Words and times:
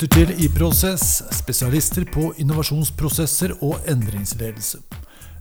lytter 0.00 0.30
til 0.32 0.48
prosess, 0.54 1.18
spesialister 1.36 2.06
på 2.08 2.30
innovasjonsprosesser 2.40 3.52
og 3.60 3.82
endringsledelse. 3.90 4.78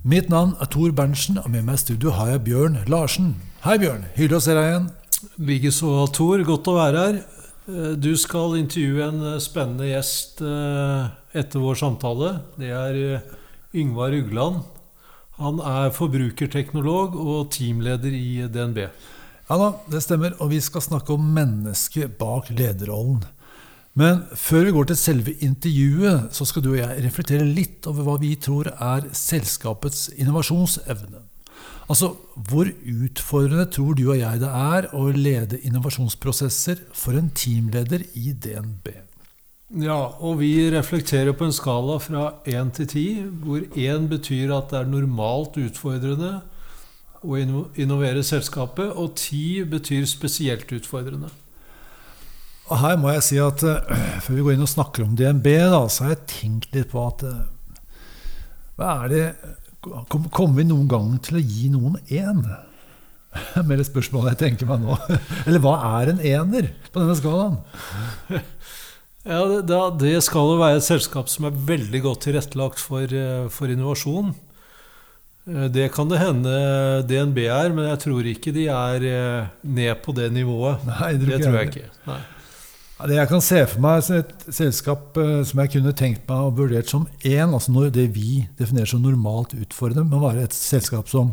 Mitt 0.03 0.27
navn 0.27 0.51
er 0.59 0.67
Tor 0.67 0.91
Berntsen, 0.91 1.37
og 1.39 1.47
med 1.53 1.63
meg 1.63 1.77
i 1.77 1.83
studio 1.85 2.11
har 2.11 2.33
jeg 2.33 2.41
Bjørn 2.43 2.75
Larsen. 2.91 3.37
Hei, 3.63 3.77
Bjørn. 3.79 4.03
Hyggelig 4.17 4.35
å 4.35 4.43
se 4.43 4.57
deg 4.57 4.67
igjen. 4.67 4.89
Likeså, 5.47 5.93
Tor. 6.11 6.43
Godt 6.43 6.67
å 6.67 6.75
være 6.75 7.05
her. 7.05 7.21
Eh, 7.69 7.95
Du 7.95 8.11
skal 8.19 8.57
intervjue 8.59 9.07
en 9.07 9.23
eh, 9.31 9.39
spennende 9.39 9.87
gjest 9.93 10.43
eh, 10.43 11.07
etter 11.39 11.63
vår 11.63 11.79
samtale. 11.79 12.35
Det 12.59 12.75
er 12.75 13.23
Yngvar 13.71 14.11
Ugland. 14.11 14.61
Han 15.39 15.63
er 15.63 15.95
forbrukerteknolog 15.95 17.15
og 17.15 17.51
teamleder 17.55 18.11
i 18.11 18.43
DNB. 18.51 18.89
Ja 19.47 19.63
da, 19.63 19.73
det 19.87 20.03
stemmer, 20.03 20.35
og 20.43 20.51
vi 20.51 20.59
skal 20.59 20.83
snakke 20.83 21.15
om 21.15 21.31
mennesket 21.31 22.19
bak 22.19 22.51
lederrollen. 22.51 23.23
Men 23.99 24.21
før 24.37 24.67
vi 24.67 24.75
går 24.75 24.87
til 24.89 24.99
selve 24.99 25.33
intervjuet, 25.43 26.29
så 26.31 26.45
skal 26.47 26.63
du 26.63 26.69
og 26.71 26.79
jeg 26.79 27.01
reflektere 27.03 27.47
litt 27.47 27.87
over 27.89 28.05
hva 28.05 28.15
vi 28.21 28.35
tror 28.39 28.69
er 28.71 29.09
selskapets 29.17 30.07
innovasjonsevne. 30.15 31.25
Altså, 31.89 32.13
hvor 32.47 32.69
utfordrende 32.69 33.65
tror 33.73 33.97
du 33.97 34.05
og 34.11 34.19
jeg 34.19 34.39
det 34.43 34.49
er 34.49 34.87
å 34.95 35.07
lede 35.11 35.59
innovasjonsprosesser 35.65 36.85
for 36.93 37.17
en 37.17 37.31
teamleder 37.35 38.05
i 38.13 38.31
DNB? 38.31 38.91
Ja, 39.83 39.97
og 40.21 40.39
vi 40.39 40.53
reflekterer 40.71 41.35
på 41.37 41.49
en 41.49 41.53
skala 41.53 41.97
fra 42.01 42.23
1 42.47 42.71
til 42.77 42.87
10, 42.87 43.03
hvor 43.43 43.65
1 43.73 44.07
betyr 44.13 44.53
at 44.55 44.71
det 44.71 44.79
er 44.79 44.93
normalt 44.93 45.59
utfordrende 45.61 46.39
å 47.25 47.37
innovere 47.41 48.23
selskapet, 48.23 48.93
og 48.95 49.17
10 49.17 49.67
betyr 49.73 50.07
spesielt 50.09 50.71
utfordrende. 50.77 51.33
Og 52.69 52.77
her 52.83 52.97
må 53.01 53.09
jeg 53.15 53.23
si 53.25 53.37
at 53.41 53.63
eh, 53.65 53.93
før 54.21 54.35
vi 54.37 54.43
går 54.45 54.55
inn 54.57 54.65
og 54.65 54.69
snakker 54.69 55.05
om 55.07 55.15
DNB, 55.17 55.47
da, 55.73 55.79
så 55.89 56.05
har 56.05 56.11
jeg 56.15 56.25
tenkt 56.29 56.75
litt 56.75 56.91
på 56.91 57.01
at 57.07 57.23
eh, 57.25 57.39
Hva 58.77 58.91
er 59.05 59.13
det 59.13 59.23
kom- 59.81 60.29
Kommer 60.29 60.59
vi 60.61 60.67
noen 60.69 60.87
gang 60.91 61.15
til 61.25 61.39
å 61.39 61.43
gi 61.43 61.69
noen 61.73 61.97
én? 62.13 62.43
Med 63.67 63.75
det 63.79 63.87
spørsmålet 63.89 64.35
jeg 64.35 64.41
tenker 64.43 64.69
meg 64.69 64.83
nå. 64.85 64.97
Eller 65.47 65.61
hva 65.65 65.75
er 66.01 66.13
en 66.13 66.21
ener 66.25 66.69
på 66.93 67.01
denne 67.01 67.17
skalaen? 67.17 67.57
Ja, 69.29 69.41
det, 69.65 69.79
det 70.01 70.13
skal 70.25 70.53
jo 70.53 70.59
være 70.61 70.79
et 70.79 70.85
selskap 70.87 71.29
som 71.29 71.45
er 71.49 71.57
veldig 71.67 71.99
godt 72.05 72.23
tilrettelagt 72.27 72.79
for, 72.81 73.03
eh, 73.09 73.47
for 73.53 73.69
innovasjon. 73.73 74.31
Det 75.49 75.87
kan 75.95 76.05
det 76.11 76.19
hende 76.21 76.51
DNB 77.09 77.39
er, 77.49 77.71
men 77.73 77.87
jeg 77.89 77.99
tror 78.03 78.27
ikke 78.29 78.51
de 78.53 78.67
er 78.69 79.05
ned 79.65 80.01
på 80.05 80.13
det 80.13 80.27
nivået. 80.35 80.83
Nei, 80.85 81.15
Det 81.17 81.39
tror 81.41 81.55
jeg 81.57 81.71
ikke. 81.71 81.87
Nei. 82.05 82.19
Ja, 82.99 83.07
Det 83.07 83.15
jeg 83.15 83.29
kan 83.31 83.43
se 83.43 83.59
for 83.71 83.79
meg 83.83 84.01
som 84.03 84.17
et 84.19 84.47
selskap 84.51 85.17
eh, 85.21 85.37
som 85.47 85.61
jeg 85.63 85.71
kunne 85.77 85.93
tenkt 85.95 86.25
meg 86.27 86.49
og 86.49 86.57
vurdert 86.57 86.91
som 86.91 87.05
én, 87.23 87.53
altså 87.53 87.71
når 87.71 87.93
det 87.95 88.09
vi 88.11 88.43
definerer 88.59 88.91
som 88.91 89.05
normalt 89.05 89.55
utfordrende, 89.55 90.03
må 90.11 90.19
være 90.25 90.43
et 90.49 90.57
selskap 90.57 91.07
som 91.07 91.31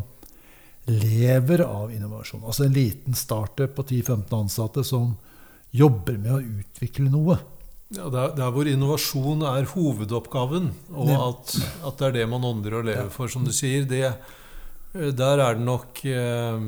lever 0.87 1.65
av 1.65 1.91
innovasjon. 1.91 2.45
Altså 2.47 2.63
en 2.63 2.77
liten 2.77 3.17
startup 3.19 3.75
på 3.75 3.83
10-15 3.83 4.31
ansatte 4.39 4.85
som 4.87 5.17
jobber 5.75 6.15
med 6.15 6.37
å 6.37 6.39
utvikle 6.39 7.11
noe. 7.11 7.41
Ja, 7.91 8.07
der, 8.11 8.31
er 8.39 8.55
hvor 8.55 8.67
innovasjon 8.67 9.43
er 9.47 9.67
hovedoppgaven, 9.71 10.71
og 10.95 11.11
at, 11.17 11.55
at 11.87 11.99
det 11.99 12.07
er 12.07 12.19
det 12.21 12.27
man 12.31 12.47
ånder 12.47 12.79
og 12.79 12.87
lever 12.87 13.11
for, 13.11 13.31
som 13.31 13.43
du 13.47 13.51
sier, 13.55 13.83
det, 13.87 14.05
eh, 14.95 15.11
der 15.11 15.43
er 15.43 15.59
det 15.59 15.67
nok 15.67 15.99
eh, 16.07 16.67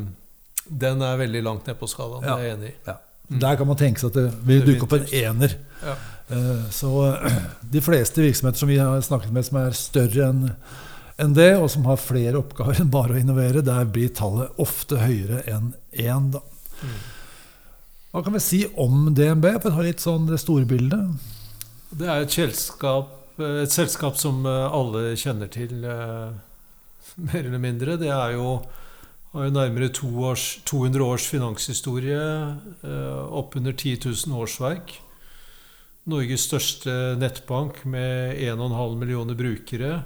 Den 0.69 1.01
er 1.01 1.23
veldig 1.23 1.41
langt 1.47 1.71
ned 1.71 1.79
på 1.79 1.87
skalaen. 1.87 2.27
Det 2.27 2.35
er 2.35 2.49
jeg 2.49 2.57
enig 2.59 2.73
i. 2.73 2.81
Ja. 2.91 2.99
Der 3.29 3.55
kan 3.59 3.67
man 3.69 3.77
tenke 3.77 4.01
seg 4.01 4.09
at 4.09 4.17
det 4.17 4.29
vil 4.49 4.63
dukke 4.65 4.87
opp 4.87 4.95
en 4.97 5.09
ener. 5.13 5.55
Ja. 5.85 5.95
Eh, 6.33 6.63
Så 6.73 6.91
de 7.75 7.81
fleste 7.81 8.21
virksomheter 8.25 8.59
som 8.59 8.71
vi 8.71 8.79
har 8.81 9.01
snakket 9.05 9.33
med 9.35 9.45
som 9.45 9.61
er 9.61 9.77
større 9.77 10.29
enn 10.31 10.45
enn 11.19 11.33
det, 11.35 11.57
og 11.59 11.67
som 11.67 11.83
har 11.89 11.97
flere 11.99 12.39
oppgaver 12.39 12.79
enn 12.79 12.91
bare 12.93 13.17
å 13.17 13.19
innovere, 13.19 13.59
der 13.65 13.87
blir 13.91 14.11
tallet 14.15 14.55
ofte 14.61 15.01
høyere 15.01 15.41
enn 15.51 15.73
én. 15.91 16.29
da. 16.31 16.39
Mm. 16.79 16.93
Hva 18.13 18.21
kan 18.23 18.33
vi 18.37 18.41
si 18.41 18.59
om 18.79 19.09
DNB, 19.13 19.49
for 19.59 19.69
å 19.69 19.75
ta 19.75 19.83
litt 19.85 19.99
sånn 19.99 20.29
det 20.29 20.39
store 20.41 20.63
bildet? 20.69 21.27
Det 21.91 22.07
er 22.07 22.23
et 22.23 22.33
selskap, 22.33 23.11
et 23.35 23.73
selskap 23.73 24.17
som 24.19 24.45
eh, 24.47 24.77
alle 24.79 25.11
kjenner 25.19 25.51
til, 25.51 25.83
eh, 25.83 26.31
mer 27.27 27.41
eller 27.43 27.61
mindre. 27.67 27.99
Det 27.99 28.09
er 28.15 28.37
jo, 28.37 28.55
har 29.33 29.43
jo 29.45 29.51
nærmere 29.53 29.89
års, 30.25 30.61
200 30.65 31.03
års 31.05 31.27
finanshistorie, 31.29 32.17
eh, 32.83 33.25
oppunder 33.29 33.73
10 33.73 33.99
000 34.05 34.33
årsverk. 34.41 35.01
Norges 36.09 36.41
største 36.47 37.15
nettbank 37.19 37.85
med 37.85 38.35
1,5 38.41 38.95
millioner 38.97 39.35
brukere. 39.37 40.03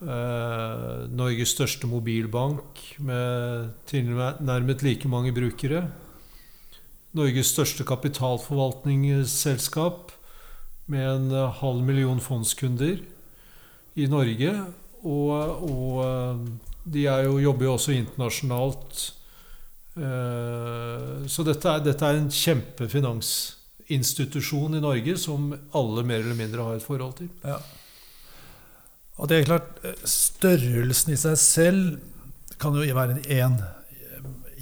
Eh, 0.00 1.08
Norges 1.12 1.48
største 1.52 1.86
mobilbank 1.86 2.96
med 2.98 3.68
tilnærmet 3.86 4.82
like 4.82 5.08
mange 5.08 5.32
brukere. 5.32 5.90
Norges 7.12 7.46
største 7.52 7.84
kapitalforvaltningsselskap 7.84 10.12
med 10.86 11.16
en 11.16 11.30
halv 11.60 11.82
million 11.84 12.20
fondskunder 12.20 12.98
i 13.96 14.06
Norge. 14.06 14.64
Og, 15.04 15.62
og 15.68 16.04
eh, 16.04 16.38
de 16.86 17.02
jo, 17.02 17.40
jobber 17.42 17.64
jo 17.66 17.72
også 17.74 17.92
internasjonalt. 17.96 19.12
Eh, 19.96 21.26
Så 21.26 21.42
dette 21.46 21.68
er, 21.70 21.80
dette 21.84 22.06
er 22.06 22.14
en 22.20 22.30
kjempefinansinstitusjon 22.30 24.74
i 24.78 24.84
Norge 24.84 25.16
som 25.18 25.54
alle 25.74 26.02
mer 26.06 26.20
eller 26.22 26.34
mindre 26.38 26.62
har 26.62 26.74
et 26.76 26.86
forhold 26.86 27.14
til. 27.22 27.28
Ja. 27.42 27.58
Og 29.16 29.28
det 29.28 29.36
er 29.36 29.44
klart, 29.48 29.68
eh, 29.84 29.94
Størrelsen 30.04 31.12
i 31.14 31.16
seg 31.20 31.36
selv 31.40 31.98
kan 32.60 32.74
jo 32.76 32.94
være 32.96 33.14
en 33.36 33.56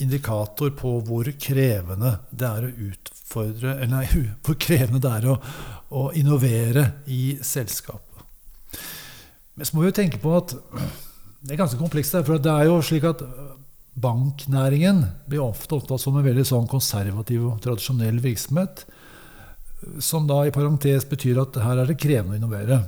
indikator 0.02 0.70
på 0.74 1.00
hvor 1.06 1.24
krevende 1.38 2.18
det 2.34 2.48
er 2.48 2.62
å 2.66 2.76
utfordre 2.88 3.70
Eller 3.76 3.92
nei, 3.92 4.06
hvor 4.44 4.56
krevende 4.58 5.00
det 5.02 5.12
er 5.20 5.24
å, 5.30 5.34
å 5.94 6.12
innovere 6.18 6.84
i 7.06 7.38
selskapet. 7.42 8.02
Men 9.54 9.64
så 9.66 9.72
må 9.74 9.80
vi 9.82 9.88
jo 9.90 10.00
tenke 10.00 10.18
på 10.22 10.30
at 10.34 10.48
det 11.44 11.54
er 11.54 11.60
ganske 11.60 11.80
komplekst. 11.80 12.16
For 12.24 12.40
det 12.40 12.50
er 12.50 12.68
jo 12.70 12.80
slik 12.84 13.04
at 13.08 13.22
banknæringen 13.94 15.04
blir 15.28 15.44
ofte 15.44 15.76
opptatt 15.76 16.02
som 16.02 16.16
en 16.18 16.26
veldig 16.26 16.44
sånn 16.48 16.68
konservativ 16.70 17.46
og 17.50 17.62
tradisjonell 17.64 18.18
virksomhet. 18.24 18.84
Som 20.02 20.28
da 20.30 20.40
i 20.46 20.54
parentes 20.54 21.04
betyr 21.08 21.42
at 21.42 21.58
her 21.60 21.82
er 21.82 21.90
det 21.90 22.00
krevende 22.00 22.38
å 22.38 22.40
innovere. 22.40 22.80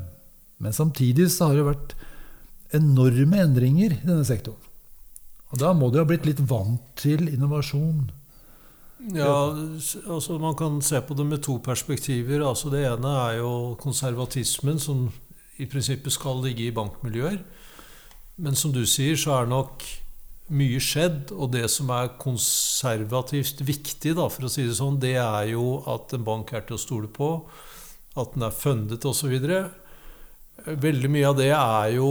Men 0.62 0.72
samtidig 0.72 1.28
så 1.34 1.50
har 1.50 1.58
det 1.58 1.66
vært 1.66 1.96
enorme 2.76 3.42
endringer 3.44 3.98
i 3.98 4.04
denne 4.06 4.24
sektoren. 4.26 4.62
Og 5.52 5.60
da 5.60 5.70
må 5.76 5.92
du 5.92 6.00
ha 6.00 6.06
blitt 6.08 6.26
litt 6.26 6.40
vant 6.48 6.82
til 6.98 7.28
innovasjon. 7.28 8.08
Ja, 9.14 9.52
altså 10.08 10.38
Man 10.40 10.56
kan 10.58 10.80
se 10.82 10.98
på 11.04 11.14
det 11.14 11.26
med 11.28 11.44
to 11.44 11.58
perspektiver. 11.62 12.42
Altså 12.42 12.72
Det 12.72 12.82
ene 12.88 13.12
er 13.28 13.38
jo 13.38 13.76
konservatismen, 13.78 14.80
som 14.80 15.12
i 15.60 15.68
prinsippet 15.70 16.12
skal 16.12 16.42
ligge 16.42 16.66
i 16.66 16.74
bankmiljøer. 16.74 17.38
Men 18.36 18.56
som 18.58 18.72
du 18.74 18.82
sier, 18.88 19.16
så 19.16 19.38
er 19.38 19.48
nok 19.50 19.84
mye 20.56 20.80
skjedd. 20.82 21.32
Og 21.34 21.52
det 21.54 21.66
som 21.72 21.90
er 21.94 22.14
konservativt 22.20 23.62
viktig, 23.66 24.14
da, 24.18 24.28
for 24.32 24.46
å 24.46 24.52
si 24.52 24.66
det 24.66 24.76
sånn, 24.78 25.00
det 25.02 25.16
er 25.22 25.52
jo 25.54 25.80
at 25.90 26.14
en 26.16 26.26
bank 26.26 26.52
er 26.54 26.66
til 26.66 26.78
å 26.78 26.82
stole 26.82 27.10
på. 27.12 27.30
At 28.16 28.36
den 28.36 28.46
er 28.46 28.56
fundet 28.56 29.04
osv. 29.08 29.36
Veldig 30.66 31.12
mye 31.12 31.30
av 31.30 31.38
det 31.38 31.52
er 31.52 31.96
jo 31.96 32.10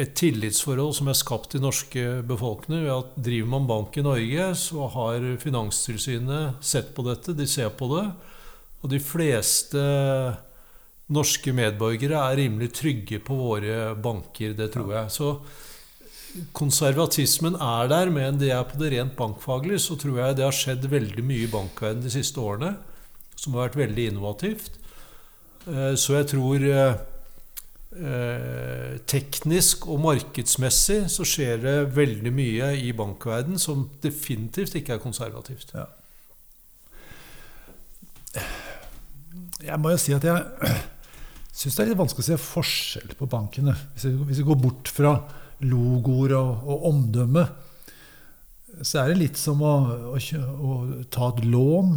et 0.00 0.14
tillitsforhold 0.16 0.94
som 0.96 1.10
er 1.12 1.18
skapt 1.18 1.54
i 1.54 1.60
norske 1.60 2.22
befolkninger. 2.26 2.86
ved 2.86 2.94
at 2.94 3.16
Driver 3.28 3.50
man 3.54 3.66
bank 3.68 3.96
i 3.96 4.04
Norge, 4.06 4.54
så 4.56 4.88
har 4.94 5.26
Finanstilsynet 5.42 6.64
sett 6.64 6.94
på 6.96 7.04
dette. 7.06 7.36
De 7.36 7.46
ser 7.46 7.68
på 7.76 7.90
det. 7.96 8.06
Og 8.82 8.90
de 8.90 8.98
fleste 8.98 9.82
norske 11.12 11.52
medborgere 11.56 12.20
er 12.30 12.38
rimelig 12.40 12.72
trygge 12.78 13.20
på 13.24 13.36
våre 13.36 13.92
banker. 13.94 14.56
Det 14.58 14.70
tror 14.74 14.94
jeg. 14.96 15.12
Så 15.12 15.32
konservatismen 16.56 17.58
er 17.60 17.90
der, 17.92 18.10
men 18.10 18.38
det 18.40 18.52
er 18.54 18.64
på 18.64 18.78
det 18.80 18.92
rent 18.94 19.16
bankfaglige, 19.18 19.82
så 19.84 19.98
tror 20.00 20.18
jeg 20.18 20.38
det 20.38 20.46
har 20.46 20.56
skjedd 20.56 20.88
veldig 20.90 21.24
mye 21.28 21.46
i 21.46 21.52
bankverdenen 21.52 22.06
de 22.06 22.14
siste 22.14 22.40
årene 22.40 22.76
som 23.36 23.56
har 23.56 23.68
vært 23.68 23.80
veldig 23.80 24.06
innovativt. 24.12 24.78
Eh, 25.66 25.94
Så 25.96 26.16
jeg 26.16 26.28
tror 26.32 26.64
eh, 26.68 26.94
eh, 27.96 28.98
teknisk 29.06 29.88
og 29.88 30.00
markedsmessig 30.06 31.02
så 31.12 31.26
skjer 31.26 31.58
det 31.62 31.76
veldig 31.96 32.32
mye 32.34 32.72
i 32.80 32.92
bankverden 32.96 33.58
som 33.58 33.88
definitivt 34.02 34.78
ikke 34.78 34.96
er 34.96 35.02
konservativt. 35.02 35.74
Jeg 39.62 39.78
må 39.78 39.92
jo 39.92 40.00
si 40.00 40.14
at 40.16 40.24
jeg 40.24 40.72
syns 41.52 41.76
det 41.76 41.84
er 41.84 41.90
litt 41.92 42.00
vanskelig 42.00 42.24
å 42.24 42.30
se 42.30 42.40
forskjell 42.40 43.14
på 43.18 43.28
bankene. 43.30 43.74
Hvis 43.96 44.40
vi, 44.40 44.46
går 44.46 44.58
bort 44.60 44.90
fra 44.92 45.14
logoer 45.62 46.34
og, 46.38 46.64
og 46.66 46.86
omdømme, 46.90 47.44
så 48.80 49.02
er 49.02 49.12
det 49.12 49.20
litt 49.20 49.40
som 49.40 49.60
å, 49.62 49.74
å, 50.16 50.16
å, 50.16 50.76
ta 51.12 51.28
et 51.28 51.44
lån. 51.44 51.92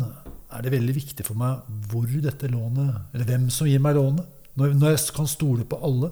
Er 0.56 0.66
det 0.66 0.76
veldig 0.76 0.96
viktig 0.96 1.26
for 1.26 1.40
meg 1.40 1.64
hvor 1.90 2.06
dette 2.24 2.48
lånet 2.48 3.16
Eller 3.16 3.28
hvem 3.28 3.48
som 3.52 3.68
gir 3.68 3.82
meg 3.84 3.98
lånet? 3.98 4.28
Når, 4.56 4.76
når 4.78 4.94
jeg 4.94 5.16
kan 5.16 5.28
stole 5.28 5.66
på 5.68 5.80
alle? 5.84 6.12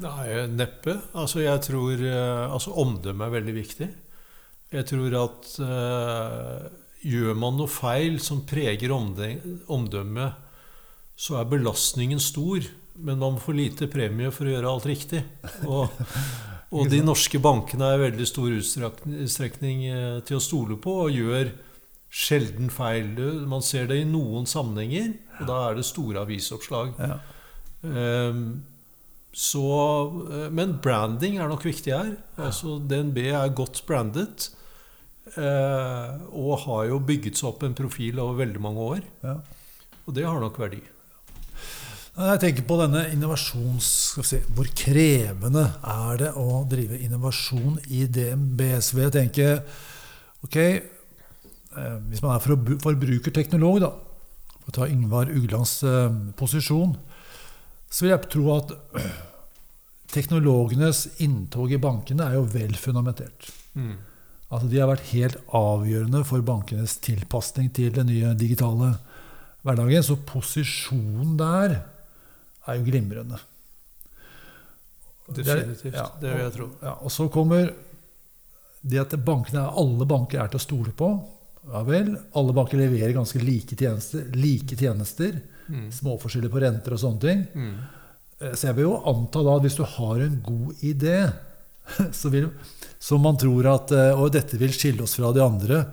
Nei, 0.00 0.46
neppe. 0.52 0.94
Altså, 1.18 1.42
jeg 1.42 1.60
tror 1.66 1.98
eh, 1.98 2.44
Altså, 2.46 2.72
omdømme 2.78 3.26
er 3.26 3.34
veldig 3.34 3.56
viktig. 3.56 3.88
Jeg 4.70 4.86
tror 4.86 5.16
at 5.18 5.48
uh, 5.66 6.68
gjør 7.02 7.34
man 7.34 7.56
noe 7.58 7.70
feil 7.70 8.20
som 8.22 8.44
preger 8.46 8.92
omdømmet, 8.94 10.49
så 11.20 11.40
er 11.40 11.50
belastningen 11.50 12.20
stor. 12.22 12.64
Men 13.00 13.20
man 13.20 13.38
får 13.40 13.56
lite 13.56 13.88
premie 13.88 14.32
for 14.34 14.48
å 14.48 14.54
gjøre 14.54 14.70
alt 14.70 14.86
riktig. 14.88 15.22
Og, 15.68 15.88
og 16.76 16.90
de 16.92 17.00
norske 17.04 17.40
bankene 17.40 17.86
er 17.88 17.98
i 17.98 18.04
veldig 18.08 18.26
stor 18.28 18.52
utstrekning 18.52 19.84
eh, 19.88 20.16
til 20.26 20.36
å 20.36 20.44
stole 20.44 20.76
på 20.80 20.96
og 21.06 21.14
gjør 21.16 21.52
sjelden 22.10 22.68
feil. 22.74 23.14
Man 23.48 23.64
ser 23.64 23.88
det 23.88 24.02
i 24.02 24.08
noen 24.08 24.48
sammenhenger, 24.50 25.14
og 25.38 25.48
da 25.48 25.60
er 25.68 25.78
det 25.78 25.86
store 25.88 26.26
avisoppslag. 26.26 26.92
Ja. 27.00 27.20
Um, 27.80 28.42
så, 29.32 29.66
eh, 30.28 30.48
men 30.52 30.76
branding 30.82 31.38
er 31.38 31.48
nok 31.48 31.64
viktig 31.64 31.94
her. 31.94 32.16
Altså, 32.36 32.78
DNB 32.82 33.22
er 33.30 33.54
godt 33.56 33.84
brandet. 33.88 34.50
Eh, 35.30 36.14
og 36.34 36.64
har 36.64 36.88
jo 36.90 36.98
bygget 37.06 37.38
seg 37.38 37.52
opp 37.52 37.62
en 37.62 37.76
profil 37.78 38.18
over 38.18 38.42
veldig 38.42 38.62
mange 38.62 38.86
år. 38.96 39.04
Ja. 39.22 39.36
Og 40.08 40.16
det 40.16 40.26
har 40.26 40.42
nok 40.42 40.58
verdi. 40.58 40.80
Jeg 42.20 42.40
tenker 42.42 42.64
på 42.68 42.76
denne 42.76 43.06
innovasjons... 43.14 43.86
Si, 44.26 44.38
hvor 44.52 44.68
krevende 44.76 45.62
er 45.88 46.18
det 46.20 46.32
å 46.36 46.62
drive 46.68 46.98
innovasjon 47.00 47.78
i 47.88 48.02
DNBSV? 48.12 48.98
Jeg 49.06 49.14
tenker 49.14 49.62
Ok, 50.44 50.56
eh, 50.56 51.96
hvis 52.10 52.22
man 52.24 52.34
er 52.34 52.44
forbrukerteknolog, 52.80 53.80
da, 53.84 53.90
for 54.56 54.72
å 54.72 54.76
ta 54.78 54.88
Yngvar 54.88 55.32
Uglands 55.32 55.74
eh, 55.84 56.06
posisjon, 56.36 56.94
så 57.90 58.04
vil 58.04 58.14
jeg 58.14 58.30
tro 58.32 58.46
at 58.54 58.72
teknologenes 60.16 61.06
inntog 61.24 61.72
i 61.72 61.80
bankene 61.80 62.28
er 62.28 62.38
jo 62.38 62.46
vel 62.52 62.76
fundamentert. 62.80 63.50
Mm. 63.76 63.96
Altså, 64.50 64.66
de 64.66 64.80
har 64.80 64.90
vært 64.90 65.12
helt 65.12 65.38
avgjørende 65.54 66.24
for 66.26 66.44
bankenes 66.44 66.96
tilpasning 67.04 67.68
til 67.76 67.92
den 67.94 68.08
nye 68.10 68.32
digitale 68.36 68.96
hverdagen. 69.62 70.04
Så 70.04 70.18
posisjonen 70.26 71.36
der 71.38 71.78
er 72.70 72.80
jo 72.80 72.86
glimrende. 72.88 73.40
Definitivt. 75.30 75.94
Ja, 75.94 76.08
det 76.20 76.32
vil 76.34 76.44
jeg 76.44 76.54
tro. 76.56 76.68
Ja, 76.82 76.96
og 76.98 77.12
så 77.14 77.28
kommer 77.32 77.70
det 78.80 79.02
at 79.02 79.14
bankene, 79.24 79.68
alle 79.68 80.06
banker 80.08 80.42
er 80.42 80.50
til 80.50 80.60
å 80.60 80.64
stole 80.64 80.94
på. 80.96 81.10
Ja 81.70 81.82
vel. 81.86 82.14
Alle 82.38 82.56
banker 82.56 82.80
leverer 82.80 83.14
ganske 83.14 83.40
like 83.42 83.76
tjenester. 83.76 84.24
Like 84.34 84.76
tjenester 84.78 85.36
mm. 85.68 85.90
Småforskjeller 85.92 86.52
på 86.52 86.62
renter 86.64 86.96
og 86.96 87.02
sånne 87.02 87.22
ting. 87.22 87.44
Mm. 87.54 87.74
Eh, 88.40 88.54
så 88.54 88.70
jeg 88.70 88.78
vil 88.78 88.88
jo 88.88 88.98
anta 89.12 89.44
da 89.46 89.56
at 89.58 89.66
hvis 89.66 89.78
du 89.78 89.84
har 89.96 90.24
en 90.24 90.40
god 90.46 90.84
idé, 90.86 91.18
så 92.20 92.32
vil, 92.32 92.50
som 93.02 93.22
man 93.24 93.38
tror 93.40 93.66
at 93.70 93.92
eh, 93.96 94.12
Og 94.14 94.32
dette 94.34 94.58
vil 94.60 94.74
skille 94.74 95.04
oss 95.04 95.16
fra 95.18 95.32
de 95.36 95.44
andre, 95.44 95.84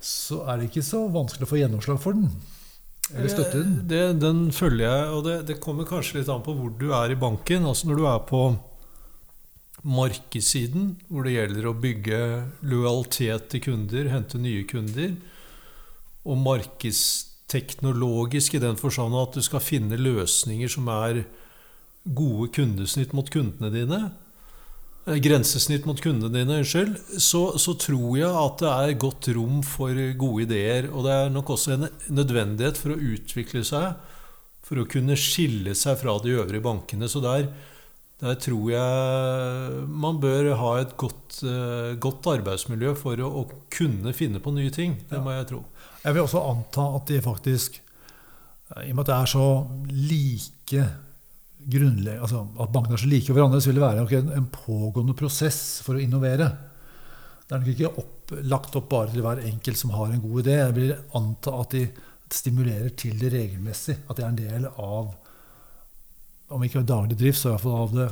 så 0.00 0.44
er 0.48 0.60
det 0.60 0.70
ikke 0.70 0.84
så 0.84 1.04
vanskelig 1.12 1.46
å 1.46 1.50
få 1.50 1.60
gjennomslag 1.60 2.00
for 2.02 2.16
den. 2.16 2.30
Eller 3.14 3.28
støtte 3.32 3.58
den. 3.58 3.72
Eh, 3.80 3.86
det, 3.90 4.02
den 4.22 4.38
følger 4.54 4.86
jeg, 4.86 5.04
og 5.14 5.20
det, 5.26 5.36
det, 5.48 5.62
kommer 5.62 5.84
kanskje 5.88 6.18
litt 6.20 6.32
an 6.32 6.46
på 6.46 6.52
hvor 6.56 6.70
du 6.78 6.88
er 6.96 7.08
i 7.12 7.18
banken. 7.18 7.66
Altså 7.66 7.84
Når 7.90 7.96
du 7.98 8.04
er 8.10 8.20
på 8.28 8.42
markedssiden, 9.80 10.84
hvor 11.08 11.22
det 11.24 11.36
gjelder 11.36 11.64
å 11.66 11.80
bygge 11.80 12.20
lojalitet 12.68 13.42
til 13.52 13.60
kunder, 13.64 14.12
hente 14.12 14.36
nye 14.40 14.64
kunder, 14.68 15.10
og 16.28 16.36
markedsteknologisk 16.44 18.54
i 18.54 18.62
den 18.62 18.76
forstand 18.80 19.14
at 19.16 19.34
du 19.38 19.42
skal 19.44 19.60
finne 19.64 19.96
løsninger 19.96 20.68
som 20.70 20.88
er 20.92 21.14
gode 22.04 22.48
kundesnitt 22.56 23.12
mot 23.16 23.30
kundene 23.32 23.70
dine, 23.72 24.00
eh, 24.04 24.10
grensesnitt 25.06 25.86
mot 25.88 26.00
kundene 26.02 26.32
dine, 26.34 26.60
unnskyld, 26.60 26.98
så, 27.22 27.42
så, 27.58 27.74
tror 27.80 28.18
jeg 28.18 28.28
at 28.28 28.62
det 28.62 28.70
er 28.70 29.00
godt 29.00 29.30
rom 29.36 29.62
for 29.66 29.96
gode 30.20 30.44
ideer. 30.44 30.90
Og 30.92 31.06
det 31.06 31.16
er 31.16 31.32
nok 31.32 31.54
også 31.56 31.74
en 31.76 31.88
nødvendighet 32.12 32.78
for 32.78 32.94
å 32.94 33.00
utvikle 33.14 33.64
seg, 33.66 33.96
for 34.66 34.82
å 34.82 34.88
kunne 34.90 35.18
skille 35.18 35.74
seg 35.78 35.98
fra 36.02 36.18
de 36.22 36.36
øvrige 36.36 36.64
bankene. 36.64 37.08
Så 37.10 37.22
der, 37.24 37.48
der 38.20 38.38
tror 38.44 38.70
jeg 38.74 39.82
man 39.88 40.20
bør 40.22 40.52
ha 40.60 40.72
et 40.82 40.96
godt, 41.00 41.40
uh, 41.48 41.96
godt 41.98 42.28
arbeidsmiljø 42.36 42.94
for 43.00 43.24
å, 43.24 43.32
å, 43.40 43.46
kunne 43.72 44.14
finne 44.16 44.42
på 44.42 44.52
nye 44.54 44.72
ting. 44.74 44.98
Det 45.10 45.22
må 45.24 45.34
jeg 45.34 45.48
tro. 45.54 45.64
Jeg 46.04 46.16
vil 46.16 46.26
også 46.26 46.44
anta 46.44 46.90
at 47.00 47.08
de 47.08 47.22
faktisk, 47.24 47.80
i 48.84 48.90
og 48.92 48.98
med 48.98 49.06
at 49.08 49.08
det 49.10 49.16
er 49.16 49.30
så 49.32 49.46
like 49.90 50.90
altså 51.68 52.44
at 52.60 52.72
bankene 52.72 52.96
er 52.96 53.02
så 53.02 53.10
like 53.10 53.34
hverandre, 53.36 53.60
så 53.60 53.70
vil 53.70 53.80
det 53.80 53.84
være 53.84 54.04
okay, 54.04 54.22
en 54.36 54.48
pågående 54.52 55.16
prosess 55.18 55.80
for 55.84 55.96
å 55.98 56.02
innovere. 56.02 56.48
Det 57.46 57.56
er 57.56 57.62
nok 57.62 57.72
ikke 57.72 57.92
opp, 58.00 58.32
lagt 58.46 58.76
opp 58.78 58.88
bare 58.90 59.10
til 59.10 59.24
hver 59.24 59.42
enkelt 59.42 59.78
som 59.78 59.94
har 59.96 60.12
en 60.12 60.22
god 60.22 60.42
idé. 60.44 60.56
Jeg 60.60 60.76
vil 60.76 60.92
anta 61.18 61.54
at 61.60 61.74
de 61.74 61.84
stimulerer 62.30 62.92
til 62.94 63.16
det 63.18 63.32
regelmessig. 63.34 63.96
At 64.06 64.18
det 64.18 64.24
er 64.24 64.30
en 64.30 64.38
del 64.38 64.68
av 64.70 65.10
om 66.50 66.66
ikke 66.66 66.82
daglig 66.86 67.18
drift, 67.18 67.40
så 67.40 67.50
i 67.50 67.54
hvert 67.54 67.64
fall 67.64 67.80
av 67.84 67.96
det 67.96 68.08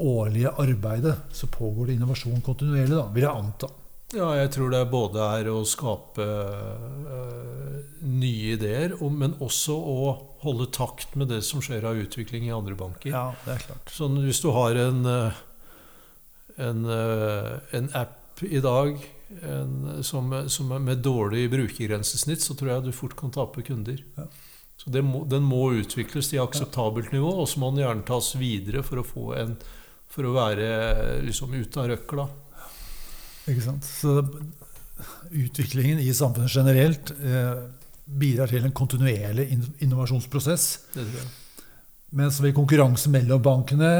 årlige 0.00 0.54
arbeidet. 0.62 1.14
Så 1.34 1.46
pågår 1.50 1.90
det 1.90 1.98
innovasjon 1.98 2.42
kontinuerlig, 2.46 2.96
da, 2.96 3.06
vil 3.14 3.26
jeg 3.26 3.44
anta. 3.44 3.70
Ja, 4.10 4.32
jeg 4.34 4.50
tror 4.56 4.72
det 4.74 4.82
både 4.90 5.26
er 5.38 5.48
å 5.52 5.60
skape 5.66 6.24
øh, 6.26 7.76
nye 8.10 8.56
ideer, 8.56 8.96
men 9.14 9.36
også 9.38 9.76
å 9.76 9.98
holde 10.44 10.66
takt 10.72 11.14
med 11.20 11.30
det 11.32 11.42
som 11.46 11.62
skjer 11.64 11.84
av 11.88 11.98
utvikling 12.00 12.48
i 12.48 12.54
andre 12.54 12.76
banker. 12.78 13.12
Ja, 13.12 13.30
det 13.44 13.56
er 13.56 13.64
klart. 13.68 13.92
Så 13.92 14.08
hvis 14.16 14.40
du 14.40 14.50
har 14.56 14.76
en, 14.80 15.02
uh, 15.06 15.40
en, 16.56 16.84
uh, 16.88 17.58
en 17.76 17.90
app 17.98 18.42
i 18.46 18.62
dag 18.64 18.96
en, 19.44 20.04
som, 20.04 20.32
som 20.50 20.72
med 20.84 21.04
dårlig 21.04 21.44
brukergrensesnitt, 21.52 22.42
så 22.42 22.56
tror 22.56 22.72
jeg 22.72 22.86
du 22.88 22.94
fort 22.96 23.16
kan 23.18 23.32
tape 23.34 23.62
kunder. 23.66 24.00
Ja. 24.16 24.26
Så 24.80 25.02
må, 25.04 25.24
Den 25.28 25.44
må 25.44 25.74
utvikles 25.76 26.30
til 26.30 26.40
akseptabelt 26.40 27.12
nivå, 27.12 27.34
og 27.42 27.48
så 27.48 27.60
må 27.60 27.68
den 27.70 27.82
gjerne 27.84 28.06
tas 28.08 28.32
videre 28.40 28.80
for 28.86 29.02
å, 29.02 29.04
få 29.04 29.26
en, 29.36 29.58
for 30.08 30.24
å 30.24 30.32
være 30.38 30.70
liksom, 31.26 31.52
ute 31.52 31.82
av 31.82 31.90
røkla. 31.92 32.26
Ikke 33.50 33.66
sant? 33.66 33.84
Så 33.84 34.22
utviklingen 35.30 36.00
i 36.00 36.08
samfunnet 36.16 36.54
generelt 36.54 37.12
eh, 37.20 37.60
bidrar 38.18 38.50
til 38.50 38.64
en 38.66 38.74
kontinuerlig 38.74 39.46
innovasjonsprosess. 39.80 40.66
Det 40.94 41.06
jeg. 41.06 41.28
Mens 42.18 42.40
ved 42.42 42.54
konkurranse 42.56 43.10
mellom 43.10 43.42
bankene 43.42 43.90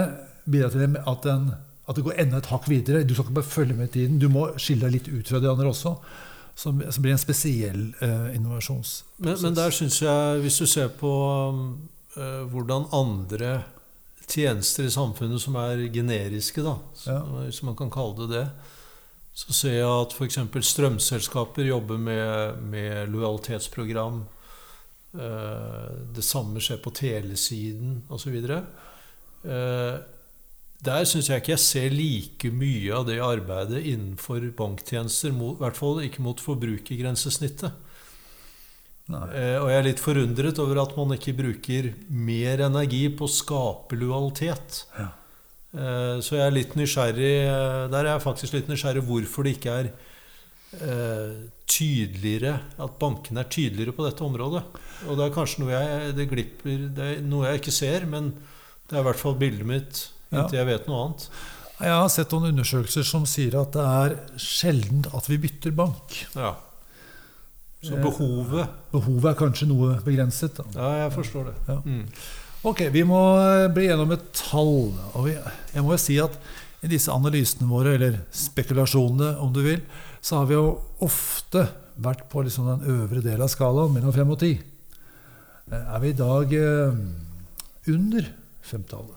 bidrar 0.50 0.72
til 0.74 0.96
at, 0.98 1.22
den, 1.22 1.50
at, 1.86 1.96
det 1.96 2.04
går 2.04 2.18
enda 2.18 2.40
et 2.40 2.50
hakk 2.50 2.66
videre. 2.68 3.04
Du 3.04 3.14
skal 3.14 3.28
ikke 3.28 3.38
bare 3.38 3.52
følge 3.52 3.76
med 3.78 3.92
tiden, 3.94 4.18
du 4.18 4.28
må 4.32 4.48
skille 4.58 4.88
deg 4.88 4.98
litt 4.98 5.10
ut 5.12 5.30
fra 5.30 5.40
de 5.42 5.50
andre 5.50 5.70
også. 5.70 5.94
Som, 6.60 6.82
som 6.92 7.04
blir 7.04 7.14
en 7.14 7.20
spesiell 7.20 7.84
eh, 8.04 8.34
innovasjonsprosess. 8.36 9.22
Men, 9.22 9.36
men, 9.40 9.54
der 9.56 9.70
syns 9.72 10.00
jeg, 10.02 10.40
hvis 10.42 10.58
du 10.60 10.66
ser 10.68 10.90
på 10.92 11.12
uh, 11.54 12.42
hvordan 12.50 12.90
andre 12.92 13.62
tjenester 14.28 14.84
i 14.84 14.92
samfunnet 14.92 15.40
som 15.40 15.56
er 15.56 15.86
generiske, 15.94 16.60
da, 16.66 16.74
ja. 17.06 17.16
hvis 17.46 17.62
man 17.64 17.78
kan 17.78 17.88
kalle 17.94 18.26
det 18.26 18.28
det, 18.34 18.44
så 19.40 19.56
ser 19.56 19.78
jeg 19.78 19.88
at 19.88 20.12
f.eks. 20.12 20.38
strømselskaper 20.68 21.70
jobber 21.70 22.00
med, 22.00 22.60
med 22.60 23.08
lojalitetsprogram. 23.12 24.22
Eh, 25.16 25.90
det 26.14 26.24
samme 26.26 26.60
skjer 26.62 26.80
på 26.84 26.92
telesiden 26.94 28.02
osv. 28.12 28.36
Eh, 28.36 29.94
der 30.80 31.06
syns 31.08 31.28
jeg 31.28 31.42
ikke 31.42 31.54
jeg 31.54 31.62
ser 31.64 31.92
like 31.92 32.50
mye 32.56 32.92
av 32.96 33.06
det 33.08 33.18
arbeidet 33.24 33.82
innenfor 33.84 34.44
banktjenester, 34.56 35.32
I 35.32 35.54
hvert 35.60 35.78
fall 35.78 36.02
ikke 36.04 36.24
mot 36.24 36.40
forbrukergrensesnittet. 36.40 37.86
Eh, 39.10 39.56
og 39.58 39.70
jeg 39.72 39.78
er 39.78 39.88
litt 39.88 40.02
forundret 40.02 40.60
over 40.62 40.84
at 40.84 40.92
man 40.98 41.16
ikke 41.16 41.34
bruker 41.40 41.90
mer 42.12 42.62
energi 42.68 43.06
på 43.10 43.26
å 43.26 43.32
skape 43.40 43.98
lojalitet. 43.98 44.84
Ja. 44.98 45.08
Eh, 45.70 46.16
så 46.24 46.34
jeg 46.34 46.42
er 46.42 46.54
litt 46.54 46.72
nysgjerrig 46.74 47.34
eh, 47.46 47.84
Der 47.92 48.00
er 48.00 48.08
jeg 48.16 48.22
faktisk 48.24 48.56
litt 48.56 48.66
nysgjerrig 48.66 49.04
hvorfor 49.06 49.46
det 49.46 49.52
ikke 49.54 49.74
er 49.78 49.90
eh, 50.82 51.36
tydeligere 51.70 52.56
At 52.82 52.96
bankene 52.98 53.44
er 53.44 53.52
tydeligere 53.54 53.94
på 53.94 54.06
dette 54.08 54.26
området. 54.26 54.64
Og 55.06 55.14
det 55.14 55.28
er 55.28 55.36
kanskje 55.36 55.62
noe 55.62 55.76
jeg, 55.76 56.16
det 56.18 56.26
glipper, 56.32 56.88
det 56.96 57.06
er 57.06 57.22
noe 57.22 57.46
jeg 57.52 57.62
ikke 57.62 57.76
ser, 57.76 58.08
men 58.10 58.32
det 58.90 58.98
er 58.98 59.04
i 59.04 59.06
hvert 59.06 59.22
fall 59.22 59.38
bildet 59.38 59.68
mitt 59.68 60.02
inntil 60.30 60.58
ja. 60.58 60.64
jeg 60.64 60.70
vet 60.72 60.90
noe 60.90 61.04
annet. 61.04 61.28
Jeg 61.80 61.94
har 61.96 62.10
sett 62.12 62.34
noen 62.34 62.50
undersøkelser 62.50 63.06
som 63.06 63.22
sier 63.30 63.54
at 63.60 63.70
det 63.72 63.86
er 63.86 64.16
sjelden 64.42 65.06
at 65.16 65.30
vi 65.30 65.38
bytter 65.40 65.72
bank. 65.74 66.18
Ja. 66.34 66.52
Så 67.80 67.96
behovet 67.96 68.68
Behovet 68.92 69.30
er 69.30 69.38
kanskje 69.38 69.70
noe 69.70 69.94
begrenset. 70.04 70.58
Da. 70.58 70.66
Ja, 70.74 70.90
jeg 71.06 71.14
forstår 71.14 71.48
det. 71.48 71.54
Ja. 71.70 71.78
Mm. 71.86 72.02
Ok, 72.60 72.82
vi 72.92 73.00
må 73.08 73.18
eh, 73.40 73.70
bli 73.72 73.86
gjennom 73.86 74.10
et 74.12 74.24
tall. 74.36 74.90
Og 75.16 75.28
jeg 75.30 75.84
må 75.84 75.94
jo 75.94 76.00
si 76.00 76.18
at 76.20 76.34
i 76.84 76.90
disse 76.92 77.12
analysene 77.12 77.68
våre, 77.68 77.94
eller 77.96 78.18
spekulasjonene 78.36 79.32
om 79.40 79.52
du 79.54 79.62
vil, 79.64 79.80
så 80.20 80.42
har 80.42 80.50
vi 80.50 80.58
jo 80.58 80.74
ofte 81.04 81.64
vært 82.00 82.26
på 82.32 82.42
liksom 82.44 82.68
den 82.68 82.98
øvre 82.98 83.22
del 83.24 83.40
av 83.40 83.48
skalaen, 83.52 83.94
mellom 83.94 84.12
fem 84.12 84.32
og 84.32 84.40
ti. 84.42 84.52
Eh, 85.70 85.80
er 85.80 86.02
vi 86.02 86.12
i 86.12 86.18
dag 86.18 86.52
eh, 86.58 87.00
under 87.94 88.28
femtallet? 88.60 89.16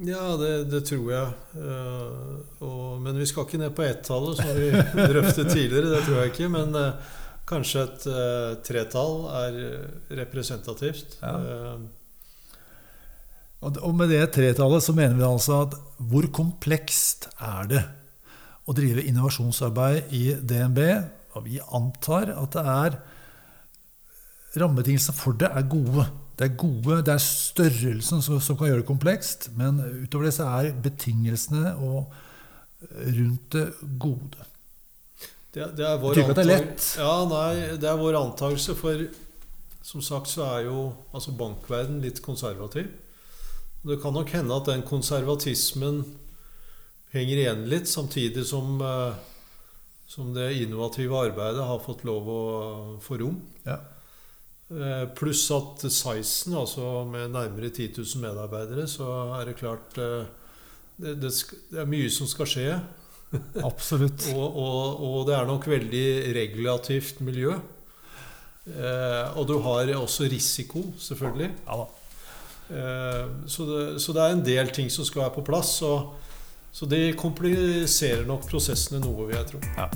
Ja, 0.00 0.22
det, 0.40 0.54
det, 0.72 0.80
tror 0.88 1.10
jeg. 1.12 1.34
Uh, 1.54 2.40
og, 2.66 2.96
men 3.04 3.14
vi 3.20 3.28
skal 3.30 3.44
ikke 3.46 3.60
ned 3.60 3.76
på 3.76 3.84
ett-tallet, 3.86 4.40
som 4.40 4.56
vi 4.56 4.72
drøftet 5.12 5.52
tidligere. 5.52 5.92
Det 5.92 6.00
tror 6.08 6.16
jeg 6.18 6.32
ikke. 6.32 6.48
Men 6.50 6.74
uh, 6.74 7.12
kanskje 7.46 7.84
et 7.84 8.06
uh, 8.10 8.56
tretall 8.66 9.20
er 9.44 9.60
representativt. 10.18 11.14
Ja. 11.20 11.36
Og 13.64 13.92
med 13.96 14.10
det 14.12 14.22
tretallet 14.34 14.84
så 14.84 14.94
mener 14.96 15.16
vi 15.18 15.26
altså 15.26 15.62
at 15.64 15.76
hvor 16.10 16.26
komplekst 16.34 17.28
er 17.38 17.68
det 17.70 17.82
å 18.64 18.74
drive 18.76 19.04
innovasjonsarbeid 19.04 20.12
i 20.16 20.24
DNB? 20.40 20.80
Og 21.34 21.46
vi 21.46 21.60
antar 21.64 22.32
at 22.34 22.54
det 22.56 22.64
er 22.74 22.98
rammebetingelsene 24.60 25.16
for 25.18 25.38
det 25.38 25.50
er 25.50 25.66
gode. 25.70 26.06
Det 26.38 26.48
er 26.48 26.56
gode, 26.58 26.98
det 27.06 27.14
er 27.14 27.22
størrelsen 27.22 28.22
som, 28.22 28.40
som, 28.42 28.58
kan 28.58 28.70
gjøre 28.70 28.82
det 28.82 28.88
komplekst, 28.88 29.52
men 29.58 29.78
utover 30.02 30.28
det 30.28 30.34
så 30.34 30.48
er 30.58 30.72
betingelsene 30.82 31.76
og 31.78 32.00
eh, 32.82 33.12
rundt 33.20 33.54
det 33.54 33.68
gode. 34.02 34.48
Det, 35.54 35.68
det 35.78 35.86
er 35.86 36.00
vår 36.02 36.16
Betyr 36.16 36.24
ikke 36.24 36.34
at 36.34 36.40
det 36.40 36.44
er 36.44 36.50
lett. 36.50 36.88
Ja, 36.98 37.12
nei, 37.30 37.78
det 37.78 37.86
er 37.86 38.00
vår 38.00 38.18
antakelse, 38.18 38.74
for 38.78 39.06
som 39.84 40.02
sagt 40.02 40.32
så 40.32 40.46
er 40.56 40.66
jo 40.66 40.88
altså 41.14 41.34
bankverden 41.38 42.00
litt 42.02 42.18
konservativ. 42.24 42.90
Det 43.84 44.00
kan 44.02 44.16
nok 44.16 44.30
hende 44.32 44.56
at 44.56 44.68
den 44.70 44.84
konservatismen 44.86 46.02
henger 47.14 47.40
igjen 47.42 47.66
litt, 47.70 47.88
samtidig 47.88 48.46
som, 48.48 48.78
uh, 48.80 49.12
som 50.08 50.32
det 50.34 50.54
innovative 50.62 51.18
arbeidet 51.28 51.66
har 51.68 51.82
fått 51.84 52.06
lov 52.08 52.30
å 52.30 52.44
få 53.04 53.20
rom. 53.20 53.42
Ja. 53.68 53.82
Eh, 54.72 55.04
pluss 55.12 55.44
at 55.52 55.84
sizen, 55.92 56.54
altså 56.56 57.04
med 57.04 57.34
nærmere 57.34 57.68
10 57.68 57.92
000 58.00 58.22
medarbeidere, 58.22 58.86
så 58.88 59.06
er 59.36 59.50
det 59.50 59.58
klart 59.60 59.98
eh, 60.00 60.24
det, 60.96 61.12
det, 61.20 61.30
det 61.70 61.82
er 61.82 61.90
mye 61.90 62.08
som 62.10 62.26
skal 62.30 62.48
skje. 62.48 62.70
Absolutt. 63.68 64.24
og, 64.32 64.56
og, 64.56 65.04
og, 65.04 65.18
det 65.28 65.36
er 65.36 65.50
nok 65.50 65.68
veldig 65.68 66.06
regulativt 66.38 67.20
miljø. 67.26 67.58
Eh, 68.64 69.36
og 69.36 69.44
du 69.50 69.58
har 69.66 69.92
også 69.98 70.30
risiko, 70.32 70.86
selvfølgelig. 70.98 71.52
Ja 71.68 71.78
da. 71.84 71.86
Eh, 72.70 73.24
så, 73.46 73.64
det, 73.64 74.00
så, 74.00 74.12
det, 74.12 74.22
er 74.22 74.36
en 74.36 74.44
del 74.44 74.70
ting 74.72 74.90
som 74.90 75.04
skal 75.04 75.26
være 75.26 75.36
på 75.38 75.46
plass. 75.50 75.76
Så 76.74 76.86
det 76.90 77.16
kompliserer 77.20 78.24
nok 78.26 78.48
prosessene 78.50 79.02
noe, 79.04 79.28
vil 79.28 79.36
jeg 79.36 79.50
tro. 79.52 79.62
Ja. 79.76 79.90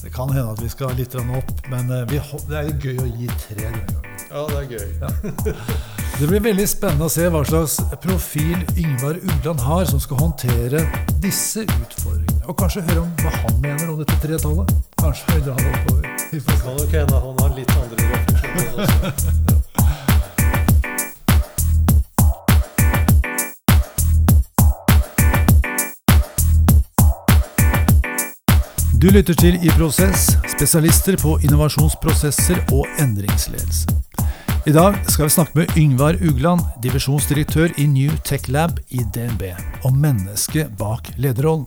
Det 0.00 0.12
kan 0.14 0.30
hende 0.32 0.52
at 0.54 0.62
vi 0.62 0.68
skal 0.72 0.94
litt 0.96 1.14
opp, 1.14 1.50
men 1.68 1.90
eh, 1.92 2.06
vi, 2.08 2.20
det 2.48 2.56
er 2.56 2.70
gøy 2.80 3.02
å 3.02 3.08
gi 3.18 3.26
tre 3.42 3.66
denne 3.66 3.82
gangen. 3.90 4.06
Ja, 4.30 4.44
det 4.48 4.60
er 4.60 4.68
gøy. 4.70 4.88
Ja. 5.02 5.10
Det 6.20 6.28
blir 6.28 6.42
veldig 6.44 6.66
spennende 6.68 7.08
å 7.08 7.12
se 7.12 7.26
hva 7.32 7.42
slags 7.48 7.78
profil 8.02 8.56
Yngvar 8.78 9.20
Ugland 9.20 9.60
har, 9.64 9.84
som 9.88 10.00
skal 10.00 10.20
håndtere 10.20 10.82
disse 11.24 11.64
utfordringene. 11.64 12.42
Og 12.48 12.56
kanskje 12.60 12.84
høre 12.88 13.04
om 13.04 13.12
hva 13.20 13.32
han 13.36 13.60
mener 13.64 13.92
om 13.92 14.00
dette 14.00 14.16
tretallet. 14.24 14.74
Kanskje 15.00 15.36
høyder 15.36 15.56
han 15.56 15.70
oppover. 15.74 16.10
Det 16.30 16.42
kan 16.48 16.76
nok 16.76 16.98
hende 17.00 17.22
han 17.24 17.40
har 17.44 17.56
litt 17.56 17.78
andre 17.80 18.10
refleksjoner 18.12 18.84
også. 18.84 19.38
Du 29.00 29.06
lytter 29.08 29.32
til 29.32 29.54
I 29.64 29.70
Prosess, 29.78 30.34
spesialister 30.52 31.16
på 31.16 31.38
innovasjonsprosesser 31.40 32.58
og 32.76 32.84
endringsledelse. 33.00 33.94
I 34.68 34.74
dag 34.76 34.98
skal 35.08 35.24
vi 35.24 35.32
snakke 35.32 35.56
med 35.56 35.72
Yngvar 35.80 36.18
Ugland, 36.20 36.66
divisjonsdirektør 36.84 37.72
i 37.80 37.86
New 37.88 38.12
Tech 38.28 38.50
Lab 38.52 38.76
i 38.92 39.00
DNB, 39.00 39.46
om 39.88 39.96
mennesket 40.02 40.76
bak 40.76 41.08
lederrollen. 41.16 41.64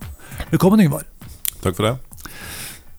Velkommen, 0.51 0.85
Yngvar. 0.85 1.09
Takk 1.63 1.79
for 1.79 1.89
det. 1.89 1.95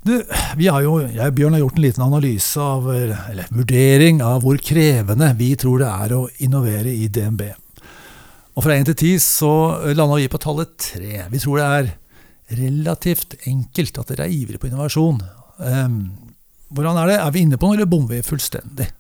Du, 0.03 0.17
vi 0.59 0.67
har 0.67 0.83
jo, 0.83 0.99
jeg 1.07 1.31
og 1.31 1.39
Bjørn 1.39 1.55
har 1.55 1.63
gjort 1.63 1.79
en 1.79 1.87
liten 1.87 2.09
analyse 2.11 2.69
av, 2.75 2.91
eller 2.91 3.55
vurdering 3.55 4.19
av 4.19 4.43
hvor 4.43 4.59
krevende 4.59 5.31
vi 5.39 5.55
tror 5.55 5.85
det 5.85 5.93
er 5.95 6.19
å 6.19 6.25
innovere 6.43 6.91
i 6.91 7.07
DNB. 7.07 7.53
Og 8.59 8.67
fra 8.67 8.75
én 8.75 8.91
til 8.91 8.99
ti 8.99 9.19
så 9.23 9.53
landa 9.95 10.19
vi 10.19 10.27
på 10.27 10.43
tallet 10.43 10.75
tre. 10.91 11.29
Vi 11.31 11.47
tror 11.47 11.63
det 11.63 11.75
er 11.79 11.99
relativt 12.53 13.39
enkelt 13.49 13.99
at 13.99 14.13
dere 14.13 14.27
er 14.27 14.35
ivrige 14.35 14.61
på 14.61 14.69
innovasjon. 14.69 15.23
Um, 15.59 15.99
hvordan 16.75 16.99
er 17.01 17.11
det? 17.11 17.17
Er 17.23 17.33
vi 17.35 17.45
inne 17.45 17.59
på 17.61 17.69
noe, 17.69 17.79
eller 17.79 17.91
bommer 17.91 18.17
vi 18.17 18.27
fullstendig? 18.27 18.91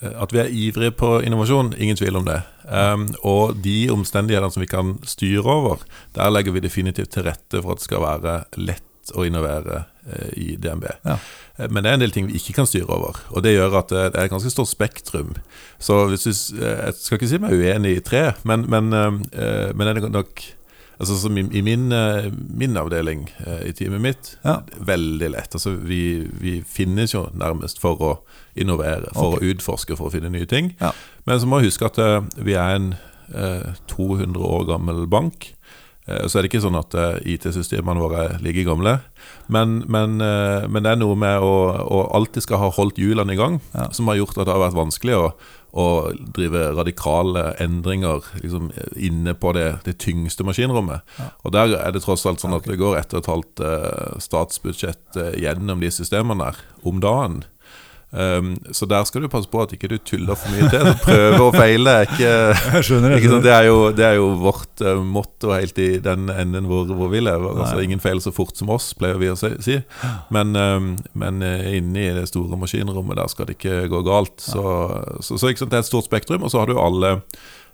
Eh, 0.00 0.14
at 0.22 0.32
vi 0.34 0.40
er 0.42 0.50
ivrige 0.52 0.94
på 0.98 1.18
innovasjon, 1.24 1.74
ingen 1.78 1.98
tvil 1.98 2.20
om 2.20 2.26
det. 2.28 2.40
Um, 2.64 3.06
og 3.22 3.60
de 3.64 3.88
omstendighetene 3.92 4.52
som 4.52 4.64
vi 4.64 4.70
kan 4.70 4.96
styre 5.08 5.44
over, 5.44 5.84
der 6.16 6.32
legger 6.32 6.54
vi 6.54 6.64
definitivt 6.64 7.14
til 7.14 7.26
rette 7.28 7.62
for 7.62 7.74
at 7.74 7.82
det 7.82 7.88
skal 7.88 8.04
være 8.04 8.42
lett 8.60 9.14
å 9.14 9.24
innovere 9.26 9.82
uh, 9.84 10.28
i 10.40 10.54
DNB. 10.60 10.86
Ja. 11.04 11.18
Uh, 11.58 11.68
men 11.68 11.84
det 11.84 11.90
er 11.90 11.98
en 11.98 12.04
del 12.04 12.14
ting 12.14 12.28
vi 12.28 12.38
ikke 12.40 12.56
kan 12.60 12.68
styre 12.68 12.88
over, 12.96 13.20
og 13.30 13.44
det 13.44 13.54
gjør 13.54 13.78
at 13.82 13.92
uh, 13.92 14.06
det 14.08 14.18
er 14.18 14.28
et 14.28 14.34
ganske 14.34 14.52
stort 14.52 14.72
spektrum. 14.72 15.34
Så 15.78 16.06
hvis 16.10 16.26
du, 16.26 16.32
jeg 16.32 16.98
skal 16.98 17.20
ikke 17.20 17.30
si 17.30 17.40
meg 17.42 17.56
uenig 17.56 17.98
i 17.98 18.04
tre, 18.04 18.26
men, 18.48 18.66
men, 18.70 18.90
men 18.90 19.88
er 19.88 20.00
det 20.00 20.12
nok 20.12 20.44
Altså 20.98 21.16
som 21.18 21.38
i, 21.38 21.44
i 21.58 21.62
min, 21.64 21.88
uh, 21.92 22.28
min, 22.32 22.76
avdeling 22.78 23.26
uh, 23.46 23.62
i 23.66 23.72
teamet 23.76 24.02
mitt, 24.02 24.30
ja. 24.44 24.60
veldig 24.78 25.30
lett. 25.34 25.56
Altså 25.56 25.74
vi, 25.74 26.02
vi, 26.40 26.58
finnes 26.66 27.14
jo 27.14 27.26
nærmest 27.34 27.80
for 27.82 28.02
å 28.02 28.12
innovere, 28.54 29.10
for 29.14 29.34
okay. 29.34 29.50
å 29.50 29.54
utforske, 29.54 29.98
for 29.98 30.10
å 30.10 30.14
finne 30.14 30.30
nye 30.32 30.48
ting. 30.50 30.74
Ja. 30.82 30.92
Men 31.26 31.42
så 31.42 31.50
må 31.50 31.60
vi 31.60 31.70
huske 31.72 31.88
at 31.90 31.98
uh, 31.98 32.20
vi 32.38 32.58
er 32.58 32.78
en 32.78 32.94
200 33.88 34.36
år 34.36 34.66
gammel 34.68 35.06
bank. 35.10 35.46
Så 36.04 36.36
er 36.36 36.44
det 36.44 36.50
ikke 36.50 36.60
sånn 36.60 36.76
at 36.76 36.92
IT-systemene 37.24 38.02
våre 38.02 38.24
er 38.26 38.42
like 38.44 38.60
gamle. 38.66 38.98
Men, 39.48 39.78
men, 39.88 40.18
men, 40.20 40.82
det 40.84 40.90
er 40.90 40.98
noe 41.00 41.16
med 41.16 41.40
å, 41.40 41.54
å 41.80 42.02
alltid 42.18 42.44
skal 42.44 42.60
ha 42.60 42.68
holdt 42.76 43.00
hjulene 43.00 43.32
i 43.32 43.38
gang, 43.40 43.56
ja. 43.72 43.86
som 43.96 44.10
har 44.12 44.18
gjort 44.20 44.36
at 44.36 44.44
det 44.44 44.52
har 44.52 44.66
vært 44.66 44.76
vanskelig 44.76 45.16
å 45.16 45.26
å 45.74 45.86
drive 46.36 46.68
radikale 46.76 47.48
endringer 47.62 48.22
liksom, 48.38 48.68
inne 48.94 49.34
på 49.34 49.50
det, 49.56 49.80
det 49.82 49.96
tyngste 50.02 50.46
maskinrommet. 50.46 51.02
Ja. 51.18 51.26
Og 51.42 51.54
der 51.56 51.74
er 51.80 51.94
det 51.94 52.04
tross 52.04 52.22
alt 52.30 52.42
sånn 52.42 52.54
at 52.54 52.68
det 52.70 52.78
går 52.78 53.00
ett 53.00 53.14
og 53.14 53.24
et 53.24 53.30
halvt 53.32 53.64
statsbudsjett 54.22 55.18
gjennom 55.42 55.82
de 55.82 55.90
systemene 55.90 56.52
der 56.52 56.62
om 56.86 57.02
dagen. 57.02 57.42
Um, 58.14 58.52
så 58.70 58.86
der 58.86 59.02
skal 59.08 59.24
du 59.24 59.28
passe 59.30 59.48
på 59.50 59.58
at 59.64 59.72
ikke 59.74 59.88
du 59.90 59.96
tuller 59.98 60.38
for 60.38 60.52
mye 60.54 60.68
til. 60.70 60.84
Så 60.86 60.94
prøve 61.02 61.40
og 61.48 61.56
feile 61.56 61.94
er 61.98 62.06
ikke, 62.06 62.28
jeg 62.76 62.86
skjønner, 62.86 63.16
ikke 63.16 63.32
sånn, 63.32 63.42
det, 63.42 63.54
er 63.54 63.66
jo, 63.66 63.78
det, 63.96 64.06
er 64.06 64.18
jo, 64.20 64.28
vårt 64.38 64.84
uh, 64.86 65.00
motto 65.02 65.50
helt 65.54 65.80
i 65.82 65.88
den 66.04 66.28
enden 66.30 66.68
hvor, 66.70 66.86
hvor 66.94 67.10
vi 67.10 67.24
lever. 67.24 67.58
Altså, 67.58 67.82
ingen 67.82 68.02
feiler 68.02 68.22
så 68.22 68.34
fort 68.34 68.54
som 68.60 68.70
oss, 68.74 68.92
pleier 68.98 69.18
vi 69.18 69.32
å 69.32 69.38
si. 69.38 69.80
Men, 70.34 70.54
um, 70.54 70.94
men 71.18 71.42
inni 71.42 71.82
inne 71.82 72.06
i 72.06 72.14
det 72.20 72.28
store 72.30 72.58
maskinrommet, 72.60 73.18
der 73.18 73.32
skal 73.32 73.50
det 73.50 73.58
ikke 73.58 73.82
gå 73.90 74.04
galt. 74.06 74.38
Så, 74.42 74.62
så, 75.20 75.40
så 75.40 75.50
det 75.66 75.74
er 75.74 75.82
et 75.82 75.90
stort 75.90 76.06
spektrum, 76.06 76.46
og 76.46 76.54
så 76.54 76.62
har 76.62 76.70
du 76.70 76.78
alle, 76.78 77.16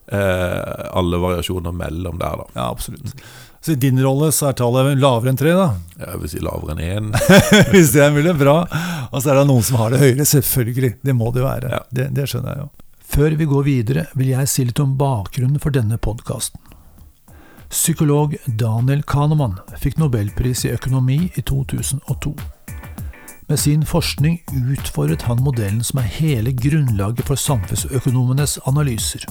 uh, 0.09 0.89
alle 0.97 1.21
variasjoner 1.21 1.77
mellom 1.85 2.21
der. 2.23 2.45
da 2.45 2.51
Ja, 2.57 2.71
absolutt 2.71 3.15
så 3.61 3.73
I 3.73 3.75
din 3.75 4.01
rolle 4.03 4.31
så 4.33 4.49
er 4.49 4.57
tallet 4.57 4.97
lavere 4.97 5.35
enn 5.35 5.39
tre, 5.39 5.53
da? 5.53 5.75
Jeg 6.01 6.21
vil 6.23 6.31
si 6.33 6.39
lavere 6.41 6.77
enn 6.77 6.85
én. 6.85 7.11
Hvis 7.75 7.93
det 7.93 8.07
er 8.07 8.15
mulig, 8.15 8.33
bra. 8.41 8.63
Og 9.11 9.21
så 9.21 9.33
er 9.33 9.41
det 9.41 9.49
noen 9.51 9.67
som 9.67 9.77
har 9.83 9.93
det 9.93 10.01
høyere, 10.01 10.25
selvfølgelig. 10.25 10.95
Det 11.05 11.15
må 11.17 11.29
det 11.35 11.43
jo 11.43 11.49
være. 11.49 11.73
Ja. 11.75 11.81
Det, 11.93 12.07
det, 12.17 12.25
skjønner 12.31 12.55
jeg 12.55 12.65
jo. 12.65 12.71
Før 13.11 13.37
vi 13.37 13.49
går 13.51 13.67
videre, 13.67 14.07
vil 14.17 14.33
jeg 14.33 14.49
si 14.49 14.65
litt 14.65 14.81
om 14.81 14.95
bakgrunnen 14.97 15.61
for 15.61 15.77
denne 15.77 16.01
podkasten. 16.01 16.63
Psykolog 17.71 18.33
Daniel 18.47 19.05
Kahneman 19.07 19.61
fikk 19.79 20.01
nobelpris 20.01 20.65
i 20.65 20.73
økonomi 20.73 21.21
i 21.37 21.45
2002. 21.45 22.33
Med 23.51 23.61
sin 23.61 23.85
forskning 23.87 24.41
utfordret 24.73 25.27
han 25.29 25.45
modellen 25.45 25.85
som 25.85 26.01
er 26.01 26.09
hele 26.17 26.55
grunnlaget 26.57 27.29
for 27.29 27.39
samfunnsøkonomenes 27.39 28.57
analyser 28.71 29.29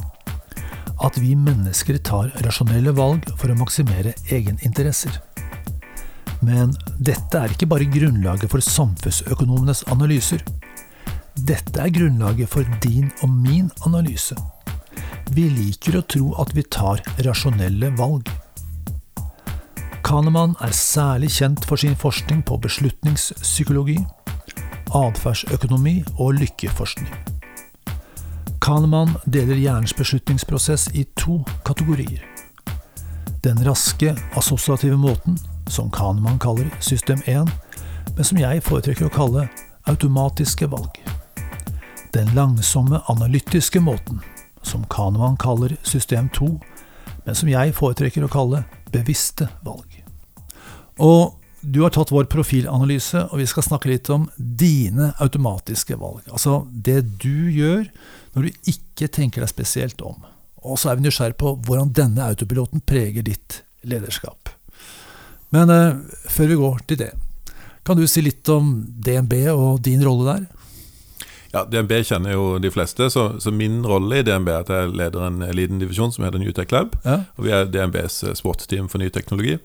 at 1.05 1.17
vi 1.21 1.35
mennesker 1.37 1.97
tar 2.03 2.31
rasjonelle 2.45 2.93
valg 2.97 3.27
for 3.39 3.51
å 3.51 3.57
maksimere 3.59 4.13
egeninteresser. 4.29 5.19
Men 6.45 6.73
dette 6.99 7.39
er 7.39 7.53
ikke 7.53 7.67
bare 7.71 7.87
grunnlaget 7.91 8.51
for 8.51 8.63
samfunnsøkonomenes 8.63 9.85
analyser. 9.91 10.43
Dette 11.35 11.79
er 11.83 11.91
grunnlaget 11.95 12.51
for 12.51 12.67
din 12.83 13.11
og 13.23 13.31
min 13.31 13.71
analyse. 13.87 14.35
Vi 15.35 15.45
liker 15.53 15.99
å 15.99 16.05
tro 16.09 16.31
at 16.41 16.53
vi 16.57 16.63
tar 16.65 17.03
rasjonelle 17.25 17.91
valg. 17.99 18.31
Kahneman 20.03 20.55
er 20.65 20.73
særlig 20.73 21.29
kjent 21.35 21.67
for 21.69 21.77
sin 21.77 21.93
forskning 21.99 22.41
på 22.47 22.57
beslutningspsykologi, 22.63 23.99
atferdsøkonomi 24.95 25.99
og 26.17 26.39
lykkeforskning. 26.39 27.28
Kahneman 28.59 29.09
deler 29.25 29.55
hjernens 29.55 29.95
beslutningsprosess 29.95 30.89
i 30.93 31.05
to 31.15 31.43
kategorier. 31.65 32.25
Den 33.43 33.63
raske, 33.63 34.15
assosiative 34.35 34.97
måten, 34.97 35.37
som 35.67 35.91
Kahneman 35.91 36.39
kaller 36.39 36.67
system 36.79 37.21
1, 37.25 37.47
men 38.15 38.25
som 38.25 38.37
jeg 38.41 38.63
foretrekker 38.65 39.07
å 39.07 39.13
kalle 39.13 39.47
automatiske 39.87 40.67
valg. 40.67 40.99
Den 42.13 42.33
langsomme, 42.35 42.99
analytiske 43.07 43.79
måten, 43.79 44.19
som 44.61 44.83
Kahneman 44.91 45.37
kaller 45.39 45.77
system 45.83 46.27
2, 46.35 46.51
men 47.25 47.35
som 47.35 47.49
jeg 47.49 47.75
foretrekker 47.79 48.27
å 48.27 48.31
kalle 48.33 48.65
bevisste 48.91 49.47
valg. 49.63 50.01
Og 50.99 51.39
du 51.61 51.81
har 51.83 51.91
tatt 51.95 52.11
vår 52.11 52.27
profilanalyse, 52.31 53.25
og 53.31 53.39
vi 53.39 53.47
skal 53.47 53.63
snakke 53.65 53.91
litt 53.91 54.09
om 54.11 54.27
dine 54.37 55.13
automatiske 55.19 55.95
valg. 55.99 56.27
Altså 56.31 56.65
det 56.71 57.01
du 57.23 57.51
gjør 57.51 57.87
når 58.35 58.47
du 58.47 58.69
ikke 58.73 59.09
tenker 59.11 59.43
deg 59.43 59.51
spesielt 59.51 60.01
om. 60.05 60.21
Og 60.59 60.79
så 60.79 60.91
er 60.91 60.99
vi 60.99 61.07
nysgjerrig 61.07 61.37
på 61.39 61.55
hvordan 61.65 61.93
denne 61.95 62.27
autopiloten 62.27 62.83
preger 62.85 63.25
ditt 63.25 63.61
lederskap. 63.87 64.51
Men 65.55 65.71
eh, 65.73 65.97
før 66.29 66.51
vi 66.51 66.59
går 66.59 66.85
til 66.87 67.01
det, 67.01 67.11
kan 67.87 67.97
du 67.97 68.05
si 68.07 68.21
litt 68.21 68.49
om 68.53 68.73
DNB 68.85 69.33
og 69.55 69.79
din 69.85 70.03
rolle 70.05 70.33
der? 70.33 70.47
Ja, 71.49 71.63
DNB 71.65 71.95
kjenner 72.05 72.35
jo 72.35 72.43
de 72.61 72.69
fleste, 72.69 73.07
så, 73.09 73.23
så 73.41 73.51
min 73.51 73.79
rolle 73.87 74.19
i 74.19 74.25
DNB 74.25 74.51
er 74.53 74.59
at 74.61 74.69
jeg 74.69 74.91
leder 74.99 75.25
en 75.25 75.41
liten 75.57 75.79
divisjon 75.81 76.13
som 76.13 76.27
heter 76.27 76.41
New 76.41 76.53
Tech 76.53 76.69
Lab. 76.75 76.93
Ja. 77.01 77.23
Og 77.39 77.47
vi 77.47 77.55
er 77.55 77.71
DNBs 77.71 78.21
SWAT-team 78.37 78.91
for 78.91 79.01
ny 79.01 79.09
teknologi. 79.13 79.57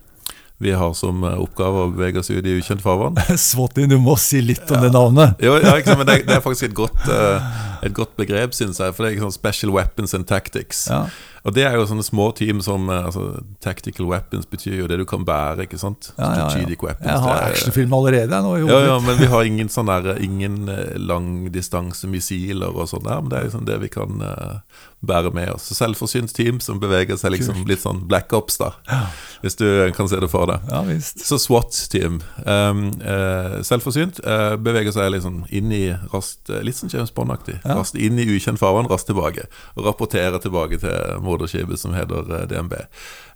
Vi 0.58 0.72
har 0.72 0.92
som 0.94 1.24
eh, 1.24 1.34
oppgave 1.42 1.82
å 1.84 1.90
bevege 1.90 2.20
oss 2.22 2.30
ut 2.30 2.46
i 2.46 2.54
ukjent 2.60 2.82
farvann. 2.82 3.18
Svotin, 3.40 3.90
du 3.90 3.98
må 3.98 4.14
si 4.20 4.38
litt 4.40 4.70
om 4.70 4.84
det 4.84 4.92
navnet. 4.94 5.40
Jo, 5.42 5.56
ja, 5.58 5.74
ikke 5.80 5.90
sant, 5.90 6.02
men 6.04 6.10
det, 6.10 6.20
det 6.28 6.36
er 6.38 6.44
faktisk 6.44 6.68
et 6.68 6.76
godt, 6.78 7.08
eh, 7.10 7.48
et 7.88 7.94
godt 7.96 8.14
begrep, 8.20 8.54
syns 8.54 8.78
jeg. 8.78 8.94
For 8.94 9.02
det 9.02 9.10
er 9.10 9.16
ikke 9.16 9.26
sånn 9.26 9.34
Special 9.34 9.74
Weapons 9.74 10.14
and 10.14 10.28
Tactics. 10.30 10.86
Ja. 10.92 11.08
Og 11.44 11.52
det 11.52 11.66
er 11.68 11.74
jo 11.76 11.82
sånne 11.90 12.06
små 12.06 12.30
team 12.38 12.62
som 12.64 12.86
eh, 12.86 13.02
altså, 13.10 13.42
Tactical 13.66 14.06
weapons 14.08 14.46
betyr 14.48 14.78
jo 14.78 14.86
det 14.88 15.00
du 15.02 15.04
kan 15.10 15.26
bære, 15.26 15.66
ikke 15.66 15.80
sant? 15.82 16.12
Ja, 16.14 16.22
ja, 16.22 16.30
ja. 16.30 16.46
Strategic 16.54 16.86
weapons. 16.86 17.10
Jeg 17.10 17.24
har 17.26 17.34
det 17.34 17.42
er- 17.42 17.58
actionfilm 17.58 17.98
allerede. 17.98 18.40
Nå, 18.46 18.54
i 18.56 18.64
ja, 18.70 18.80
ja, 18.92 18.96
men 19.02 19.18
vi 19.20 19.28
har 19.34 19.50
ingen 19.50 19.72
sånne, 19.74 19.98
Ingen 20.24 20.62
langdistanse 21.02 22.06
langdistansemissiler 22.06 22.72
og 22.78 22.86
sånn 22.94 23.04
der, 23.04 23.20
men 23.20 23.34
det 23.34 23.40
er 23.40 23.50
liksom 23.50 23.66
det 23.66 23.80
vi 23.82 23.90
kan 23.92 24.22
eh, 25.04 25.08
bære 25.08 25.32
med 25.36 25.52
oss. 25.54 25.68
Selvforsynt 25.76 26.34
team 26.36 26.60
som 26.64 26.80
beveger 26.82 27.18
seg 27.20 27.34
liksom 27.36 27.62
litt 27.68 27.82
sånn 27.84 28.02
black 28.08 28.32
ops, 28.36 28.58
da. 28.62 28.72
Hvis 29.44 29.58
du 29.60 29.66
kan 29.96 30.08
se 30.10 30.20
det 30.22 30.30
for 30.32 30.48
deg. 30.50 30.64
Ja 30.72 30.82
visst. 30.88 31.22
Så 31.24 31.38
SWAT-team. 31.42 32.20
Um, 32.44 32.86
uh, 33.04 33.60
selvforsynt. 33.66 34.20
uh, 34.24 34.54
beveger 34.60 34.94
seg 34.96 35.12
liksom 35.14 35.42
inn 35.54 35.72
i 35.74 35.84
raskt 36.12 36.50
eh, 36.50 36.62
Litt 36.64 36.78
sånn 36.78 36.92
James 36.92 37.12
Bond-aktig. 37.14 37.60
Ja. 37.62 37.78
Rast 37.80 37.98
inn 38.00 38.18
i 38.20 38.26
ukjent 38.28 38.60
farvann, 38.60 38.88
rast 38.90 39.08
tilbake. 39.10 39.46
Og 39.76 39.86
rapporterer 39.88 40.40
tilbake 40.42 40.80
til 40.82 41.20
moderskipet 41.24 41.80
som 41.80 41.94
heter 41.96 42.24
uh, 42.30 42.44
DNB. 42.50 42.78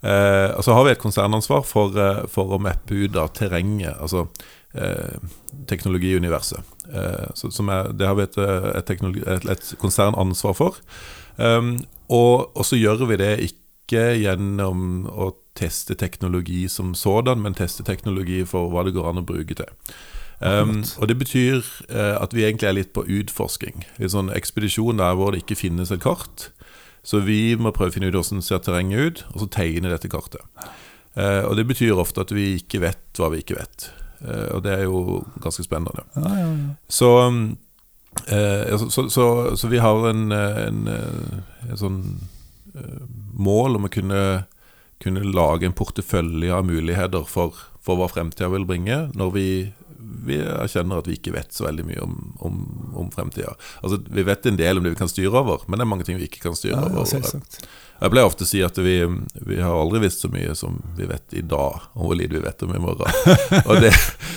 Eh, 0.00 0.56
og 0.56 0.64
så 0.64 0.76
har 0.76 0.86
vi 0.86 0.94
et 0.94 1.02
konsernansvar 1.02 1.64
for, 1.66 1.96
eh, 1.98 2.24
for 2.30 2.54
å 2.54 2.60
mappe 2.62 2.94
ut 2.94 3.16
av 3.18 3.32
terrenget. 3.34 3.96
Altså 3.98 4.28
eh, 4.74 5.18
teknologiuniverset. 5.66 6.60
Eh, 6.92 7.30
så, 7.34 7.50
som 7.50 7.70
er, 7.72 7.92
det 7.92 8.06
har 8.06 8.18
vi 8.18 8.26
et, 8.28 8.38
eh, 8.38 8.68
et, 8.78 8.90
et, 8.90 9.48
et 9.54 9.72
konsernansvar 9.82 10.56
for. 10.58 10.78
Um, 11.38 11.78
og, 12.10 12.50
og 12.56 12.66
så 12.66 12.78
gjør 12.78 13.06
vi 13.08 13.18
det 13.20 13.32
ikke 13.48 14.04
gjennom 14.20 15.06
å 15.08 15.32
teste 15.58 15.96
teknologi 15.98 16.66
som 16.70 16.94
sådan, 16.94 17.42
men 17.42 17.56
teste 17.58 17.86
teknologi 17.86 18.42
for 18.46 18.70
hva 18.72 18.84
det 18.86 18.94
går 18.96 19.10
an 19.10 19.22
å 19.22 19.26
bruke 19.26 19.56
til. 19.58 19.70
Um, 20.38 20.84
og 21.00 21.08
det 21.10 21.16
betyr 21.18 21.64
uh, 21.90 22.14
at 22.22 22.34
vi 22.34 22.44
egentlig 22.46 22.68
er 22.68 22.76
litt 22.76 22.92
på 22.94 23.02
utforsking. 23.02 23.82
En 23.98 24.12
sånn 24.12 24.30
ekspedisjon 24.34 25.00
der 25.00 25.16
hvor 25.18 25.34
det 25.34 25.42
ikke 25.42 25.58
finnes 25.58 25.90
et 25.94 26.04
kart. 26.04 26.50
Så 27.06 27.22
vi 27.24 27.56
må 27.58 27.72
prøve 27.74 27.90
å 27.90 27.96
finne 27.96 28.10
ut 28.10 28.18
hvordan 28.18 28.44
ser 28.44 28.60
terrenget 28.62 29.00
ut, 29.00 29.24
og 29.32 29.42
så 29.42 29.48
tegne 29.58 29.90
dette 29.90 30.10
kartet. 30.12 30.44
Uh, 31.18 31.48
og 31.48 31.56
det 31.58 31.66
betyr 31.70 31.98
ofte 31.98 32.22
at 32.22 32.34
vi 32.34 32.52
ikke 32.60 32.82
vet 32.84 33.18
hva 33.18 33.32
vi 33.32 33.42
ikke 33.42 33.58
vet. 33.58 33.88
Uh, 34.22 34.58
og 34.58 34.62
det 34.66 34.74
er 34.76 34.84
jo 34.86 35.22
ganske 35.42 35.64
spennende. 35.66 36.04
Ja, 36.14 36.34
ja, 36.42 36.50
ja. 36.52 36.74
Så, 36.90 37.10
um, 37.26 37.56
eh, 38.26 38.76
så, 38.90 39.08
så, 39.10 39.26
så 39.56 39.70
vi 39.70 39.80
har 39.82 40.08
en, 40.10 40.32
eh, 40.32 40.60
en, 40.66 40.86
eh, 40.92 41.70
en 41.70 41.80
sånn 41.80 41.98
eh, 42.74 43.02
mål 43.38 43.78
om 43.78 43.88
å 43.88 43.92
kunne, 43.92 44.22
kunne 45.02 45.26
lage 45.32 45.68
en 45.68 45.76
portefølje 45.76 46.52
av 46.54 46.66
muligheter 46.68 47.26
for, 47.28 47.56
for 47.84 48.00
hva 48.00 48.10
fremtida 48.10 48.50
vil 48.52 48.66
bringe, 48.68 49.06
når 49.18 49.34
vi, 49.36 49.48
vi 50.28 50.38
erkjenner 50.42 51.02
at 51.02 51.10
vi 51.10 51.18
ikke 51.18 51.34
vet 51.34 51.54
så 51.54 51.66
veldig 51.68 51.88
mye 51.88 52.04
om, 52.04 52.16
om, 52.44 52.62
om 53.02 53.10
fremtida. 53.14 53.56
Altså, 53.82 54.00
vi 54.04 54.26
vet 54.28 54.46
en 54.46 54.60
del 54.60 54.80
om 54.80 54.86
det 54.86 54.94
vi 54.94 55.02
kan 55.02 55.10
styre 55.10 55.42
over, 55.42 55.66
men 55.66 55.80
det 55.80 55.86
er 55.86 55.92
mange 55.96 56.08
ting 56.08 56.20
vi 56.20 56.28
ikke 56.30 56.44
kan 56.46 56.58
styre 56.58 56.76
ja, 56.76 56.86
ja 56.86 56.96
over. 56.96 57.10
selvsagt. 57.10 57.62
Jeg 57.98 58.12
pleier 58.12 58.28
ofte 58.28 58.46
å 58.46 58.48
si 58.48 58.60
at 58.62 58.76
vi, 58.78 58.94
vi 59.42 59.56
har 59.58 59.74
aldri 59.74 60.04
visst 60.04 60.22
så 60.22 60.28
mye 60.30 60.52
som 60.54 60.76
vi 60.94 61.08
vet 61.10 61.34
i 61.34 61.42
dag, 61.42 61.88
om 61.98 62.06
hvor 62.06 62.14
lite 62.14 62.36
vi 62.36 62.42
vet 62.44 62.62
om 62.62 62.74
i 62.76 62.82
morgen. 62.82 63.10
og, 63.68 63.80
det, 63.82 63.90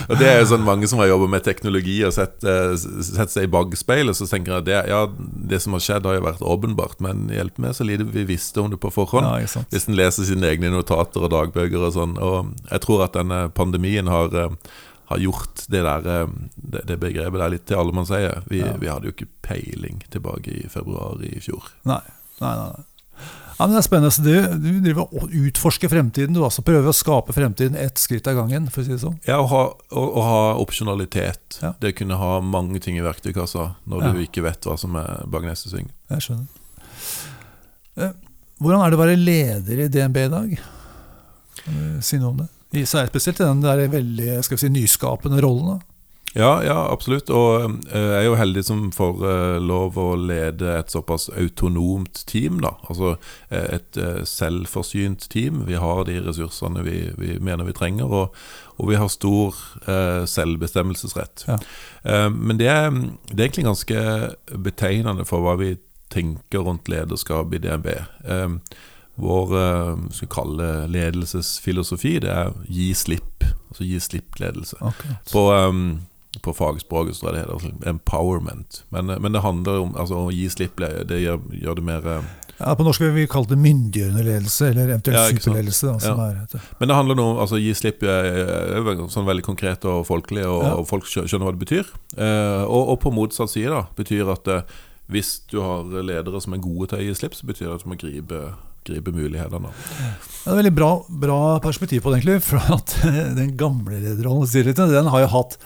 og 0.07 0.17
det 0.17 0.29
er 0.31 0.39
jo 0.39 0.47
sånn 0.55 0.65
mange 0.65 0.89
som 0.89 1.01
har 1.01 1.11
jobbet 1.11 1.29
med 1.35 1.45
teknologi 1.45 1.99
og 2.07 2.15
sett, 2.15 2.41
eh, 2.41 2.73
sett 3.05 3.33
seg 3.33 3.45
i 3.45 3.51
bakspeilet, 3.53 4.17
så 4.17 4.25
tenker 4.25 4.55
jeg 4.55 4.63
at 4.63 4.69
det, 4.69 4.79
ja, 4.89 5.03
det 5.51 5.61
som 5.61 5.77
har 5.77 5.85
skjedd, 5.85 6.09
har 6.09 6.17
jo 6.17 6.25
vært 6.25 6.45
åpenbart, 6.55 6.97
men 7.05 7.27
hjelp 7.29 7.61
meg 7.61 7.77
så 7.77 7.85
lite 7.85 8.09
vi 8.09 8.25
visste 8.33 8.63
om 8.63 8.71
det 8.73 8.81
på 8.81 8.89
forhånd. 8.97 9.29
Ja. 9.29 9.65
Hvis 9.69 9.85
en 9.85 9.99
leser 9.99 10.25
sine 10.25 10.49
egne 10.49 10.73
notater 10.73 11.27
og 11.27 11.33
dagbøker 11.33 11.85
og 11.85 11.93
sånn. 11.93 12.17
Og 12.17 12.55
jeg 12.65 12.81
tror 12.81 13.05
at 13.05 13.19
denne 13.19 13.43
pandemien 13.53 14.09
har, 14.09 14.33
eh, 14.33 14.57
har 15.11 15.21
gjort 15.23 15.65
det 15.71 15.81
der 15.85 16.07
eh, 16.13 16.37
det, 16.55 16.85
det 16.89 16.99
begrepet 17.01 17.41
der 17.43 17.51
litt 17.55 17.65
til 17.69 17.77
allemannseie. 17.81 18.31
Vi, 18.49 18.61
Ja. 18.63 18.73
vi 18.81 18.89
hadde 18.91 19.09
jo 19.09 19.15
ikke 19.15 19.29
peiling 19.45 20.01
tilbake 20.13 20.55
i 20.63 20.69
februar 20.71 21.21
i 21.27 21.37
fjor. 21.43 21.67
Nei, 21.89 22.01
nei, 22.41 22.55
nei. 22.55 22.71
nei. 22.71 22.87
Ja, 23.61 23.67
men 23.67 23.75
det 23.75 23.81
er 23.83 23.85
spennende. 23.85 24.23
Du, 24.25 24.57
du 24.63 24.79
driver 24.81 25.11
og 25.13 25.33
utforsker 25.37 25.91
fremtiden. 25.91 26.33
Du 26.33 26.39
altså 26.41 26.63
prøver 26.65 26.87
å 26.89 26.95
skape 26.97 27.35
fremtiden 27.35 27.75
ett 27.77 27.99
skritt 28.01 28.25
av 28.31 28.39
gangen, 28.39 28.65
for 28.73 28.81
å 28.81 28.85
si 28.87 28.95
det 28.95 29.01
sånn. 29.03 29.19
Ja, 29.27 29.35
å 29.37 29.45
ha, 29.51 29.59
å, 29.93 30.05
å 30.17 30.23
ha 30.25 30.39
opsjonalitet. 30.63 31.59
Ja. 31.61 31.75
Det 31.83 31.91
å 31.93 31.97
kunne 31.99 32.17
ha 32.17 32.31
mange 32.41 32.81
ting 32.81 32.97
i 32.97 33.03
verktøykassa 33.05 33.67
når 33.85 34.01
Ja. 34.07 34.09
du 34.17 34.23
ikke 34.25 34.41
vet 34.47 34.65
hva 34.65 34.79
som 34.81 34.97
er 34.97 35.21
bak 35.29 35.45
neste 35.45 35.69
sving. 35.69 35.91
Jeg 36.09 36.25
skjønner. 36.25 36.49
Eh, 38.01 38.15
Hvordan 38.61 38.81
er 38.85 38.89
det 38.93 38.97
å 38.97 39.01
være 39.03 39.17
leder 39.21 39.79
i 39.85 39.87
DNB 39.93 40.17
i 40.25 40.31
dag? 40.33 40.57
Kan 41.61 41.77
du 41.77 42.01
si 42.05 42.17
noe 42.21 42.29
om 42.33 42.41
det? 42.41 42.49
I- 42.73 42.85
Så 42.85 43.01
er 43.01 43.07
spesielt 43.11 43.39
i 43.39 43.43
den 43.43 43.61
der 43.61 43.87
veldig 43.91 44.43
skal 44.43 44.57
vi 44.57 44.61
si, 44.65 44.69
nyskapende 44.69 45.41
rollen. 45.43 45.73
da. 45.77 45.79
Ja, 46.33 46.61
ja, 46.63 46.77
absolutt. 46.93 47.27
Og 47.29 47.65
eh, 47.91 47.97
jeg 47.99 48.21
er 48.21 48.23
jo 48.29 48.35
heldig 48.39 48.61
som 48.63 48.85
får 48.95 49.17
eh, 49.27 49.57
lov 49.59 49.97
å 49.99 50.15
lede 50.15 50.77
et 50.79 50.87
såpass 50.93 51.25
autonomt 51.35 52.21
team. 52.25 52.61
da 52.63 52.71
Altså 52.87 53.17
eh, 53.51 53.75
et 53.75 53.99
selvforsynt 54.23 55.27
team. 55.29 55.65
Vi 55.67 55.75
har 55.75 56.05
de 56.07 56.21
ressursene 56.23 56.85
vi, 56.87 57.11
vi 57.19 57.33
mener 57.43 57.67
vi 57.67 57.73
trenger, 57.75 58.07
og, 58.07 58.33
og 58.79 58.87
vi 58.87 58.95
har 58.95 59.11
stor 59.11 59.51
selvbestemmelsesrett. 60.25 61.43
Ja. 61.47 61.57
Men 62.29 62.57
det 62.57 62.67
er, 62.71 62.89
det 63.27 63.35
er 63.39 63.47
egentlig 63.49 63.67
ganske 63.67 64.01
betegnende 64.63 65.25
for 65.27 65.43
hva 65.45 65.57
vi 65.59 65.73
tenker 66.11 66.63
rundt 66.65 66.87
lederskap 66.91 67.53
i 67.55 67.59
DNB. 67.63 67.91
Vår 69.21 69.51
eh, 69.61 69.97
skal 70.17 70.31
kalle 70.33 70.69
ledelsesfilosofi 70.91 72.15
det 72.23 72.31
er 72.33 72.53
gi 72.67 72.91
slipp. 72.97 73.43
Altså 73.71 73.85
gi 73.87 73.99
slipp-ledelse. 74.01 74.79
Okay. 74.81 75.15
På, 75.31 75.45
um, 75.53 75.99
på 76.41 76.53
fagspråket 76.57 77.15
så 77.19 77.29
jeg 77.29 77.37
det 77.45 77.53
altså 77.53 77.71
empowerment. 77.91 78.83
Men, 78.89 79.09
eh, 79.13 79.19
men 79.21 79.31
det 79.35 79.43
handler 79.45 79.83
om 79.85 79.95
altså, 79.95 80.25
å 80.27 80.33
gi 80.33 80.47
slipp. 80.51 80.81
Det 81.07 81.21
gjør, 81.21 81.41
gjør 81.61 81.79
det 81.81 81.85
mer 81.87 82.07
Ja, 82.61 82.75
på 82.77 82.83
norsk 82.85 83.01
vil 83.01 83.13
vi 83.15 83.23
kalle 83.29 83.49
det 83.49 83.57
myndiggjørende 83.57 84.21
ledelse, 84.27 84.67
eller 84.69 84.89
eventuelt 84.91 85.17
Ja, 85.17 85.29
superledelse. 85.33 85.87
Da, 85.87 85.99
som 85.99 86.19
Ja. 86.19 86.27
er 86.29 86.61
Men 86.79 86.87
det 86.91 86.95
handler 86.95 87.19
om 87.23 87.37
altså, 87.41 87.57
gi 87.57 87.71
slipp 87.73 88.03
er, 88.03 88.27
er 88.77 89.07
sånn 89.09 89.25
veldig 89.25 89.43
konkret 89.47 89.85
og 89.85 90.05
folkelig, 90.05 90.45
og, 90.45 90.63
Ja. 90.63 90.73
og 90.75 90.87
folk 90.87 91.05
skjønner 91.09 91.45
hva 91.47 91.55
det 91.57 91.63
betyr. 91.65 91.85
Eh, 92.17 92.63
og, 92.65 92.89
og 92.93 92.99
på 93.01 93.13
motsatt 93.13 93.49
side 93.49 93.69
da, 93.73 93.85
betyr 93.97 94.29
at 94.31 94.47
eh, 94.47 94.61
hvis 95.11 95.41
du 95.51 95.59
har 95.59 95.83
ledere 96.05 96.39
som 96.41 96.53
er 96.53 96.61
gode 96.63 96.89
til 96.89 96.99
å 96.99 97.01
gi 97.01 97.15
slipp, 97.17 97.33
så 97.35 97.45
betyr 97.49 97.67
det 97.67 97.73
at 97.79 97.83
du 97.83 97.89
må 97.89 97.97
gripe, 97.99 98.53
gripe 98.87 99.13
mulighetene. 99.15 99.71
Det 99.71 100.51
er 100.51 100.57
veldig 100.57 100.73
bra, 100.75 100.91
bra 101.23 101.39
perspektiv 101.63 102.03
på 102.05 102.13
det, 102.13 102.21
egentlig. 102.21 102.41
For 102.45 102.73
at 102.77 102.95
den 103.39 103.55
gamle 103.59 104.01
lederrollen 104.01 104.91
den 104.91 105.11
har 105.13 105.25
jo 105.25 105.33
hatt 105.35 105.57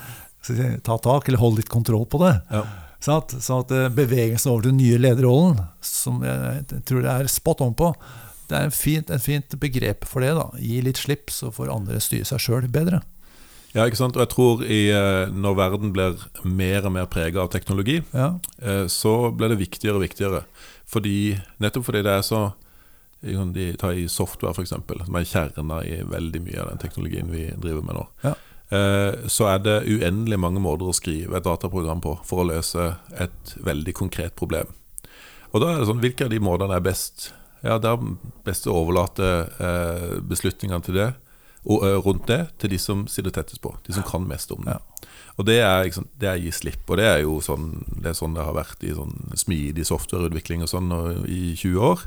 ta 0.85 0.97
tak, 1.01 1.27
eller 1.27 1.41
holde 1.41 1.63
litt 1.63 1.71
kontroll 1.73 2.05
på 2.05 2.21
det. 2.21 2.35
Ja. 2.51 2.65
Så 3.05 3.17
at, 3.19 3.33
så 3.43 3.61
at 3.61 3.71
eh, 3.75 3.89
bevegelsen 3.93 4.51
over 4.51 4.65
til 4.65 4.73
den 4.73 4.81
nye 4.81 4.99
lederrollen, 5.01 5.59
som 5.85 6.23
jeg 6.25 6.83
tror 6.87 7.03
det 7.05 7.11
er 7.11 7.29
spot 7.31 7.61
on 7.65 7.75
på, 7.77 7.91
det 8.49 8.57
er 8.57 8.67
en 8.67 8.73
fint, 8.73 9.09
et 9.09 9.21
fint 9.21 9.57
begrep 9.61 10.05
for 10.09 10.25
det. 10.25 10.35
da. 10.37 10.47
Gi 10.61 10.79
litt 10.85 11.01
slipp, 11.01 11.33
så 11.33 11.51
får 11.53 11.73
andre 11.73 12.01
styre 12.03 12.27
seg 12.29 12.41
sjøl 12.41 12.69
bedre. 12.71 13.01
Ja, 13.75 13.83
ikke 13.83 13.99
sant? 13.99 14.15
Og 14.15 14.23
jeg 14.23 14.31
tror 14.31 14.61
i, 14.63 14.81
eh, 14.95 15.31
når 15.33 15.57
verden 15.59 15.91
blir 15.95 16.21
mer 16.47 16.85
og 16.87 16.93
mer 16.95 17.09
prega 17.11 17.43
av 17.43 17.51
teknologi, 17.51 18.01
Ja, 18.13 18.39
eh, 18.61 18.85
så 18.87 19.31
blir 19.35 19.49
det 19.49 19.59
viktigere 19.59 19.99
og 19.99 20.05
viktigere. 20.05 20.45
Fordi, 20.87 21.41
nettopp 21.59 21.89
fordi 21.89 22.03
det 22.05 22.13
er 22.13 22.21
så 22.21 22.53
de 23.53 23.73
tar 23.81 23.91
i 23.97 24.07
software, 24.11 24.53
f.eks., 24.55 24.69
som 25.05 25.15
er 25.19 25.25
kjerna 25.29 25.79
i 25.85 26.01
veldig 26.05 26.41
mye 26.45 26.61
av 26.61 26.69
den 26.73 26.81
teknologien 26.83 27.31
vi 27.31 27.47
driver 27.57 27.81
med 27.87 27.95
nå. 27.99 28.05
Ja. 28.23 28.33
Eh, 28.69 29.27
Så 29.27 29.47
er 29.49 29.59
det 29.59 29.75
uendelig 29.87 30.39
mange 30.39 30.59
måter 30.61 30.89
å 30.89 30.93
skrive 30.95 31.37
et 31.37 31.43
dataprogram 31.45 32.01
på 32.01 32.15
for 32.25 32.43
å 32.43 32.47
løse 32.49 32.95
et 33.17 33.55
veldig 33.65 33.93
konkret 33.93 34.35
problem. 34.35 34.67
Og 35.53 35.61
da 35.61 35.71
er 35.73 35.79
det 35.79 35.87
sånn, 35.87 36.01
Hvilke 36.03 36.25
av 36.25 36.29
de 36.33 36.39
måtene 36.39 36.75
er 36.75 36.81
best? 36.81 37.31
ja, 37.65 37.79
det 37.81 37.89
er 37.89 37.97
best 38.45 38.67
å 38.67 38.73
overlate 38.77 39.49
eh, 39.59 40.19
beslutningene 40.21 40.83
til 40.85 40.93
det, 40.99 41.07
og, 41.65 41.83
eh, 41.83 41.95
rundt 42.05 42.27
det 42.27 42.41
til 42.61 42.69
de 42.69 42.77
som 42.77 43.07
sitter 43.07 43.31
tettest 43.31 43.61
på. 43.61 43.71
De 43.87 43.93
som 43.93 44.03
kan 44.03 44.27
mest 44.27 44.51
om 44.51 44.61
det. 44.65 44.75
Ja. 44.77 45.07
Og 45.35 45.47
det 45.47 45.57
er, 45.59 45.83
liksom, 45.87 46.07
det 46.19 46.29
er 46.31 46.39
gi 46.39 46.51
slipp. 46.55 46.85
Og 46.87 46.99
det 46.99 47.07
er 47.09 47.19
jo 47.25 47.39
sånn 47.43 47.69
det, 47.89 48.11
er 48.11 48.17
sånn 48.17 48.37
det 48.37 48.45
har 48.47 48.55
vært 48.55 48.83
i 48.87 48.93
sånn 48.95 49.35
smidig 49.35 49.87
softwareutvikling 49.87 50.63
og 50.63 50.71
sånn 50.71 50.93
i 51.27 51.55
20 51.57 51.81
år. 51.83 52.05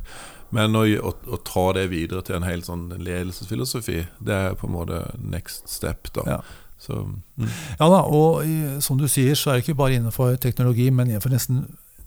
Men 0.54 0.76
å, 0.78 0.84
å, 0.86 1.12
å, 1.28 1.40
ta 1.44 1.66
det 1.76 1.90
videre 1.92 2.22
til 2.24 2.38
en 2.38 2.46
hel 2.48 2.62
sånn 2.64 2.86
ledelsesfilosofi, 2.96 3.98
det 4.24 4.38
er 4.46 4.56
på 4.56 4.68
en 4.68 4.76
måte 4.78 5.02
next 5.20 5.68
step. 5.68 6.08
da 6.16 6.24
Ja. 6.38 6.40
Så, 6.78 6.94
mm. 6.94 7.48
Ja 7.80 7.88
da, 7.90 8.04
og 8.06 8.46
i, 8.46 8.78
som 8.84 9.00
du 9.00 9.08
sier, 9.10 9.34
så 9.34 9.50
er 9.50 9.58
det 9.58 9.66
ikke 9.66 9.80
bare 9.80 9.98
innenfor 9.98 10.36
teknologi, 10.38 10.86
men 10.94 11.10
innenfor 11.10 11.32
nesten, 11.34 11.64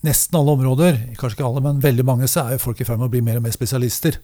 nesten 0.07 0.38
alle 0.39 0.55
områder, 0.55 0.97
kanskje 1.19 1.38
ikke 1.38 1.49
alle, 1.49 1.63
men 1.65 1.84
veldig 1.84 2.05
mange, 2.07 2.29
så 2.31 2.45
er 2.45 2.55
jo 2.55 2.63
folk 2.69 2.79
i 2.79 2.88
ferd 2.88 3.01
med 3.01 3.10
å 3.10 3.13
bli 3.13 3.23
mer 3.25 3.41
og 3.41 3.45
mer 3.45 3.53
spesialister. 3.53 4.17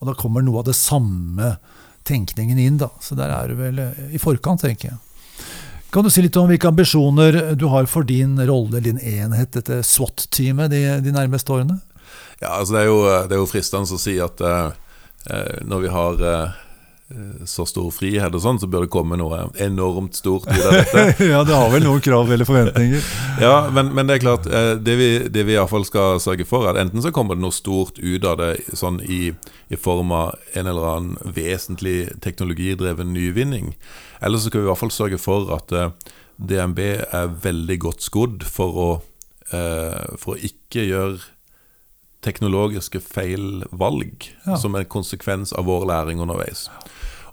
Og 0.00 0.10
da 0.10 0.16
kommer 0.18 0.42
noe 0.42 0.64
av 0.64 0.68
det 0.68 0.74
samme 0.76 1.54
tenkningen 2.04 2.58
inn, 2.60 2.80
da. 2.82 2.90
Så 3.00 3.16
der 3.16 3.32
er 3.32 3.48
du 3.48 3.56
vel 3.56 3.78
eh, 3.80 4.02
i 4.18 4.20
forkant, 4.20 4.66
tenker 4.66 4.90
jeg. 4.90 4.98
Kan 5.94 6.02
du 6.02 6.10
si 6.10 6.24
litt 6.24 6.34
om 6.34 6.48
hvilke 6.50 6.66
ambisjoner 6.66 7.36
du 7.54 7.68
har 7.70 7.86
for 7.86 8.02
din 8.02 8.34
rolle, 8.48 8.80
din 8.82 8.96
enhet, 8.98 9.52
dette 9.54 9.76
SWAT-teamet, 9.86 10.72
de, 10.72 10.80
de 11.04 11.12
nærmeste 11.14 11.52
årene? 11.54 11.76
Ja, 12.40 12.56
altså 12.56 12.74
det 12.74 12.80
er 12.80 12.88
jo, 12.88 12.96
det 13.30 13.36
er 13.36 13.38
jo 13.38 13.46
fristende 13.46 13.94
å 13.94 14.00
si 14.02 14.16
at 14.18 14.42
eh, 14.42 14.72
eh 15.30 15.60
når 15.62 15.84
vi 15.84 15.92
har 15.94 16.24
eh, 16.32 16.56
så 17.46 17.66
stor 17.68 17.90
frihet 17.94 18.34
og 18.34 18.42
sånn, 18.42 18.58
så 18.60 18.68
bør 18.70 18.84
det 18.84 18.92
komme 18.94 19.16
noe 19.20 19.44
enormt 19.62 20.16
stort 20.18 20.46
ut 20.48 20.60
av 20.60 20.72
dette. 20.78 21.26
ja, 21.28 21.42
det 21.46 21.56
har 21.56 21.70
vel 21.72 21.84
noen 21.86 22.02
krav 22.04 22.32
eller 22.32 22.48
forventninger. 22.48 23.04
ja, 23.44 23.54
men, 23.74 23.92
men, 23.94 24.08
det 24.08 24.16
er 24.16 24.24
klart, 24.24 24.48
eh, 24.48 24.72
det 24.80 24.96
vi, 25.00 25.10
det 25.32 25.46
vi 25.48 25.56
iallfall 25.56 25.86
skal 25.88 26.20
sørge 26.22 26.46
for, 26.48 26.66
er 26.66 26.74
at 26.74 26.82
enten 26.84 27.04
så 27.04 27.12
kommer 27.14 27.38
det 27.38 27.44
noe 27.44 27.54
stort 27.54 28.00
ut 28.00 28.26
av 28.28 28.38
det 28.40 28.50
sånn 28.76 29.00
i, 29.04 29.34
i 29.68 29.80
form 29.80 30.14
av 30.16 30.34
en 30.54 30.70
eller 30.70 30.90
annen 30.94 31.34
vesentlig 31.36 32.14
teknologidreven 32.24 33.12
nyvinning, 33.14 33.74
eller 34.24 34.40
så 34.40 34.50
skal 34.50 34.62
vi 34.62 34.68
i 34.68 34.72
hvert 34.72 34.82
fall 34.82 34.94
sørge 34.94 35.20
for 35.20 35.52
at 35.54 35.74
uh, 35.74 35.90
DNB 36.36 36.80
er 37.04 37.38
veldig 37.44 37.78
godt 37.82 38.04
skodd 38.04 38.46
for 38.48 38.80
å, 38.80 38.90
uh, 39.52 40.16
for 40.18 40.34
å 40.34 40.40
ikke 40.40 40.86
gjøre 40.88 41.34
teknologiske 42.24 43.00
feilvalg 43.04 44.30
ja. 44.46 44.56
som 44.56 44.74
en 44.74 44.88
konsekvens 44.88 45.52
av 45.52 45.68
vår 45.68 45.86
læring 45.90 46.22
underveis. 46.24 46.68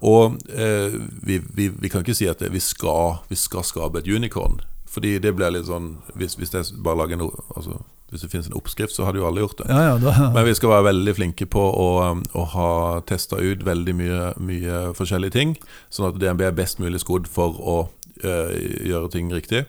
Og 0.01 0.37
eh, 0.49 0.97
vi, 1.21 1.39
vi, 1.53 1.69
vi, 1.69 1.89
kan 1.89 2.01
ikke 2.01 2.17
si 2.17 2.27
at 2.29 2.41
vi 2.41 2.59
skal, 2.63 3.21
vi 3.29 3.37
skal, 3.37 3.65
skape 3.67 4.01
et 4.01 4.09
unicorn. 4.09 4.61
Fordi 4.91 5.15
det 5.23 5.31
blir 5.37 5.53
litt 5.53 5.69
sånn 5.69 6.01
Hvis, 6.19 6.33
hvis 6.35 6.51
det 6.51 6.65
bare 6.83 6.99
lager 6.99 7.15
en 7.15 7.29
altså, 7.55 7.77
hvis 8.11 8.25
det 8.25 8.31
finnes 8.33 8.49
en 8.49 8.57
oppskrift, 8.59 8.91
så 8.91 9.05
hadde 9.07 9.21
jo 9.21 9.27
alle 9.29 9.39
gjort 9.39 9.61
det. 9.61 9.69
Ja, 9.71 9.93
ja, 9.93 9.93
da, 10.01 10.11
Men 10.35 10.43
vi 10.43 10.55
skal 10.57 10.73
være 10.73 10.89
veldig 10.89 11.13
flinke 11.15 11.47
på 11.47 11.61
å, 11.63 11.87
å 12.11 12.43
ha 12.57 12.71
testa 13.07 13.39
ut 13.39 13.63
veldig 13.63 13.93
mye, 13.95 14.19
mye, 14.35 14.81
forskjellige 14.97 15.37
ting, 15.37 15.53
sånn 15.87 16.09
at 16.09 16.19
DNB 16.19 16.43
er 16.49 16.57
best 16.57 16.81
mulig 16.83 16.99
skodd 17.05 17.29
for 17.31 17.55
å 17.55 17.77
øh, 18.19 18.51
gjøre 18.89 19.13
ting 19.15 19.31
riktig. 19.31 19.63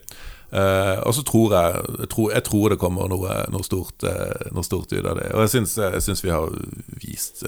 Uh, 0.53 1.01
og 1.09 1.15
så 1.17 1.23
tror 1.25 1.55
jeg, 1.57 1.83
jeg, 2.03 2.09
tror, 2.13 2.27
jeg 2.35 2.45
tror 2.45 2.73
det 2.75 2.77
kommer 2.81 3.09
noe, 3.09 3.37
noe, 3.49 3.65
stort, 3.65 4.05
uh, 4.05 4.51
noe, 4.53 4.65
stort, 4.67 4.93
ut 4.93 5.07
av 5.09 5.17
det. 5.17 5.31
Og 5.33 5.47
jeg 5.47 5.53
syns, 5.55 5.79
jeg 5.81 6.05
syns 6.05 6.21
vi 6.21 6.33
har 6.35 6.53
vist 7.01 7.41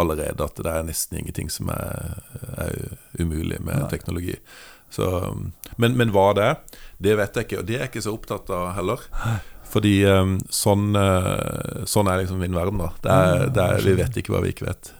allerede 0.00 0.46
at 0.46 0.56
det 0.56 0.72
er 0.72 0.86
nesten 0.88 1.20
ingenting 1.20 1.52
som 1.52 1.68
er, 1.74 2.16
er 2.56 2.78
umulig 3.20 3.60
med 3.60 3.76
Nei. 3.82 3.90
teknologi. 3.92 4.38
Så, 4.90 5.06
men, 5.76 5.98
men, 6.00 6.14
hva 6.16 6.30
det 6.38 6.48
er, 6.48 6.80
det 6.98 7.18
vet 7.20 7.36
jeg 7.36 7.48
ikke. 7.48 7.60
Og 7.60 7.68
det 7.68 7.76
er 7.76 7.84
jeg 7.84 7.92
ikke 7.92 8.06
så 8.08 8.16
opptatt 8.16 8.50
av 8.56 8.72
heller. 8.78 9.04
Fordi 9.70 9.94
sånn, 10.50 10.96
sånn, 11.86 12.08
er 12.10 12.24
liksom 12.24 12.40
min 12.42 12.56
verden, 12.56 12.80
da. 12.80 12.88
Det 13.04 13.18
er, 13.20 13.44
det 13.54 13.66
er, 13.68 13.84
vi 13.84 13.98
vet 14.00 14.16
ikke 14.18 14.34
hva 14.34 14.40
vi 14.42 14.50
ikke 14.56 14.66
vet. 14.66 14.90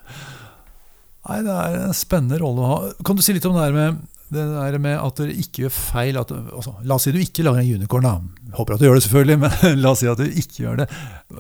Nei, 1.27 1.41
det 1.49 1.57
er 1.57 1.81
en 1.89 1.97
spennende 1.97 2.39
rolle 2.41 2.63
å 2.63 2.71
ha. 2.71 2.79
Kan 3.07 3.19
du 3.19 3.25
si 3.25 3.35
litt 3.35 3.49
om 3.49 3.57
det 3.57 3.67
her 3.67 3.75
med 3.77 3.99
det 4.31 4.45
der 4.47 4.79
med 4.83 4.95
at 4.95 5.19
dere 5.19 5.35
ikke 5.35 5.65
gjør 5.65 5.73
feil 5.75 6.19
at, 6.21 6.31
altså, 6.31 6.77
La 6.87 6.97
oss 6.97 7.07
si 7.07 7.15
du 7.15 7.19
ikke 7.19 7.43
lager 7.47 7.65
en 7.65 7.81
unicorn. 7.81 8.07
da. 8.07 8.53
Håper 8.55 8.77
at 8.77 8.83
du 8.83 8.87
gjør 8.87 9.01
det, 9.01 9.07
selvfølgelig, 9.07 9.39
men 9.45 9.83
la 9.83 9.91
oss 9.91 10.05
si 10.05 10.11
at 10.11 10.21
du 10.21 10.29
ikke 10.29 10.63
gjør 10.65 10.79
det. 10.83 10.87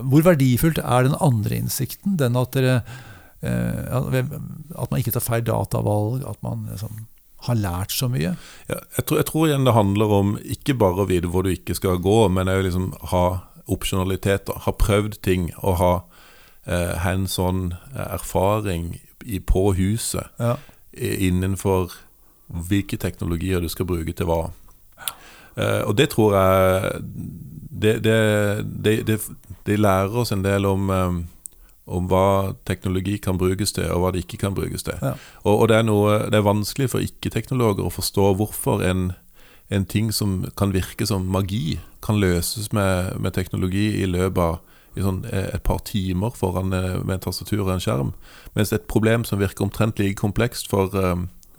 Hvor 0.01 0.27
verdifullt 0.27 0.83
er 0.83 1.07
den 1.07 1.15
andre 1.21 1.61
innsikten? 1.63 2.19
Den 2.19 2.39
at, 2.41 2.57
dere, 2.57 2.81
eh, 3.47 3.95
at 3.95 4.91
man 4.91 4.99
ikke 4.99 5.15
tar 5.15 5.25
feil 5.25 5.47
datavalg? 5.47 6.27
At 6.27 6.43
man 6.47 6.67
liksom, 6.73 7.07
har 7.47 7.61
lært 7.63 7.95
så 7.95 8.11
mye? 8.11 8.35
Ja, 8.69 8.81
jeg, 8.99 9.07
tror, 9.07 9.23
jeg, 9.23 9.29
tror, 9.31 9.47
igjen 9.47 9.69
det 9.69 9.77
handler 9.79 10.17
om 10.19 10.35
ikke 10.43 10.77
bare 10.83 11.05
å 11.05 11.09
vite 11.09 11.31
hvor 11.31 11.47
du 11.47 11.55
ikke 11.55 11.79
skal 11.79 12.03
gå, 12.03 12.19
men 12.33 12.51
å 12.51 12.59
liksom 12.65 12.91
ha 13.15 13.25
opsjonalitet, 13.71 14.51
Ha 14.67 14.73
prøvd 14.75 15.21
ting 15.23 15.53
og 15.63 15.79
ha 15.79 15.95
eh, 16.67 16.99
hands 17.05 17.39
on 17.39 17.77
erfaring 17.95 18.97
i, 19.25 19.39
på 19.39 19.71
huset 19.79 20.27
ja. 20.43 20.57
innenfor 20.91 21.95
hvilke 22.51 22.99
teknologier 23.01 23.63
du 23.63 23.69
skal 23.71 23.89
bruke 23.89 24.15
til 24.17 24.29
hva. 24.29 24.49
Uh, 25.59 25.83
og 25.89 25.97
det 25.99 26.11
tror 26.13 26.37
jeg 26.37 27.01
Det, 27.81 28.05
det, 28.05 28.17
det, 29.07 29.21
det 29.67 29.79
lærer 29.79 30.17
oss 30.21 30.33
en 30.33 30.43
del 30.45 30.67
om, 30.67 30.91
um, 30.91 31.21
om 31.87 32.09
hva 32.11 32.53
teknologi 32.69 33.17
kan 33.23 33.39
brukes 33.39 33.73
til, 33.73 33.87
og 33.95 34.03
hva 34.03 34.11
det 34.13 34.25
ikke 34.25 34.41
kan 34.43 34.55
brukes 34.55 34.85
til. 34.85 34.99
Ja. 35.01 35.15
Og, 35.45 35.55
og, 35.55 35.69
det, 35.71 35.77
er 35.79 35.87
noe, 35.89 36.19
det 36.29 36.37
er 36.37 36.45
vanskelig 36.45 36.91
for 36.93 37.05
ikke-teknologer 37.05 37.87
å 37.87 37.95
forstå 37.95 38.27
hvorfor 38.37 38.85
en, 38.85 39.13
en, 39.71 39.87
ting 39.87 40.13
som 40.13 40.43
kan 40.61 40.75
virke 40.77 41.07
som 41.09 41.25
magi, 41.33 41.79
kan 42.05 42.21
løses 42.21 42.73
med, 42.77 43.17
med 43.21 43.33
teknologi 43.33 44.03
i 44.03 44.11
løpet 44.11 44.45
av 44.45 44.61
i 44.99 45.05
sånn 45.05 45.23
eh, 45.31 45.51
et 45.55 45.63
par 45.67 45.83
timer 45.87 46.35
foran 46.35 46.75
eh, 46.75 46.97
med 47.05 47.19
en 47.19 47.27
tastatur 47.29 47.63
og 47.63 47.75
en 47.77 47.83
skjerm. 47.83 48.15
Mens 48.57 48.73
et 48.75 48.89
problem 48.91 49.23
som 49.29 49.41
virker 49.41 49.67
omtrent 49.67 50.01
like 50.03 50.19
komplekst 50.19 50.71
for 50.71 50.91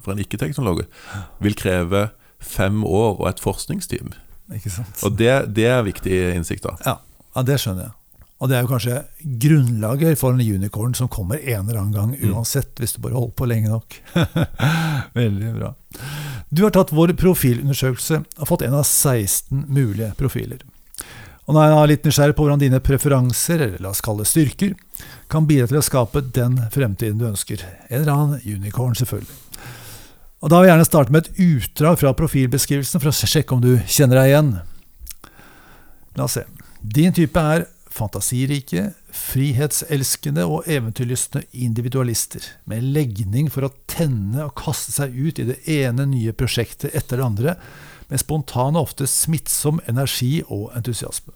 for 0.04 0.14
en 0.14 0.24
ikke-teknolog 0.24 0.84
vil 1.44 1.58
kreve 1.58 2.10
fem 2.42 2.84
år 2.88 3.20
og 3.20 3.26
et 3.30 3.42
forskningsteam. 3.44 4.14
Ikke 4.56 4.74
sant? 4.74 5.02
Og 5.06 5.16
det, 5.18 5.32
det 5.56 5.68
er 5.72 5.84
viktig 5.88 6.22
innsikt. 6.36 6.66
da. 6.66 6.76
Ja, 6.86 6.96
ja, 7.36 7.44
det 7.48 7.60
skjønner 7.62 7.90
jeg. 7.90 7.96
Og 8.42 8.50
det 8.50 8.58
er 8.58 8.64
jo 8.66 8.72
kanskje 8.72 8.96
grunnlaget 9.44 10.18
for 10.18 10.34
en 10.34 10.42
unicorn 10.42 10.96
som 10.98 11.10
kommer 11.14 11.38
en 11.38 11.68
eller 11.68 11.78
annen 11.78 11.94
gang 11.94 12.16
mm. 12.16 12.32
uansett, 12.34 12.74
hvis 12.82 12.96
du 12.96 13.04
bare 13.04 13.14
holder 13.14 13.36
på 13.38 13.46
lenge 13.46 13.70
nok. 13.70 14.00
Veldig 15.22 15.52
bra. 15.60 15.76
Du 16.50 16.64
har 16.66 16.74
tatt 16.74 16.94
vår 16.96 17.14
profilundersøkelse 17.22 18.24
og 18.26 18.50
fått 18.50 18.66
en 18.66 18.80
av 18.80 18.88
16 18.88 19.68
mulige 19.70 20.10
profiler. 20.18 20.66
Og 21.46 21.54
nå 21.54 21.62
er 21.62 21.70
jeg 21.70 21.92
litt 21.92 22.10
nysgjerrig 22.10 22.36
på 22.38 22.46
hvordan 22.46 22.62
dine 22.62 22.82
preferanser, 22.82 23.62
eller 23.62 23.82
la 23.84 23.94
oss 23.94 24.02
kalle 24.02 24.26
det 24.26 24.32
styrker, 24.32 24.74
kan 25.30 25.46
bidra 25.50 25.70
til 25.70 25.82
å 25.82 25.86
skape 25.86 26.24
den 26.34 26.58
fremtiden 26.74 27.22
du 27.22 27.28
ønsker. 27.30 27.62
En 27.90 28.02
eller 28.02 28.14
annen 28.16 28.44
unicorn, 28.46 28.98
selvfølgelig. 28.98 29.38
Og 30.42 30.50
Da 30.50 30.58
vil 30.58 30.72
jeg 30.72 30.74
gjerne 30.74 30.90
starte 30.90 31.14
med 31.14 31.28
et 31.28 31.42
utdrag 31.46 32.00
fra 32.02 32.16
profilbeskrivelsen 32.18 33.02
for 33.02 33.12
å 33.12 33.14
sjekke 33.14 33.54
om 33.54 33.62
du 33.62 33.76
kjenner 33.86 34.18
deg 34.18 34.32
igjen. 34.32 34.50
La 36.18 36.26
oss 36.26 36.40
se. 36.40 36.48
Din 36.82 37.14
type 37.14 37.38
er 37.38 37.68
fantasirike, 37.92 38.88
frihetselskende 39.14 40.48
og 40.50 40.66
eventyrlystne 40.72 41.44
individualister, 41.54 42.42
med 42.66 42.88
legning 42.96 43.52
for 43.54 43.68
å 43.68 43.74
tenne 43.92 44.48
og 44.48 44.56
kaste 44.58 44.96
seg 44.96 45.14
ut 45.14 45.42
i 45.44 45.50
det 45.52 45.60
ene 45.70 46.08
nye 46.10 46.34
prosjektet 46.34 46.96
etter 46.98 47.20
det 47.20 47.28
andre, 47.28 47.56
med 48.10 48.24
spontan 48.24 48.80
og 48.80 48.90
ofte 48.90 49.08
smittsom 49.08 49.84
energi 49.92 50.40
og 50.48 50.72
entusiasme. 50.76 51.36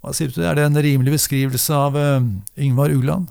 Hva 0.00 0.14
sier 0.14 0.30
du 0.30 0.36
til 0.36 0.46
det? 0.46 0.48
Er 0.52 0.58
det 0.60 0.68
en 0.70 0.84
rimelig 0.86 1.16
beskrivelse 1.18 1.76
av 1.76 1.98
uh, 1.98 2.24
Yngvar 2.56 2.94
Ugland? 2.94 3.28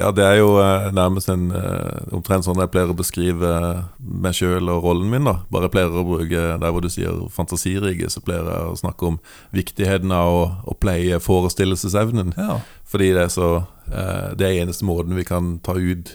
Ja, 0.00 0.08
det 0.16 0.24
er 0.24 0.38
jo 0.38 0.54
eh, 0.56 0.86
nærmest 0.96 1.28
en 1.28 1.50
eh, 1.52 2.12
omtrent 2.16 2.46
sånn 2.46 2.60
jeg 2.62 2.70
pleier 2.72 2.92
å 2.92 2.96
beskrive 2.96 3.50
eh, 3.52 3.82
meg 4.00 4.36
sjøl 4.38 4.70
og 4.72 4.86
rollen 4.86 5.10
min. 5.12 5.26
da 5.28 5.42
Bare 5.52 5.68
jeg 5.68 5.74
pleier 5.74 5.98
å 6.00 6.04
bruke 6.08 6.44
der 6.62 6.72
hvor 6.72 6.84
du 6.84 6.88
sier 6.92 7.18
fantasirike, 7.34 8.08
så 8.08 8.22
pleier 8.24 8.48
jeg 8.48 8.70
å 8.70 8.78
snakke 8.80 9.10
om 9.10 9.18
viktigheten 9.56 10.14
av 10.16 10.32
å, 10.32 10.46
å 10.72 10.76
pleie 10.80 11.20
forestillelsesevnen. 11.20 12.32
Ja. 12.38 12.62
Fordi 12.88 13.12
det 13.16 13.26
er 13.26 13.34
så 13.34 13.50
Det 13.90 14.46
er 14.46 14.60
eneste 14.62 14.86
måten 14.86 15.16
vi 15.18 15.24
kan 15.26 15.56
ta 15.66 15.74
ut 15.74 16.12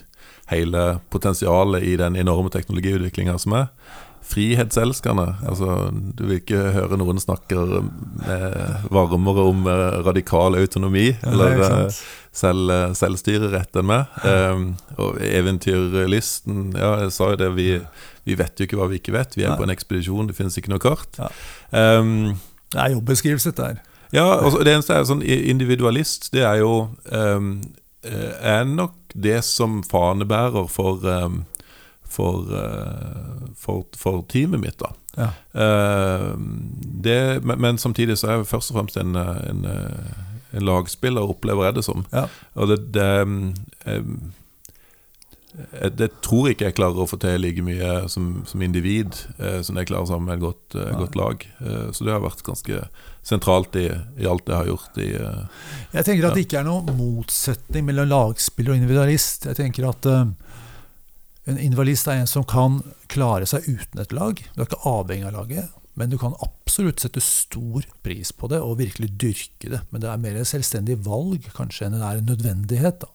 hele 0.48 1.00
potensialet 1.12 1.84
i 1.84 1.98
den 2.00 2.16
enorme 2.16 2.50
teknologiutviklinga 2.54 3.36
som 3.42 3.58
er 3.58 3.66
frihetselskende. 4.26 5.26
Altså, 5.48 5.90
du 5.94 6.26
vil 6.26 6.40
ikke 6.42 6.72
høre 6.76 6.98
noen 7.00 7.22
snakker 7.22 7.76
varmere 8.94 9.46
om 9.46 9.68
radikal 10.06 10.58
autonomi. 10.60 11.12
eller 11.24 11.62
eh, 11.62 12.00
selv, 12.36 12.74
selvstyrerett 12.98 13.80
enn 13.80 13.90
meg. 13.90 14.18
Um, 14.26 14.66
og 15.00 15.22
eventyrlysten 15.24 16.74
Ja, 16.76 16.96
jeg 17.06 17.14
sa 17.16 17.32
jo 17.34 17.40
det, 17.40 17.52
vi, 17.56 17.70
vi, 18.28 18.38
vet 18.40 18.60
jo 18.60 18.68
ikke 18.68 18.80
hva 18.82 18.90
vi 18.92 19.00
ikke 19.02 19.16
vet. 19.16 19.38
Vi 19.38 19.46
er 19.46 19.54
Nei. 19.54 19.60
på 19.62 19.68
en 19.68 19.76
ekspedisjon, 19.76 20.30
det 20.30 20.38
finnes 20.38 20.58
ikke 20.60 20.74
noe 20.74 20.84
kart. 20.84 21.20
Ja. 21.22 21.32
Um, 21.72 22.36
det 22.74 22.82
er 22.82 22.96
jobbeskrivelse 22.98 23.56
der. 23.56 23.82
Ja, 24.14 24.28
altså, 24.38 24.62
det 24.64 24.76
eneste 24.76 24.96
er 24.96 25.08
sånn 25.08 25.24
individualist. 25.26 26.30
Det 26.34 26.44
er 26.46 26.62
jo 26.62 26.88
um, 27.12 27.58
er 28.06 28.68
nok 28.70 28.96
det 29.16 29.40
som 29.48 29.80
fanebærer 29.88 30.68
for 30.70 31.04
um, 31.08 31.44
for, 32.16 32.48
uh, 32.48 33.50
for, 33.60 33.84
for, 34.00 34.24
teamet 34.32 34.64
mitt. 34.64 34.80
da 34.80 34.94
ja. 35.16 35.30
uh, 35.56 36.32
det, 37.06 37.20
men, 37.44 37.78
samtidig 37.82 38.18
så 38.18 38.30
er 38.30 38.40
jeg 38.40 38.50
først 38.54 38.72
og 38.72 38.80
fremst 38.80 38.98
en, 39.02 39.16
en, 39.20 39.68
en 40.56 40.66
lagspiller, 40.66 41.28
opplever 41.36 41.70
jeg 41.70 41.80
det 41.80 41.86
som. 41.88 42.06
Ja. 42.14 42.28
Og 42.56 42.72
det, 42.72 42.80
det 42.96 43.08
eh, 43.86 44.10
eh, 45.56 45.92
det 45.96 46.10
tror 46.26 46.50
ikke 46.52 46.70
jeg 46.70 46.78
klarer 46.78 47.04
å 47.04 47.08
få 47.10 47.20
til 47.22 47.40
like 47.44 47.64
mye 47.66 48.06
som, 48.12 48.44
som 48.48 48.64
individ 48.64 49.18
eh, 49.38 49.60
som 49.66 49.78
jeg 49.80 49.90
klarer 49.92 50.10
sammen 50.10 50.30
med 50.30 50.40
et 50.40 50.46
godt, 50.46 50.78
eh, 50.80 50.96
godt 51.00 51.20
lag. 51.20 51.46
Eh, 51.60 51.92
så 51.96 52.08
det 52.08 52.16
har 52.16 52.24
vært 52.24 52.46
ganske 52.48 52.86
sentralt 53.26 53.76
i, 53.80 53.88
i 54.22 54.28
alt 54.30 54.48
jeg 54.48 54.60
har 54.60 54.70
gjort 54.70 55.00
i 55.02 55.12
eh, 55.18 55.46
Jeg 55.96 56.08
tenker 56.08 56.28
at 56.28 56.32
Ja. 56.32 56.36
det 56.38 56.48
ikke 56.48 56.60
er 56.62 56.68
noen 56.70 57.00
motsetning 57.00 57.88
mellom 57.90 58.12
lagspiller 58.12 58.76
og 58.76 58.82
individualist. 58.82 59.48
Jeg 59.52 59.60
tenker 59.60 59.90
at 59.92 60.12
eh, 60.12 60.28
en 61.46 61.60
invalist 61.62 62.08
er 62.10 62.22
en 62.22 62.30
som 62.30 62.46
kan 62.48 62.80
klare 63.12 63.48
seg 63.50 63.68
uten 63.68 64.02
et 64.02 64.14
lag. 64.16 64.40
Du 64.54 64.62
er 64.62 64.70
ikke 64.70 64.86
avhengig 64.90 65.28
av 65.30 65.36
laget, 65.36 65.74
men 65.96 66.12
du 66.12 66.18
kan 66.20 66.36
absolutt 66.44 67.04
sette 67.04 67.22
stor 67.24 67.86
pris 68.04 68.34
på 68.36 68.50
det 68.52 68.60
og 68.64 68.80
virkelig 68.82 69.12
dyrke 69.22 69.72
det. 69.72 69.82
Men 69.92 70.04
det 70.04 70.10
er 70.12 70.24
mer 70.24 70.40
et 70.42 70.50
selvstendig 70.50 70.98
valg 71.06 71.46
kanskje 71.56 71.88
enn 71.88 71.98
det 72.00 72.04
er 72.04 72.22
en 72.22 72.32
nødvendighet. 72.32 73.06
da. 73.06 73.12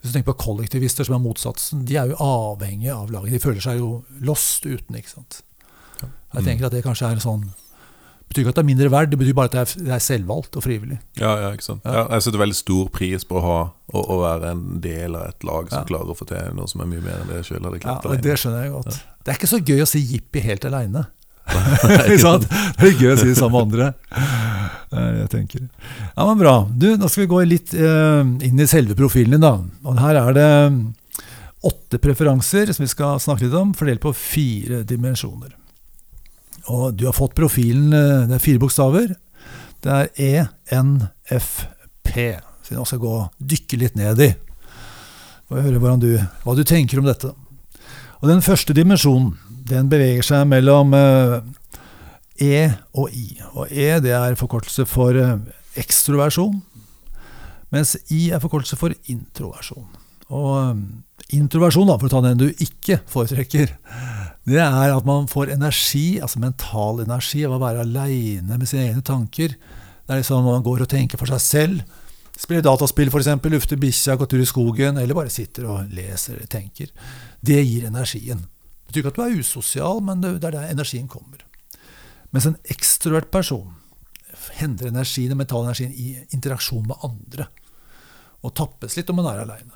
Hvis 0.00 0.12
du 0.12 0.16
tenker 0.16 0.32
på 0.32 0.42
kollektivister 0.42 1.06
som 1.06 1.18
er 1.18 1.24
motsatsen, 1.24 1.84
de 1.88 1.96
er 2.00 2.10
jo 2.10 2.20
avhengige 2.20 2.96
av 2.96 3.12
laget. 3.12 3.36
De 3.36 3.44
føler 3.44 3.64
seg 3.64 3.78
jo 3.80 3.90
lost 4.24 4.66
uten, 4.66 4.98
ikke 4.98 5.14
sant. 5.14 5.42
Jeg 6.34 6.44
tenker 6.48 6.66
at 6.66 6.74
det 6.74 6.82
kanskje 6.84 7.08
er 7.08 7.16
en 7.16 7.22
sånn 7.22 7.44
betyr 8.28 8.42
ikke 8.44 8.52
at 8.54 8.58
det 8.58 8.62
er 8.64 8.68
mindre 8.70 8.90
verd, 8.90 9.10
det 9.12 9.18
betyr 9.20 9.34
bare 9.38 9.50
at 9.50 9.54
det 9.54 9.60
er, 9.62 9.84
det 9.88 9.94
er 9.94 10.02
selvvalgt 10.02 10.56
og 10.58 10.64
frivillig. 10.64 10.98
Ja, 11.20 11.34
ja, 11.44 11.50
ikke 11.54 11.66
sant. 11.68 11.82
Ja. 11.86 11.92
Ja, 12.00 12.04
jeg 12.16 12.24
setter 12.26 12.42
veldig 12.42 12.56
stor 12.58 12.88
pris 12.94 13.26
på 13.28 13.38
å, 13.38 13.42
ha, 13.44 13.58
å, 13.94 14.04
å 14.14 14.20
være 14.24 14.54
en 14.54 14.64
del 14.84 15.14
av 15.18 15.28
et 15.30 15.44
lag 15.46 15.68
som 15.70 15.82
Ja. 15.82 15.88
klarer 15.92 16.10
å 16.14 16.16
få 16.18 16.26
til 16.30 16.54
noe 16.56 16.66
som 16.70 16.80
er 16.82 16.90
mye 16.90 17.04
mer 17.04 17.20
enn 17.20 17.28
det 17.30 17.42
jeg 17.42 17.50
sjøl 17.52 17.60
hadde 17.68 17.78
Ja, 17.78 17.84
klart 17.86 18.08
alene. 18.10 18.22
Det 18.26 18.38
skjønner 18.42 18.64
jeg 18.66 18.72
godt. 18.78 19.02
Det 19.24 19.32
er 19.34 19.38
ikke 19.40 19.52
så 19.54 19.60
gøy 19.64 19.84
å 19.84 19.90
si 19.92 20.02
jippi 20.14 20.42
helt 20.44 20.64
aleine. 20.70 21.04
Det 21.84 22.88
er 22.88 22.94
gøy 22.96 23.10
å 23.12 23.16
si 23.20 23.26
det 23.28 23.36
sammen 23.36 23.52
med 23.52 23.66
andre. 23.68 23.86
Det 24.88 24.98
er 25.00 25.10
det 25.12 25.20
jeg 25.24 25.30
tenker. 25.34 25.64
Ja, 26.16 26.24
men 26.28 26.38
Bra. 26.40 26.54
Du, 26.72 26.86
Nå 26.96 27.08
skal 27.12 27.24
vi 27.26 27.30
gå 27.34 27.40
litt 27.48 27.74
eh, 27.76 28.20
inn 28.48 28.60
i 28.62 28.66
selve 28.70 28.96
profilen 28.96 29.36
din. 29.36 29.44
da. 29.44 29.58
Og 29.84 29.98
Her 30.00 30.20
er 30.22 30.36
det 30.38 30.46
åtte 31.64 32.00
preferanser 32.00 32.72
som 32.72 32.84
vi 32.84 32.90
skal 32.92 33.20
snakke 33.20 33.46
litt 33.46 33.56
om, 33.56 33.74
fordelt 33.76 34.00
på 34.04 34.12
fire 34.16 34.82
dimensjoner. 34.88 35.52
Og 36.72 36.94
Du 36.96 37.06
har 37.06 37.16
fått 37.16 37.36
profilen 37.36 37.92
eh, 37.92 38.26
Det 38.28 38.38
er 38.38 38.42
fire 38.42 38.62
bokstaver. 38.62 39.14
Det 39.84 39.92
er 39.92 40.48
ENFP. 40.72 42.12
Så 42.64 42.76
nå 42.76 42.84
skal 42.88 43.02
gå 43.02 43.14
og 43.20 43.32
dykke 43.38 43.80
litt 43.82 43.98
ned 44.00 44.22
i. 44.24 44.30
Og 45.52 45.60
høre 45.60 45.96
du, 46.00 46.12
hva 46.44 46.54
du 46.56 46.64
tenker 46.64 46.98
om 46.98 47.08
dette. 47.08 47.34
Og 48.22 48.30
Den 48.30 48.40
første 48.40 48.72
dimensjonen 48.72 49.34
den 49.68 49.88
beveger 49.92 50.24
seg 50.24 50.48
mellom 50.48 50.94
eh, 50.96 51.40
E 52.40 52.70
og 52.96 53.12
I. 53.12 53.26
Og 53.54 53.68
E 53.70 54.00
det 54.02 54.14
er 54.16 54.38
forkortelse 54.40 54.86
for 54.88 55.16
eh, 55.16 55.36
ekstroversjon, 55.80 56.56
mens 57.74 57.94
I 58.12 58.30
er 58.34 58.42
forkortelse 58.42 58.78
for 58.80 58.94
introversjon. 59.10 59.86
Og 60.32 61.34
introversjon, 61.34 61.88
da, 61.88 61.96
for 61.98 62.08
å 62.08 62.14
ta 62.14 62.22
den 62.24 62.40
du 62.40 62.46
ikke 62.64 63.00
foretrekker, 63.10 63.72
det 64.44 64.60
er 64.60 64.92
at 64.92 65.06
man 65.08 65.28
får 65.30 65.54
energi, 65.54 66.20
altså 66.20 66.40
mental 66.42 67.00
energi, 67.04 67.44
av 67.46 67.56
å 67.56 67.62
være 67.62 67.84
aleine 67.86 68.58
med 68.58 68.68
sine 68.68 68.90
egne 68.90 69.04
tanker. 69.04 69.54
Det 70.04 70.12
er 70.12 70.20
liksom 70.20 70.44
man 70.44 70.64
går 70.64 70.84
og 70.84 70.90
tenker 70.92 71.20
for 71.20 71.32
seg 71.32 71.40
selv. 71.40 72.00
Spiller 72.36 72.64
dataspill, 72.66 73.08
f.eks., 73.08 73.30
lufter 73.54 73.80
bikkja, 73.80 74.18
går 74.20 74.28
tur 74.28 74.42
i 74.42 74.48
skogen, 74.48 74.98
eller 75.00 75.16
bare 75.16 75.32
sitter 75.32 75.68
og 75.70 75.94
leser 75.94 76.36
eller 76.36 76.50
tenker. 76.50 76.90
Det 77.40 77.60
gir 77.62 77.86
energien. 77.88 78.42
Det 78.44 78.90
betyr 78.90 79.04
ikke 79.04 79.14
at 79.14 79.20
du 79.20 79.24
er 79.24 79.38
usosial, 79.40 80.02
men 80.04 80.20
det 80.20 80.34
er 80.34 80.58
der 80.58 80.68
energien 80.74 81.08
kommer. 81.08 81.40
Mens 82.34 82.48
en 82.50 82.58
ekstrovert 82.74 83.30
person 83.32 83.72
henter 84.58 84.90
energien, 84.90 85.30
den 85.32 85.40
mentale 85.40 85.70
energien 85.70 85.94
i 85.94 86.18
interaksjon 86.36 86.84
med 86.90 87.06
andre. 87.06 87.48
Og 88.44 88.52
tappes 88.58 88.98
litt 88.98 89.08
om 89.08 89.22
man 89.22 89.30
er 89.30 89.44
aleine. 89.46 89.73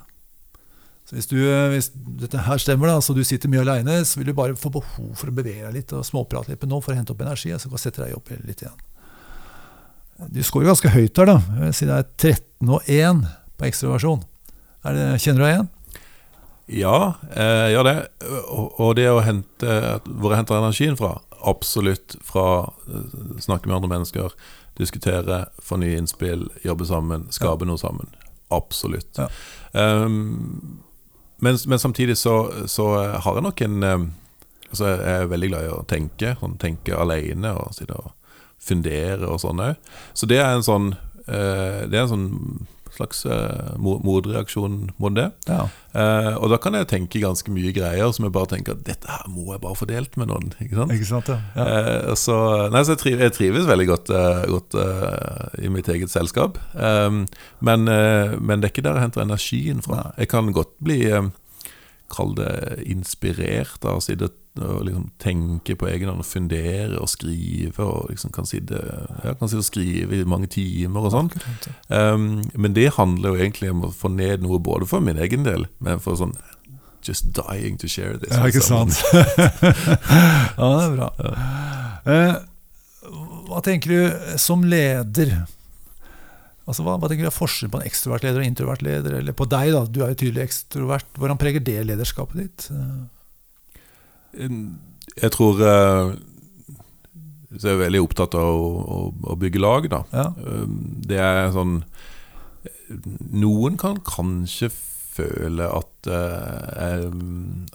Så 1.09 1.15
hvis, 1.17 1.25
du, 1.25 1.39
hvis 1.73 1.87
dette 2.21 2.43
her 2.45 2.59
stemmer, 2.61 2.91
da, 2.91 2.99
så 3.01 3.15
du 3.17 3.23
sitter 3.25 3.49
mye 3.49 3.63
aleine, 3.63 3.95
så 4.05 4.19
vil 4.19 4.27
du 4.29 4.35
bare 4.37 4.53
få 4.59 4.69
behov 4.75 5.15
for 5.17 5.31
å 5.31 5.33
bevege 5.33 5.63
deg 5.65 5.79
litt 5.79 5.93
og 5.97 6.03
småprate 6.05 6.51
litt 6.51 6.61
med 6.61 6.69
noen 6.69 6.83
for 6.85 6.93
å 6.93 6.97
hente 6.99 7.15
opp 7.15 7.23
energi. 7.25 7.49
og 7.49 7.57
Så 7.57 7.71
kan 7.71 7.79
du 7.79 7.81
sette 7.81 8.03
deg 8.03 8.13
opp 8.13 8.29
litt 8.29 8.61
igjen. 8.61 8.75
Du 10.29 10.37
scorer 10.45 10.69
ganske 10.69 10.91
høyt 10.93 11.15
der, 11.17 11.31
da. 11.31 11.35
Jeg 11.55 11.63
vil 11.63 11.73
si 11.79 11.87
det 11.89 11.95
er 11.95 12.11
13 12.13 12.73
og 12.75 12.91
1 12.93 13.23
på 13.57 13.67
ekstroversjon. 13.71 14.21
Er 14.85 14.99
det, 14.99 15.07
kjenner 15.23 15.41
du 15.41 15.45
deg 15.47 15.53
igjen? 15.55 15.71
Ja, 16.77 16.97
jeg 17.33 17.71
gjør 17.73 17.87
det. 17.87 17.95
Og, 18.53 18.91
det 18.99 19.07
å 19.09 19.23
hente 19.25 19.77
Hvor 20.05 20.29
jeg 20.29 20.43
henter 20.43 20.59
energien 20.59 20.99
fra? 20.99 21.15
Absolutt 21.49 22.19
fra 22.21 22.45
eh, 22.85 23.15
snakke 23.41 23.65
med 23.65 23.79
andre 23.79 23.89
mennesker, 23.95 24.35
diskutere, 24.77 25.47
få 25.63 25.79
nye 25.81 25.97
innspill, 25.97 26.45
jobbe 26.61 26.85
sammen, 26.85 27.25
skape 27.33 27.65
noe 27.65 27.81
sammen. 27.81 28.13
Absolutt. 28.53 29.17
Ja. 29.17 29.31
Um, 29.73 30.83
men, 31.39 31.57
men 31.67 31.79
samtidig 31.79 32.17
så, 32.19 32.67
så 32.67 32.87
har 33.23 33.37
jeg 33.37 33.45
nok 33.45 33.61
en 33.67 33.83
altså 34.69 34.85
Jeg 34.87 35.21
er 35.23 35.29
veldig 35.31 35.49
glad 35.49 35.65
i 35.65 35.73
å 35.73 35.83
tenke. 35.89 36.33
Sånn, 36.39 36.57
tenke 36.61 36.97
alene 36.97 37.53
og 37.57 37.73
sitte 37.73 37.97
og 37.97 38.11
fundere 38.61 39.27
og 39.29 39.39
sånn 39.41 39.61
òg. 39.63 39.93
Så 40.13 40.29
det 40.29 40.41
er 40.43 40.51
en 40.53 40.65
sånn 40.65 40.91
eh, 41.25 41.87
Det 41.89 41.95
er 41.95 42.03
en 42.05 42.11
sånn 42.13 42.29
slags 42.99 43.23
uh, 43.25 43.73
mo- 43.81 43.97
motreaksjon 44.05 44.77
mot 45.01 45.15
det. 45.15 45.29
Ja. 45.49 45.65
Uh, 45.95 46.35
og 46.37 46.51
da 46.53 46.59
kan 46.61 46.77
jeg 46.77 46.89
tenke 46.91 47.21
ganske 47.23 47.49
mye 47.53 47.73
greier 47.75 48.13
som 48.13 48.27
jeg 48.27 48.35
bare 48.35 48.51
tenker 48.53 48.75
at 48.77 48.85
dette 48.87 49.09
her 49.09 49.25
må 49.31 49.47
jeg 49.55 49.63
bare 49.63 49.79
få 49.79 49.87
delt 49.89 50.19
med 50.19 50.29
noen. 50.29 50.51
Ikke 50.61 50.77
sant? 50.77 50.93
Ikke 50.95 51.09
sant? 51.09 51.31
Ja. 51.33 51.65
Eh, 51.65 52.13
så 52.19 52.37
nei, 52.69 52.83
så 52.85 52.93
jeg, 52.93 53.01
trives, 53.01 53.25
jeg 53.25 53.35
trives 53.39 53.67
veldig 53.69 53.87
godt, 53.89 54.13
godt 54.53 54.77
i 55.63 55.71
mitt 55.73 55.89
eget 55.91 56.13
selskap. 56.13 56.59
Um, 56.75 57.23
men, 57.65 57.89
men 57.89 58.59
det 58.61 58.69
er 58.69 58.73
ikke 58.73 58.85
der 58.85 58.99
jeg 58.99 59.07
henter 59.07 59.25
energien 59.25 59.81
fra. 59.85 60.03
Nei. 60.09 60.17
Jeg 60.23 60.31
kan 60.35 60.53
godt 60.55 60.75
bli 60.83 61.01
Kall 62.09 62.31
det 62.33 62.79
inspirert 62.89 63.83
av 63.85 63.99
å 63.99 64.01
sitte 64.01 64.29
og 64.29 64.37
liksom 64.59 65.09
tenke 65.21 65.75
på 65.79 65.87
egen 65.89 66.11
hånd 66.11 66.23
og 66.23 66.27
fundere 66.27 66.99
og 66.99 67.09
skrive. 67.11 67.85
Og 67.85 68.11
liksom 68.11 68.33
kan 68.35 68.47
sitte, 68.49 68.79
ja, 69.23 69.33
kan 69.39 69.51
sitte 69.51 69.63
og 69.63 69.69
skrive 69.69 70.19
i 70.19 70.27
mange 70.27 70.49
timer 70.51 71.09
og 71.09 71.15
sånn. 71.15 71.31
Um, 71.87 72.29
men 72.55 72.77
det 72.77 72.91
handler 72.97 73.33
jo 73.33 73.41
egentlig 73.43 73.73
om 73.73 73.87
å 73.87 73.93
få 73.95 74.11
ned 74.13 74.45
noe 74.45 74.61
både 74.63 74.89
for 74.89 75.03
min 75.03 75.19
egen 75.21 75.47
del, 75.47 75.69
men 75.83 76.01
for 76.03 76.19
sånn 76.19 76.37
Just 77.07 77.29
dying 77.31 77.77
to 77.79 77.87
share 77.87 78.17
this. 78.19 78.33
Ja, 78.35 78.43
ikke 78.43 78.59
sant? 78.59 78.97
ja, 79.15 80.65
det 80.67 80.81
er 80.83 80.97
bra. 80.97 81.07
Uh, 82.03 82.33
hva 83.47 83.61
tenker 83.63 83.93
du 83.93 84.35
som 84.41 84.65
leder? 84.67 85.31
Altså, 86.69 86.83
hva, 86.85 86.99
hva 87.01 87.09
tenker 87.09 87.25
du 87.25 87.29
er 87.31 87.33
forskjellen 87.33 87.71
på 87.73 87.79
en 87.79 87.87
ekstrovert 87.89 88.25
leder 88.25 88.41
og 88.41 88.45
en 88.45 88.51
introvert 88.51 88.83
leder? 88.85 89.15
Eller 89.21 89.33
på 89.33 89.47
deg, 89.49 89.71
da. 89.73 89.85
Du 89.89 90.03
er 90.03 90.11
jo 90.11 90.19
tydelig 90.21 90.43
ekstrovert. 90.43 91.07
Hvordan 91.17 91.39
preger 91.41 91.63
det 91.65 91.79
lederskapet 91.89 92.43
ditt? 92.43 92.67
Eh, 92.75 92.99
Jeg 94.33 95.31
tror 95.33 95.61
Jeg 95.61 96.17
Så 97.59 97.71
er 97.71 97.79
veldig 97.81 98.01
opptatt 98.03 98.35
av 98.37 98.45
å, 98.45 98.67
å, 98.79 98.99
å 99.33 99.37
bygge 99.41 99.59
lag, 99.61 99.87
da. 99.89 100.03
Ja. 100.13 100.27
Um, 100.45 100.75
Det 101.07 101.17
er 101.17 101.49
sånn 101.55 101.79
Noen 103.33 103.77
kan 103.77 103.99
kanskje 104.05 104.69
føle 105.19 105.67
at 105.67 106.07
eh, 106.09 106.79
jeg, 106.79 107.09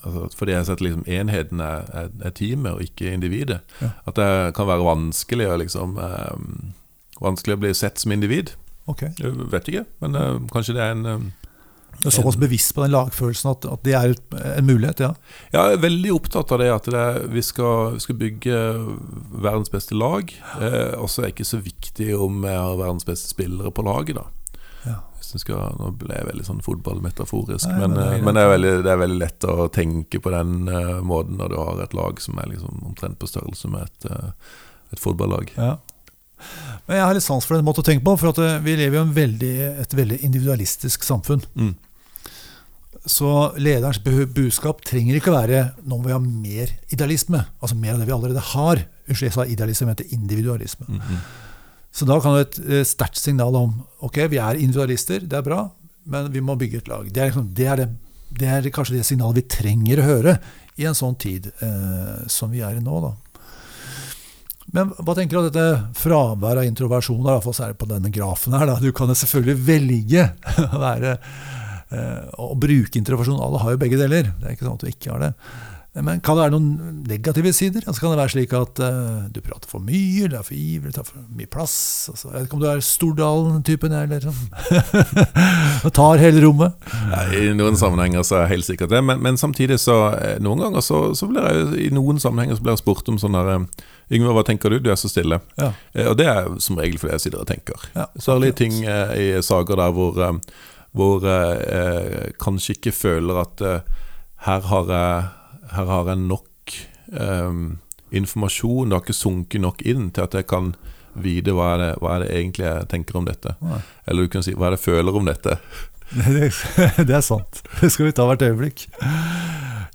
altså, 0.02 0.24
Fordi 0.38 0.54
jeg 0.56 0.66
setter 0.68 0.86
liksom 0.86 1.04
enheten 1.06 1.60
er, 1.62 1.84
er, 1.92 2.08
er 2.24 2.34
teamet 2.34 2.72
og 2.72 2.82
ikke 2.82 3.12
individet. 3.12 3.60
Ja. 3.82 3.92
At 4.08 4.18
det 4.18 4.28
kan 4.56 4.68
være 4.70 4.86
vanskelig 4.86 5.48
å 5.52 5.58
liksom 5.60 5.98
eh, 6.00 6.34
Vanskelig 7.22 7.54
å 7.58 7.62
bli 7.62 7.70
sett 7.78 8.00
som 8.02 8.12
individ. 8.14 8.54
Okay. 8.90 9.12
Jeg 9.20 9.36
vet 9.52 9.68
ikke, 9.70 9.84
men 10.02 10.18
eh, 10.18 10.40
kanskje 10.52 10.74
det 10.76 10.82
er 10.82 10.96
en 10.96 11.06
eh, 11.08 11.28
Du 12.00 12.08
er 12.08 12.14
såpass 12.14 12.38
bevisst 12.40 12.74
på 12.76 12.82
den 12.84 12.92
lagfølelsen 12.94 13.50
at, 13.52 13.66
at 13.70 13.82
det 13.86 13.94
er 13.96 14.14
en 14.58 14.66
mulighet, 14.68 15.00
ja. 15.04 15.12
Jeg 15.54 15.76
er 15.76 15.82
veldig 15.82 16.12
opptatt 16.14 16.52
av 16.54 16.60
det 16.62 16.70
at 16.72 16.88
det 16.90 17.00
er, 17.00 17.20
vi, 17.32 17.42
skal, 17.44 17.94
vi 17.96 18.04
skal 18.04 18.18
bygge 18.20 18.60
verdens 19.44 19.72
beste 19.72 19.96
lag. 19.98 20.32
Eh, 20.60 20.94
og 20.98 21.08
så 21.10 21.22
er 21.22 21.28
det 21.28 21.34
ikke 21.36 21.52
så 21.54 21.60
viktig 21.64 22.10
om 22.18 22.44
jeg 22.44 22.58
har 22.58 22.80
verdens 22.80 23.06
beste 23.08 23.30
spillere 23.32 23.72
på 23.74 23.86
laget, 23.86 24.20
da. 24.20 24.26
Ja. 24.84 25.00
Skal, 25.24 25.72
nå 25.80 25.88
ble 25.98 26.14
jeg 26.14 26.28
veldig 26.28 26.44
sånn 26.46 26.60
fotballmetaforisk, 26.62 27.66
Nei, 27.66 27.88
men, 27.88 27.96
men 27.96 27.96
det 27.96 28.04
er 28.04 28.12
eh, 28.18 28.22
men 28.22 28.36
det, 28.36 28.42
er 28.42 28.52
veldig, 28.52 28.74
det 28.84 28.92
er 28.92 29.00
veldig 29.00 29.16
lett 29.18 29.46
å 29.50 29.56
tenke 29.74 30.20
på 30.22 30.30
den 30.30 30.68
uh, 30.68 31.00
måten 31.02 31.40
når 31.40 31.50
du 31.50 31.56
har 31.58 31.80
et 31.82 31.96
lag 31.96 32.20
som 32.22 32.38
er 32.38 32.52
liksom 32.52 32.84
omtrent 32.86 33.18
på 33.18 33.26
størrelse 33.26 33.70
med 33.72 33.88
et, 33.88 34.06
uh, 34.12 34.60
et 34.94 35.02
fotballag. 35.02 35.50
Ja. 35.56 35.72
Men 36.86 37.00
jeg 37.00 37.06
har 37.08 37.16
litt 37.16 37.26
sans 37.26 37.46
for 37.46 37.56
den 37.56 37.66
måten 37.66 37.82
å 37.82 37.88
tenke 37.88 38.04
på, 38.06 38.14
for 38.20 38.30
at 38.30 38.62
vi 38.62 38.76
lever 38.78 39.00
i 39.00 39.16
veldig, 39.16 39.52
et 39.82 39.96
veldig 39.96 40.20
individualistisk 40.28 41.06
samfunn. 41.06 41.42
Mm. 41.56 41.74
Så 43.04 43.30
lederens 43.60 44.00
budskap 44.00 44.80
trenger 44.88 45.18
ikke 45.18 45.32
å 45.32 45.36
være 45.36 45.64
nå 45.84 45.98
må 45.98 46.06
vi 46.06 46.14
ha 46.14 46.20
mer 46.22 46.70
idealisme. 46.94 47.42
Altså 47.60 47.76
mer 47.76 47.94
av 47.94 48.00
det 48.00 48.08
vi 48.08 48.14
allerede 48.16 48.44
har. 48.54 48.84
Unnskyld, 49.04 49.28
jeg 49.28 49.36
sa 49.36 49.44
idealisme, 49.44 49.84
jeg 49.84 49.90
mente 49.90 50.14
individualisme. 50.16 50.86
Mm, 50.88 51.00
-hmm. 51.00 51.18
Så 51.94 52.04
da 52.04 52.20
kan 52.20 52.34
du 52.34 52.40
et 52.40 52.58
eh, 52.58 52.84
sterkt 52.84 53.20
signal 53.20 53.54
om 53.54 53.74
ok, 54.02 54.16
vi 54.30 54.40
er 54.42 54.58
individualister, 54.58 55.20
det 55.20 55.36
er 55.38 55.42
bra, 55.42 55.70
men 56.10 56.32
vi 56.32 56.40
må 56.40 56.56
bygge 56.56 56.78
et 56.78 56.88
lag. 56.88 57.12
Det 57.12 57.20
er, 57.22 57.26
liksom, 57.30 57.50
det 57.54 57.66
er, 57.66 57.76
det, 57.76 57.88
det 58.40 58.48
er 58.48 58.70
kanskje 58.74 58.96
det 58.96 59.06
signalet 59.06 59.36
vi 59.36 59.48
trenger 59.48 60.00
å 60.00 60.08
høre 60.08 60.38
i 60.76 60.88
en 60.88 60.94
sånn 60.98 61.14
tid 61.14 61.52
eh, 61.62 62.26
som 62.26 62.50
vi 62.50 62.64
er 62.66 62.80
i 62.80 62.82
nå. 62.82 62.98
Da. 63.04 63.12
Men 64.74 64.90
hva 64.98 65.14
tenker 65.14 65.36
du 65.36 65.40
om 65.42 65.46
dette 65.46 66.00
fraværet 66.00 66.64
av 66.64 66.66
introversjon, 66.66 67.20
i 67.20 67.28
hvert 67.28 67.44
fall 67.44 67.56
særlig 67.60 67.78
på 67.78 67.86
denne 67.86 68.10
grafen 68.10 68.56
her? 68.58 68.66
Da? 68.66 68.80
Du 68.82 68.90
kan 68.96 69.12
selvfølgelig 69.14 69.66
velge 69.68 70.28
å 70.74 70.80
være 70.82 71.18
å 72.40 72.54
bruke 72.58 72.98
introversjon. 73.00 73.40
Alle 73.42 73.62
har 73.62 73.74
jo 73.74 73.80
begge 73.80 74.00
deler. 74.00 74.32
Det 74.40 74.48
er 74.48 74.56
ikke 74.56 74.68
sånn 74.68 74.78
at 74.78 74.84
du 74.84 74.90
ikke 74.90 75.14
har 75.14 75.24
det. 75.28 75.32
Men 76.02 76.18
kan 76.26 76.34
det 76.34 76.42
være 76.42 76.54
noen 76.56 77.02
negative 77.06 77.52
sider? 77.54 77.84
Altså 77.86 78.02
kan 78.02 78.10
det 78.10 78.18
være 78.18 78.32
slik 78.32 78.54
at 78.58 78.80
uh, 78.82 79.26
du 79.30 79.38
prater 79.44 79.70
for 79.70 79.82
mye, 79.84 80.26
du 80.26 80.34
er 80.34 80.42
for 80.42 80.56
ivrig, 80.58 80.90
tar 80.96 81.06
for 81.06 81.22
mye 81.38 81.46
plass? 81.50 81.76
Altså, 82.10 82.32
jeg 82.32 82.34
vet 82.34 82.48
ikke 82.48 82.58
om 82.58 82.64
du 82.64 82.66
er 82.66 82.82
Stordalen-typen, 82.82 83.94
eller 84.00 84.26
sånn. 84.26 84.40
og 85.86 85.94
tar 85.94 86.18
hele 86.18 86.42
rommet? 86.42 86.74
Ja, 87.12 87.22
I 87.38 87.54
noen 87.54 87.78
sammenhenger 87.78 88.26
så 88.26 88.40
er 88.40 88.48
jeg 88.48 88.56
helt 88.56 88.68
sikkert 88.72 88.90
det, 88.90 89.04
men, 89.06 89.22
men 89.22 89.38
samtidig 89.38 89.78
så 89.82 90.00
eh, 90.18 90.34
Noen 90.42 90.64
ganger 90.64 90.82
så, 90.82 91.04
så, 91.14 91.30
blir 91.30 91.46
jeg 91.46 91.86
i 91.86 91.88
noen 91.94 92.18
sammenhenger 92.22 92.58
så 92.58 92.66
blir 92.66 92.74
jeg 92.74 92.82
spurt 92.82 93.14
om 93.14 93.20
sånn 93.22 93.38
her 93.38 93.54
Yngve, 94.12 94.34
hva 94.36 94.42
tenker 94.44 94.74
du? 94.74 94.82
Du 94.82 94.90
er 94.92 94.98
så 95.00 95.08
stille. 95.08 95.38
Ja. 95.60 95.70
Eh, 95.94 96.10
og 96.10 96.18
det 96.18 96.26
er 96.28 96.50
som 96.64 96.76
regel 96.80 96.98
fordi 96.98 97.14
jeg 97.14 97.28
sitter 97.28 97.46
og 97.46 97.48
tenker. 97.48 97.86
Ja, 97.94 98.10
Særlig 98.18 98.56
ting 98.58 98.82
eh, 98.82 99.14
i 99.14 99.28
saker 99.46 99.78
der 99.78 99.94
hvor, 99.94 100.18
eh, 100.18 100.64
hvor 100.94 101.24
jeg 101.26 101.64
eh, 101.74 102.34
kanskje 102.40 102.76
ikke 102.78 102.94
føler 102.94 103.40
at 103.42 103.62
her 104.46 104.68
har 104.70 104.92
jeg 104.92 105.24
her 105.74 105.88
har 105.90 106.10
jeg 106.10 106.20
nok 106.22 106.74
um, 107.20 107.78
informasjon, 108.14 108.90
det 108.90 108.96
har 108.96 109.04
ikke 109.04 109.16
sunket 109.16 109.64
nok 109.64 109.82
inn 109.88 110.10
til 110.14 110.26
at 110.26 110.36
jeg 110.38 110.48
kan 110.50 110.74
vite 111.14 111.54
hva 111.54 111.74
er 111.74 111.82
det, 111.82 111.90
hva 112.02 112.14
er 112.16 112.24
det 112.24 112.30
egentlig 112.34 112.66
jeg 112.66 112.88
tenker 112.90 113.18
om 113.18 113.26
dette. 113.28 113.54
Nei. 113.62 113.80
Eller 114.10 114.26
du 114.26 114.32
kan 114.32 114.44
si 114.44 114.54
hva 114.54 114.68
er 114.68 114.74
det 114.74 114.80
jeg 114.80 114.86
føler 114.88 115.20
om 115.20 115.28
dette. 115.30 115.58
Det, 116.14 117.10
er 117.10 117.22
sant. 117.24 117.62
Det 117.80 117.88
skal 117.90 118.06
vi 118.06 118.12
ta 118.14 118.26
hvert 118.28 118.42
øyeblikk. 118.44 118.84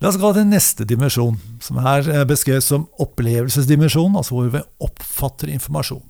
La 0.01 0.09
oss 0.09 0.17
gå 0.19 0.31
til 0.35 0.47
neste 0.49 0.83
dimensjon, 0.87 1.37
som 1.63 1.79
her 1.83 2.07
er 2.11 2.25
beskrevet 2.27 2.65
som 2.65 2.87
opplevelsesdimensjon, 3.03 4.17
altså 4.17 4.35
hvor 4.35 4.49
vi 4.51 4.63
oppfatter 4.83 5.51
informasjon. 5.53 6.01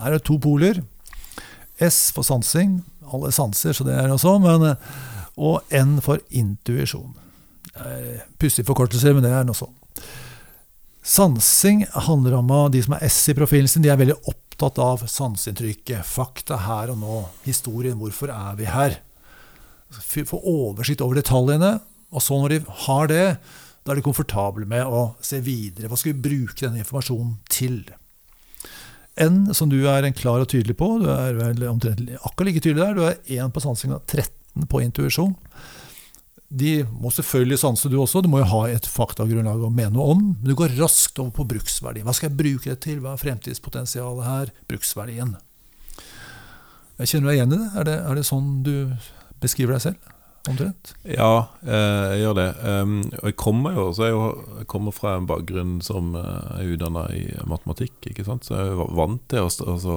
Her 0.00 0.10
er 0.10 0.18
det 0.18 0.26
to 0.26 0.36
poler. 0.42 0.82
S 1.80 2.10
for 2.12 2.26
sansing, 2.26 2.82
alle 3.14 3.32
sanser, 3.34 3.72
så 3.76 3.86
det 3.86 3.94
er 3.96 4.12
også, 4.12 4.36
men, 4.42 4.74
og 5.34 5.74
N 5.74 5.96
for 6.04 6.22
intuisjon. 6.30 7.14
Pussige 8.38 8.66
forkortelser, 8.68 9.16
men 9.16 9.24
det 9.26 9.32
er 9.34 9.46
noe 9.46 9.58
sånn. 9.58 9.72
Sansing 11.04 11.82
handler 12.06 12.38
om 12.38 12.52
at 12.54 12.72
de 12.72 12.80
som 12.84 12.94
er 12.96 13.04
S 13.08 13.18
i 13.28 13.34
profilen 13.36 13.68
sin, 13.68 13.84
de 13.84 13.90
er 13.92 13.98
veldig 14.00 14.16
opptatt 14.30 14.78
av 14.80 15.02
sanseinntrykket, 15.10 16.06
fakta 16.08 16.62
her 16.64 16.94
og 16.94 17.00
nå, 17.02 17.18
historien, 17.44 17.98
hvorfor 18.00 18.32
er 18.32 18.54
vi 18.60 18.70
her? 18.70 19.00
Få 19.92 20.38
oversikt 20.40 21.02
over 21.04 21.20
detaljene, 21.20 21.76
og 22.14 22.22
så 22.24 22.38
når 22.40 22.54
de 22.54 22.60
har 22.86 23.10
det, 23.10 23.26
da 23.84 23.92
er 23.92 24.00
de 24.00 24.06
komfortable 24.06 24.64
med 24.70 24.86
å 24.86 25.10
se 25.20 25.42
videre. 25.44 25.90
Hva 25.90 25.98
skal 26.00 26.14
vi 26.14 26.24
bruke 26.24 26.62
denne 26.62 26.80
informasjonen 26.80 27.36
til? 27.52 27.82
N, 29.20 29.54
som 29.54 29.70
du 29.70 29.78
er 29.86 30.02
en 30.02 30.16
klar 30.16 30.42
og 30.42 30.48
tydelig 30.50 30.74
på, 30.78 30.88
du 30.98 31.06
er 31.12 31.36
vel 31.38 31.62
omtrent 31.70 32.02
akkurat 32.16 32.48
like 32.48 32.62
tydelig 32.64 32.82
der. 32.82 32.96
Du 32.96 33.04
er 33.06 33.44
1 33.46 33.54
på 33.54 33.62
sansing 33.62 33.94
og 33.94 34.02
13 34.10 34.66
på 34.70 34.82
intuisjon. 34.82 35.36
De 36.54 36.84
må 37.02 37.10
selvfølgelig 37.14 37.58
sanse, 37.62 37.90
du 37.90 37.96
også. 37.98 38.22
Du 38.22 38.30
må 38.30 38.42
jo 38.42 38.50
ha 38.50 38.60
et 38.70 38.86
faktagrunnlag 38.90 39.62
å 39.64 39.72
mene 39.74 39.94
noe 39.96 40.14
om. 40.14 40.24
Men 40.34 40.50
du 40.50 40.54
går 40.58 40.76
raskt 40.78 41.18
over 41.22 41.32
på 41.34 41.46
bruksverdi. 41.54 42.04
Hva 42.06 42.14
skal 42.14 42.30
jeg 42.30 42.38
bruke 42.38 42.70
det 42.70 42.80
til? 42.84 43.00
Hva 43.02 43.14
er 43.14 43.22
fremtidspotensialet 43.22 44.28
her? 44.28 44.52
Bruksverdien. 44.70 45.34
Jeg 47.00 47.10
kjenner 47.10 47.30
deg 47.30 47.40
igjen 47.40 47.54
i 47.54 47.58
det? 47.58 47.70
Er, 47.74 47.88
det? 47.88 47.96
er 48.06 48.18
det 48.18 48.26
sånn 48.28 48.50
du 48.66 48.74
beskriver 49.42 49.74
deg 49.74 49.86
selv? 49.88 50.13
Omtrent? 50.48 50.92
Ja, 51.08 51.46
eh, 51.64 52.10
jeg 52.12 52.20
gjør 52.20 52.34
det. 52.36 52.48
og 53.22 53.28
jeg 53.30 53.36
kommer 53.40 53.76
jo, 53.78 53.86
jeg, 53.96 54.16
jeg 54.60 54.66
kommer 54.68 54.92
fra 54.92 55.14
en 55.16 55.28
bakgrunn 55.28 55.78
som 55.84 56.12
eh, 56.20 56.58
er 56.58 56.74
utdanna 56.74 57.06
i 57.16 57.24
matematikk, 57.48 57.96
ikke 58.10 58.26
sant? 58.26 58.44
så 58.44 58.58
jeg 58.58 58.74
er 58.74 58.92
vant 58.98 59.24
til 59.32 59.46
å, 59.46 59.48
altså, 59.48 59.96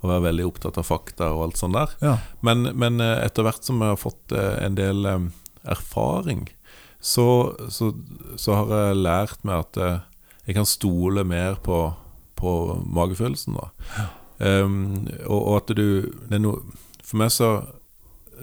å 0.00 0.08
være 0.08 0.26
veldig 0.30 0.48
opptatt 0.48 0.80
av 0.80 0.88
fakta 0.88 1.30
og 1.36 1.48
alt 1.48 1.60
sånt 1.60 1.76
der. 1.76 1.92
Ja. 2.04 2.16
Men, 2.46 2.70
men, 2.72 2.96
eh, 3.04 3.20
etter 3.26 3.44
hvert 3.44 3.66
som 3.66 3.84
jeg 3.84 3.92
har 3.92 4.00
fått 4.00 4.32
en 4.34 4.80
del 4.80 5.04
erfaring, 5.68 6.48
så, 7.04 7.28
så, 7.68 7.92
så, 8.40 8.56
har 8.56 8.72
jeg 8.72 9.02
lært 9.04 9.44
meg 9.44 9.66
at 9.66 9.82
jeg 10.46 10.56
kan 10.56 10.68
stole 10.68 11.26
mer 11.28 11.60
på, 11.60 11.90
på 12.40 12.52
magefølelsen. 12.88 13.60
Ja. 13.98 14.08
Um, 14.40 15.04
og, 15.28 15.36
og, 15.38 15.52
at 15.60 15.76
du 15.78 16.10
no, 16.32 16.56
For 17.06 17.20
meg 17.20 17.30
så 17.30 17.50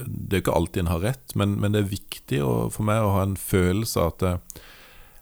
Det 0.05 0.37
er 0.37 0.43
ikke 0.43 0.55
alltid 0.57 0.85
en 0.85 0.93
har 0.93 1.03
rett, 1.05 1.35
men, 1.39 1.57
men 1.61 1.73
det 1.73 1.83
er 1.83 1.91
viktig 1.91 2.41
å, 2.45 2.53
for 2.73 2.87
meg 2.87 3.03
å 3.03 3.15
ha 3.15 3.25
en 3.25 3.37
følelse 3.39 4.01
av 4.01 4.13
at 4.13 4.25
uh, 4.27 4.61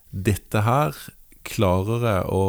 dette 0.10 0.64
her 0.66 0.98
klarer 1.48 2.06
jeg 2.06 2.28
å 2.34 2.44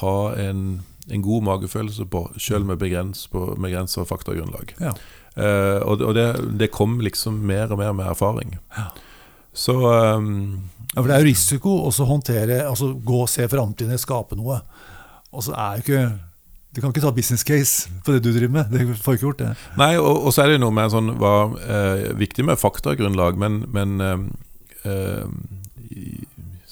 ha 0.00 0.16
en, 0.40 0.82
en 1.10 1.24
god 1.24 1.46
magefølelse 1.48 2.06
på, 2.10 2.24
sjøl 2.40 2.66
med 2.68 2.80
begrensa 2.80 4.06
faktagrunnlag. 4.08 4.74
Ja. 4.80 4.94
Uh, 5.32 5.80
og, 5.88 6.02
og 6.04 6.16
det, 6.16 6.26
det, 6.60 6.72
kom 6.74 6.98
liksom 7.04 7.40
mer 7.48 7.72
og 7.72 7.80
mer 7.80 7.94
med 7.96 8.10
erfaring. 8.12 8.56
Ja. 8.76 8.90
Så 9.52 9.76
um, 9.84 10.68
ja, 10.92 11.00
For 11.00 11.08
det 11.08 11.16
er 11.16 11.24
jo 11.24 11.30
risiko 11.30 11.76
å 11.88 11.92
håndtere, 12.08 12.62
altså 12.68 12.92
gå 12.96 13.22
og 13.24 13.30
se 13.32 13.48
framtiden, 13.48 14.00
skape 14.00 14.36
noe. 14.36 14.60
Og 15.32 15.44
så 15.46 15.56
er 15.56 15.80
jo 15.80 15.84
ikke 15.86 16.04
du 16.72 16.80
kan 16.80 16.92
ikke 16.92 17.04
ta 17.04 17.12
business 17.12 17.44
case 17.44 17.90
på 18.04 18.14
det 18.14 18.22
du 18.24 18.30
driver 18.32 18.54
med. 18.54 18.72
Det 18.72 18.98
får 19.02 19.18
ikke 19.18 19.26
gjort 19.28 19.42
det. 19.42 19.50
Nei, 19.80 19.92
og, 20.00 20.24
og 20.24 20.32
så 20.32 20.44
er 20.44 20.54
det 20.54 20.62
noe 20.62 20.74
med 20.74 20.92
sånn 20.94 21.14
hva 21.20 21.34
eh, 21.60 22.06
viktig 22.16 22.46
med 22.48 22.60
faktagrunnlag, 22.60 23.36
men, 23.40 23.62
men 23.72 24.00
eh, 24.00 24.22
eh, 24.88 26.14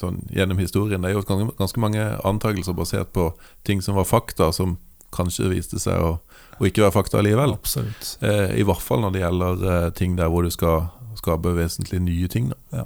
sånn, 0.00 0.22
gjennom 0.32 0.62
historien 0.62 1.04
Det 1.04 1.10
er 1.10 1.18
jo 1.18 1.24
ganske, 1.28 1.56
ganske 1.58 1.82
mange 1.84 2.06
antakelser 2.24 2.76
basert 2.76 3.12
på 3.12 3.30
ting 3.68 3.84
som 3.84 4.00
var 4.00 4.08
fakta, 4.08 4.48
som 4.56 4.78
kanskje 5.12 5.50
viste 5.52 5.82
seg 5.82 6.00
å 6.00 6.16
å 6.60 6.68
ikke 6.68 6.84
være 6.84 6.94
fakta 6.94 7.22
likevel. 7.24 7.54
Absolutt. 7.56 8.16
Eh, 8.20 8.58
I 8.60 8.64
hvert 8.68 8.84
fall 8.84 9.00
når 9.04 9.14
det 9.14 9.22
gjelder 9.22 9.62
eh, 9.72 9.86
ting 9.96 10.16
der 10.18 10.28
hvor 10.32 10.44
du 10.44 10.52
skal 10.52 10.90
skape 11.18 11.54
vesentlig 11.56 12.02
nye 12.04 12.28
ting. 12.32 12.50
Ja. 12.72 12.84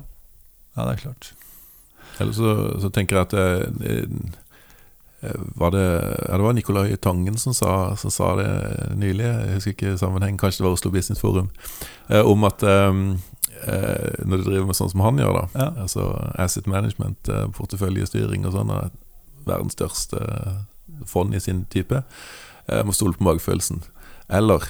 ja. 0.77 0.85
det 0.85 0.93
er 0.93 1.03
klart. 1.03 1.33
Eller 2.23 2.37
så, 2.37 2.55
så 2.83 2.91
tenker 2.95 3.19
jeg 3.19 3.27
at 3.27 3.35
eh, 3.35 3.65
eh, 3.91 4.44
var 5.59 5.71
det, 5.75 5.85
ja, 6.29 6.37
det 6.37 6.45
var 6.47 6.57
Nicolai 6.57 6.97
Tangen 6.97 7.39
som 7.39 7.55
sa, 7.55 7.97
som 7.97 8.11
sa, 8.11 8.35
det 8.39 8.49
nylig, 9.01 9.25
jeg 9.27 9.59
husker 9.59 9.75
ikke 9.77 9.95
sammenheng, 10.01 10.39
kanskje 10.41 10.63
det 10.63 10.69
var 10.69 10.77
Oslo 10.77 10.93
Business 10.95 11.23
Forum, 11.23 11.51
eh, 12.09 12.21
om 12.21 12.45
at 12.45 12.63
eh, 12.63 12.93
når 14.25 14.37
du 14.37 14.45
driver 14.45 14.69
med 14.69 14.79
sånn 14.79 14.93
som 14.93 15.05
han 15.05 15.21
gjør, 15.23 15.41
da, 15.41 15.45
ja. 15.57 15.69
altså 15.87 16.09
asset 16.41 16.69
management, 16.69 17.31
porteføljestyring 17.57 18.45
og 18.45 18.57
sånn, 18.57 18.73
verdens 19.47 19.77
største 19.79 20.21
fond 21.09 21.35
i 21.35 21.41
sin 21.41 21.65
type, 21.73 22.03
må 22.85 22.93
stole 22.97 23.17
på 23.17 23.25
magefølelsen. 23.25 23.83
Eller 24.33 24.67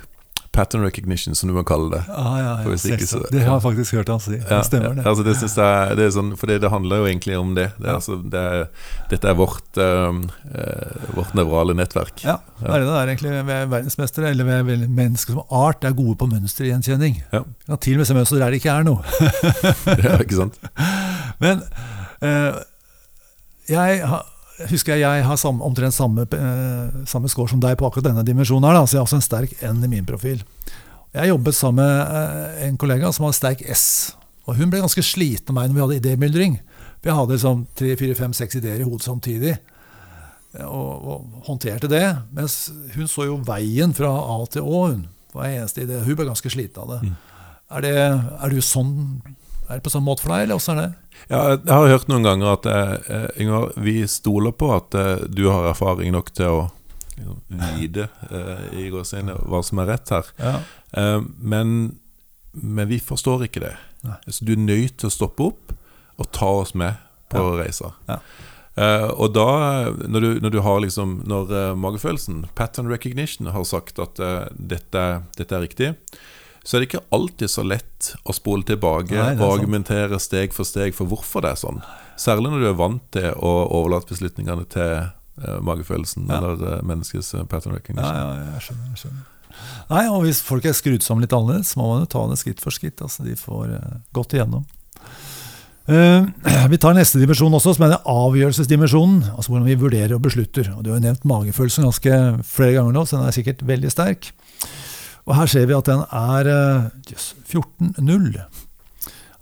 pattern 0.55 0.85
recognition, 0.87 1.35
som 1.35 1.51
du 1.51 1.55
må 1.57 1.64
kalle 1.67 1.90
det. 1.93 2.01
Ah, 2.14 2.35
ja, 2.38 2.51
ja, 2.62 2.75
ikke, 2.75 3.07
så, 3.09 3.21
det 3.33 3.43
har 3.43 3.57
jeg 3.57 3.64
faktisk 3.64 3.97
hørt 3.99 4.12
han 4.12 4.23
si. 4.23 4.38
Det 4.38 4.61
stemmer, 4.69 4.97
det. 4.97 5.05
Altså, 5.11 5.25
det, 5.27 5.35
jeg, 5.43 5.97
det 5.99 6.09
sånn, 6.14 6.33
for 6.40 6.51
det, 6.51 6.71
handler 6.73 7.03
jo 7.03 7.09
egentlig 7.11 7.38
om 7.38 7.55
det. 7.59 7.69
det, 7.79 7.88
er, 7.88 7.99
altså, 7.99 8.19
det 8.33 8.43
er, 8.43 8.67
dette 9.11 9.31
er 9.31 9.38
vårt, 9.38 9.81
uh, 9.81 10.12
vårt 11.17 11.35
nevrale 11.38 11.77
nettverk. 11.77 12.23
Ja, 12.27 12.38
det 12.61 12.71
er 12.71 12.85
det 12.85 12.90
det 12.90 12.99
er 13.01 13.14
egentlig. 13.14 13.33
Vi 13.35 13.57
er 13.57 13.73
verdensmestere, 13.73 14.35
eller 14.35 14.49
vi 14.49 14.59
er 14.59 14.85
mennesker 15.01 15.38
som 15.38 15.57
art, 15.64 15.85
er 15.85 15.97
gode 15.97 16.19
på 16.21 16.31
mønstergjenkjenning. 16.31 17.19
Ja. 17.35 17.43
Ja, 17.69 17.81
til 17.81 17.99
og 17.99 18.05
med 18.05 18.11
se 18.11 18.19
mønster 18.19 18.43
der 18.43 18.55
det 18.55 18.62
ikke 18.62 18.77
er 18.77 18.87
noe. 18.87 19.03
ja, 20.07 20.19
ikke 20.21 20.45
sant? 20.45 20.61
Men 21.45 21.64
uh, 22.23 22.62
jeg 23.71 24.05
har 24.05 24.31
husker 24.71 24.95
jeg 24.95 25.03
jeg 25.03 25.27
har 25.27 25.38
samme, 25.40 25.64
omtrent 25.67 25.95
samme, 25.95 26.27
eh, 26.31 27.05
samme 27.11 27.31
score 27.31 27.51
som 27.51 27.62
deg 27.62 27.77
på 27.79 27.88
akkurat 27.88 28.11
denne 28.11 28.25
dimensjonen. 28.27 28.69
her, 28.69 28.75
da, 28.75 28.87
Så 28.87 28.97
jeg 28.97 29.01
har 29.01 29.07
også 29.07 29.21
en 29.21 29.29
sterk 29.29 29.62
N 29.62 29.85
i 29.85 29.88
min 29.88 30.07
profil. 30.07 30.45
Jeg 31.14 31.29
jobbet 31.29 31.55
sammen 31.55 31.85
med 31.85 32.07
eh, 32.07 32.69
en 32.69 32.77
kollega 32.77 33.12
som 33.12 33.25
hadde 33.25 33.38
sterk 33.38 33.62
S. 33.69 34.14
Og 34.47 34.57
hun 34.57 34.71
ble 34.71 34.81
ganske 34.81 35.03
sliten 35.03 35.51
av 35.51 35.55
meg 35.55 35.71
når 35.71 35.75
vi 35.75 35.85
hadde 35.85 36.01
idémyldring. 36.03 36.59
Vi 37.03 37.11
hadde 37.11 37.37
liksom 37.37 37.67
tre, 37.77 37.97
fire, 37.97 38.14
fem, 38.14 38.33
seks 38.33 38.57
ideer 38.57 38.81
i 38.81 38.87
hodet 38.87 39.05
samtidig. 39.07 39.57
Og, 40.64 40.90
og, 41.03 41.31
håndterte 41.49 41.90
det. 41.90 42.05
Mens 42.33 42.71
hun 42.95 43.09
så 43.11 43.27
jo 43.27 43.40
veien 43.47 43.95
fra 43.97 44.11
A 44.11 44.45
til 44.47 44.62
Å. 44.62 44.83
Hun, 44.93 45.07
hver 45.35 45.51
eneste 45.51 45.83
idé. 45.83 45.99
hun 46.05 46.16
ble 46.16 46.28
ganske 46.28 46.51
sliten 46.51 46.83
av 46.85 46.93
det. 46.95 47.01
Mm. 47.09 47.16
Er, 47.74 47.81
det 47.83 47.95
er 47.99 48.53
du 48.55 48.61
sånn 48.62 48.93
er 49.69 49.79
det 49.79 49.85
på 49.85 49.93
sånn 49.93 50.05
måte 50.05 50.25
for 50.25 50.35
deg, 50.35 50.47
eller 50.47 50.61
åssen 50.61 50.79
er 50.79 50.87
det? 50.87 51.19
Ja, 51.31 51.43
jeg 51.55 51.73
har 51.73 51.93
hørt 51.95 52.09
noen 52.11 52.27
ganger 52.27 52.55
at 52.57 52.67
eh, 52.69 53.27
Ingvar, 53.41 53.71
vi 53.81 54.03
stoler 54.11 54.53
på 54.53 54.71
at 54.75 54.97
eh, 54.99 55.27
du 55.31 55.47
har 55.49 55.71
erfaring 55.71 56.12
nok 56.15 56.33
til 56.37 56.51
å 56.51 56.65
vite 57.79 58.09
eh, 58.31 58.65
i 58.83 58.89
gåsehudene 58.93 59.39
hva 59.49 59.62
som 59.65 59.81
er 59.83 59.93
rett 59.95 60.12
her. 60.12 60.33
Ja. 60.41 60.55
Eh, 60.99 61.21
men, 61.39 61.77
men, 62.53 62.89
vi 62.91 63.01
forstår 63.01 63.47
ikke 63.49 63.65
det. 63.65 63.77
Så 64.29 64.45
du 64.45 64.53
er 64.57 64.67
nødt 64.67 64.99
til 65.01 65.09
å 65.09 65.15
stoppe 65.15 65.49
opp 65.53 65.73
og 66.21 66.29
ta 66.35 66.51
oss 66.61 66.75
med 66.77 66.99
på 67.33 67.41
ja. 67.41 67.55
reisa. 67.62 67.95
Ja. 68.11 68.21
Uh, 68.75 69.07
og 69.23 69.29
da, 69.37 69.47
når 70.11 70.25
du, 70.25 70.29
når 70.43 70.51
du, 70.51 70.57
har 70.67 70.81
liksom 70.83 71.21
Når 71.31 71.51
uh, 71.55 71.77
magefølelsen, 71.79 72.41
pattern 72.59 72.89
recognition, 72.91 73.47
har 73.55 73.62
sagt 73.71 74.01
at 74.03 74.19
uh, 74.19 74.49
dette, 74.59 75.03
dette, 75.39 75.55
er 75.55 75.62
riktig, 75.62 75.93
så 76.65 76.77
er 76.77 76.81
det 76.83 76.89
ikke 76.89 77.03
alltid 77.12 77.51
så 77.53 77.62
lett 77.67 78.15
å 78.25 78.33
spole 78.33 78.65
tilbake 78.65 79.12
Nei, 79.12 79.35
og 79.37 79.59
argumentere 79.59 80.17
steg 80.23 80.55
for 80.57 80.65
steg 80.65 80.95
for 80.97 81.11
hvorfor 81.11 81.45
det 81.45 81.51
er 81.53 81.61
sånn. 81.61 81.83
Særlig 82.17 82.55
når 82.55 82.62
du 82.65 82.69
er 82.71 82.79
vant 82.79 83.03
til 83.12 83.29
å 83.37 83.53
overlate 83.69 84.15
beslutningene 84.15 84.65
til 84.73 84.95
uh, 85.05 85.59
magefølelsen 85.67 86.31
Ja. 86.31 86.39
eller 86.41 86.79
uh, 86.79 86.83
menneskets 86.87 87.35
eh, 87.35 87.45
pattern 87.51 87.75
Ja, 87.75 87.81
recognition. 87.83 88.17
ja, 88.17 88.53
jeg 88.55 88.65
skjønner. 88.69 88.89
jeg 88.95 89.03
skjønner. 89.03 89.31
Nei, 89.91 90.05
og 90.09 90.23
Hvis 90.25 90.41
folk 90.43 90.65
er 90.67 90.73
skrudd 90.75 91.05
sammen 91.05 91.27
litt 91.27 91.35
annerledes, 91.37 91.75
må 91.77 91.91
man 91.93 92.01
jo 92.07 92.11
ta 92.15 92.25
det 92.31 92.41
skritt 92.41 92.62
for 92.65 92.75
skritt. 92.75 93.03
altså 93.05 93.27
De 93.27 93.37
får 93.39 93.77
uh, 93.77 93.99
gått 94.17 94.33
igjennom. 94.39 94.65
Uh, 95.85 96.25
vi 96.73 96.81
tar 96.81 96.97
neste 96.97 97.21
dimensjon 97.21 97.53
også, 97.55 97.75
som 97.77 97.85
er 97.85 97.93
den 97.93 98.09
avgjørelsesdimensjonen. 98.09 99.21
Altså 99.35 99.53
hvordan 99.53 99.69
vi 99.69 99.77
vurderer 99.85 100.17
og 100.17 100.25
beslutter. 100.25 100.73
Og 100.79 100.81
Du 100.85 100.91
har 100.91 100.97
jo 100.99 101.05
nevnt 101.11 101.29
magefølelsen 101.29 101.85
ganske 101.85 102.23
flere 102.49 102.79
ganger 102.79 102.97
nå, 102.97 103.05
så 103.05 103.19
den 103.21 103.29
er 103.29 103.37
sikkert 103.37 103.67
veldig 103.69 103.93
sterk. 103.93 104.33
Og 105.25 105.37
her 105.39 105.49
ser 105.49 105.66
vi 105.66 105.77
at 105.77 105.89
den 105.89 106.03
er 106.12 106.51
yes, 107.11 107.33
14-0. 107.49 108.35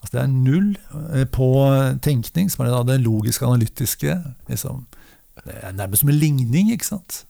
Altså 0.02 0.12
det 0.12 0.20
er 0.22 0.30
null 0.30 0.70
eh, 1.14 1.26
på 1.26 1.48
tenkning, 2.02 2.50
som 2.50 2.64
er 2.64 2.74
det 2.86 3.00
logiske 3.02 3.46
analytiske. 3.46 4.16
Liksom. 4.50 4.84
Det 5.42 5.58
er 5.62 5.74
nærmest 5.78 6.04
som 6.04 6.12
en 6.12 6.18
ligning, 6.18 6.70
ikke 6.74 6.86
sant? 6.86 7.24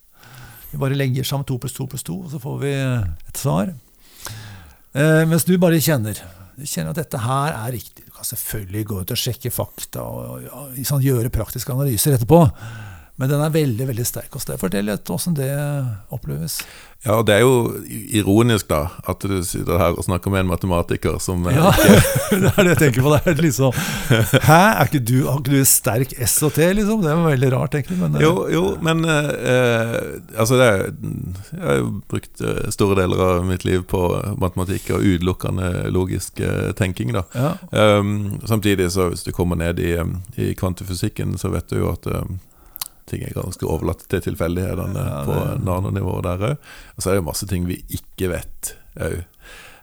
Vi 0.71 0.81
bare 0.81 0.97
legger 0.97 1.25
sammen 1.25 1.45
to 1.45 1.57
pluss 1.61 1.73
to 1.73 1.85
pluss 1.85 2.03
to, 2.03 2.19
og 2.25 2.31
så 2.33 2.41
får 2.41 2.61
vi 2.61 2.71
et 2.73 3.37
svar. 3.37 3.73
Eh, 4.93 5.25
mens 5.29 5.45
du 5.45 5.57
bare 5.57 5.81
kjenner 5.81 6.17
du 6.53 6.65
kjenner 6.69 6.93
at 6.93 6.99
dette 7.01 7.17
her 7.17 7.55
er 7.55 7.73
riktig. 7.73 8.05
Du 8.05 8.13
kan 8.13 8.27
selvfølgelig 8.27 8.85
gå 8.89 8.99
ut 9.01 9.13
og 9.13 9.19
sjekke 9.19 9.51
fakta 9.53 10.03
og 10.05 10.43
ja, 10.45 10.99
gjøre 11.01 11.31
praktiske 11.33 11.73
analyser 11.73 12.13
etterpå. 12.17 12.43
Men 13.21 13.29
den 13.29 13.43
er 13.45 13.53
veldig 13.53 13.85
veldig 13.91 14.05
sterk 14.09 14.33
hos 14.33 14.47
deg. 14.49 14.57
Fortell 14.57 14.87
litt 14.89 15.05
hvordan 15.05 15.35
det 15.37 15.51
oppleves. 16.15 16.55
Ja, 17.03 17.17
det 17.21 17.33
er 17.35 17.41
jo 17.43 17.81
ironisk, 18.15 18.69
da, 18.69 18.85
at 19.11 19.25
du 19.27 19.35
sitter 19.43 19.75
her 19.77 19.97
og 19.97 20.05
snakker 20.05 20.31
med 20.31 20.45
en 20.45 20.49
matematiker 20.53 21.17
som 21.21 21.41
eh, 21.51 21.57
Ja, 21.57 21.73
det 22.31 22.53
er 22.53 22.63
det 22.63 22.71
jeg 22.71 22.79
tenker 22.79 23.03
på. 23.03 23.11
Det 23.11 23.33
er 23.33 23.41
liksom 23.43 23.75
Hæ, 24.47 24.59
er 24.69 24.87
ikke 24.87 25.01
du, 25.03 25.17
har 25.27 25.41
ikke 25.41 25.51
du 25.51 25.67
sterk 25.67 26.15
S 26.15 26.37
og 26.47 26.53
T? 26.55 26.69
liksom? 26.77 27.03
Det 27.03 27.11
var 27.11 27.27
veldig 27.27 27.49
rart, 27.51 27.75
egentlig. 27.75 27.97
Men, 27.99 28.15
eh, 28.15 28.23
Jo, 28.23 28.31
jo, 28.53 28.63
men 28.87 29.03
eh, 29.03 29.97
Altså, 30.39 30.57
det 30.61 30.69
er, 30.69 30.85
jeg 31.51 31.61
har 31.67 31.77
jo 31.81 31.91
brukt 32.15 32.41
eh, 32.41 32.63
store 32.73 32.97
deler 33.01 33.25
av 33.27 33.43
mitt 33.51 33.67
liv 33.67 33.83
på 33.91 34.01
matematikk 34.39 34.93
og 34.95 35.03
utelukkende 35.03 35.73
logisk 35.93 36.39
tenking, 36.79 37.11
da. 37.13 37.27
ja. 37.35 37.51
Um, 37.99 38.39
samtidig, 38.47 38.89
så 38.95 39.09
hvis 39.11 39.25
du 39.27 39.31
kommer 39.35 39.59
ned 39.59 39.79
i, 39.83 39.91
i 40.39 40.53
kvantefysikken, 40.57 41.35
så 41.37 41.51
vet 41.53 41.69
du 41.69 41.81
jo 41.81 41.91
at 41.91 42.07
ting 43.09 43.23
er 43.27 43.33
ganske 43.35 43.65
overlatt 43.67 44.05
til 44.09 44.21
tilfeldighetene 44.29 45.03
Ja, 45.09 45.23
på 45.27 45.37
nanonivå 45.65 46.21
der 46.25 46.47
òg. 46.53 46.57
Og 46.97 47.03
så 47.03 47.11
er 47.11 47.19
det 47.19 47.27
masse 47.27 47.47
ting 47.49 47.67
vi 47.69 47.81
ikke 47.89 48.29
vet 48.33 48.75
òg. 48.99 49.23